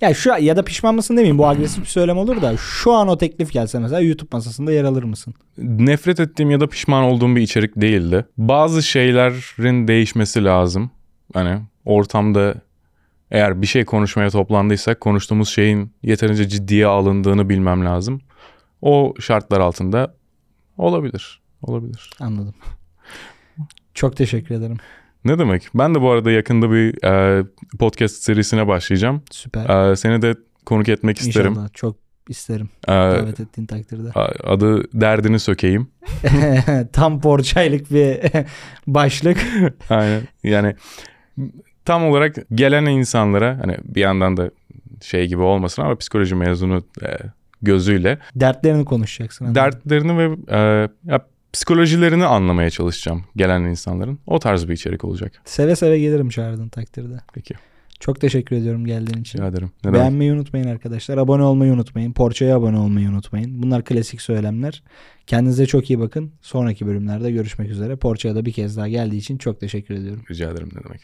Ya 0.00 0.14
şu 0.14 0.30
ya 0.40 0.56
da 0.56 0.64
pişman 0.64 0.94
mısın 0.94 1.14
demeyeyim 1.16 1.38
bu 1.38 1.46
agresif 1.48 1.80
bir 1.82 1.88
söylem 1.88 2.18
olur 2.18 2.42
da 2.42 2.56
şu 2.56 2.92
an 2.92 3.08
o 3.08 3.18
teklif 3.18 3.52
gelse 3.52 3.78
mesela 3.78 4.00
YouTube 4.00 4.28
masasında 4.32 4.72
yer 4.72 4.84
alır 4.84 5.02
mısın? 5.02 5.34
Nefret 5.58 6.20
ettiğim 6.20 6.50
ya 6.50 6.60
da 6.60 6.66
pişman 6.66 7.04
olduğum 7.04 7.36
bir 7.36 7.40
içerik 7.40 7.76
değildi. 7.80 8.26
Bazı 8.38 8.82
şeylerin 8.82 9.88
değişmesi 9.88 10.44
lazım. 10.44 10.90
Hani 11.34 11.60
ortamda 11.84 12.54
eğer 13.30 13.62
bir 13.62 13.66
şey 13.66 13.84
konuşmaya 13.84 14.30
toplandıysak 14.30 15.00
konuştuğumuz 15.00 15.48
şeyin 15.48 15.92
yeterince 16.02 16.48
ciddiye 16.48 16.86
alındığını 16.86 17.48
bilmem 17.48 17.84
lazım. 17.84 18.20
O 18.82 19.14
şartlar 19.20 19.60
altında 19.60 20.14
olabilir. 20.78 21.40
Olabilir. 21.62 22.10
Anladım. 22.20 22.54
Çok 23.96 24.16
teşekkür 24.16 24.54
ederim. 24.54 24.76
Ne 25.24 25.38
demek? 25.38 25.68
Ben 25.74 25.94
de 25.94 26.00
bu 26.00 26.10
arada 26.10 26.30
yakında 26.30 26.70
bir 26.70 27.04
e, 27.04 27.44
podcast 27.78 28.14
serisine 28.22 28.66
başlayacağım. 28.68 29.22
Süper. 29.30 29.90
E, 29.92 29.96
seni 29.96 30.22
de 30.22 30.34
konuk 30.66 30.88
etmek 30.88 31.18
isterim. 31.18 31.50
İnşallah. 31.52 31.68
Çok 31.74 31.96
isterim. 32.28 32.68
E, 32.88 32.92
Davet 32.92 33.40
ettiğin 33.40 33.66
takdirde. 33.66 34.08
adı 34.44 35.00
derdini 35.00 35.38
sökeyim. 35.38 35.88
Tam 36.92 37.20
porçaylık 37.20 37.90
bir 37.92 38.18
başlık. 38.86 39.38
Aynen. 39.90 40.22
Yani 40.44 40.74
tam 41.84 42.04
olarak 42.04 42.36
gelen 42.54 42.84
insanlara 42.86 43.58
hani 43.62 43.76
bir 43.84 44.00
yandan 44.00 44.36
da 44.36 44.50
şey 45.02 45.26
gibi 45.26 45.42
olmasın 45.42 45.82
ama 45.82 45.96
psikoloji 45.96 46.34
mezunu 46.34 46.84
e, 47.02 47.08
gözüyle 47.62 48.18
Dertlerini 48.34 48.84
konuşacaksın. 48.84 49.44
anladım. 49.44 49.62
dertlerini 49.62 50.18
ve 50.18 50.36
e, 50.50 50.88
ya, 51.04 51.26
psikolojilerini 51.56 52.24
anlamaya 52.24 52.70
çalışacağım 52.70 53.24
gelen 53.36 53.60
insanların. 53.60 54.18
O 54.26 54.38
tarz 54.38 54.68
bir 54.68 54.72
içerik 54.72 55.04
olacak. 55.04 55.32
Seve 55.44 55.76
seve 55.76 55.98
gelirim 55.98 56.28
çağırdığın 56.28 56.68
takdirde. 56.68 57.14
Peki. 57.34 57.54
Çok 58.00 58.20
teşekkür 58.20 58.56
ediyorum 58.56 58.84
geldiğin 58.84 59.22
için. 59.22 59.38
Rica 59.38 59.48
ederim. 59.48 59.70
Ne 59.84 59.88
demek? 59.88 60.00
Beğenmeyi 60.00 60.32
unutmayın 60.32 60.68
arkadaşlar. 60.68 61.18
Abone 61.18 61.42
olmayı 61.42 61.72
unutmayın. 61.72 62.12
Porçaya 62.12 62.56
abone 62.56 62.78
olmayı 62.78 63.08
unutmayın. 63.08 63.62
Bunlar 63.62 63.84
klasik 63.84 64.22
söylemler. 64.22 64.82
Kendinize 65.26 65.66
çok 65.66 65.90
iyi 65.90 66.00
bakın. 66.00 66.32
Sonraki 66.40 66.86
bölümlerde 66.86 67.30
görüşmek 67.30 67.70
üzere. 67.70 67.96
Porçaya 67.96 68.34
da 68.34 68.44
bir 68.44 68.52
kez 68.52 68.76
daha 68.76 68.88
geldiği 68.88 69.16
için 69.16 69.38
çok 69.38 69.60
teşekkür 69.60 69.94
ediyorum. 69.94 70.22
Rica 70.30 70.50
ederim 70.50 70.68
ne 70.74 70.84
demek. 70.84 71.00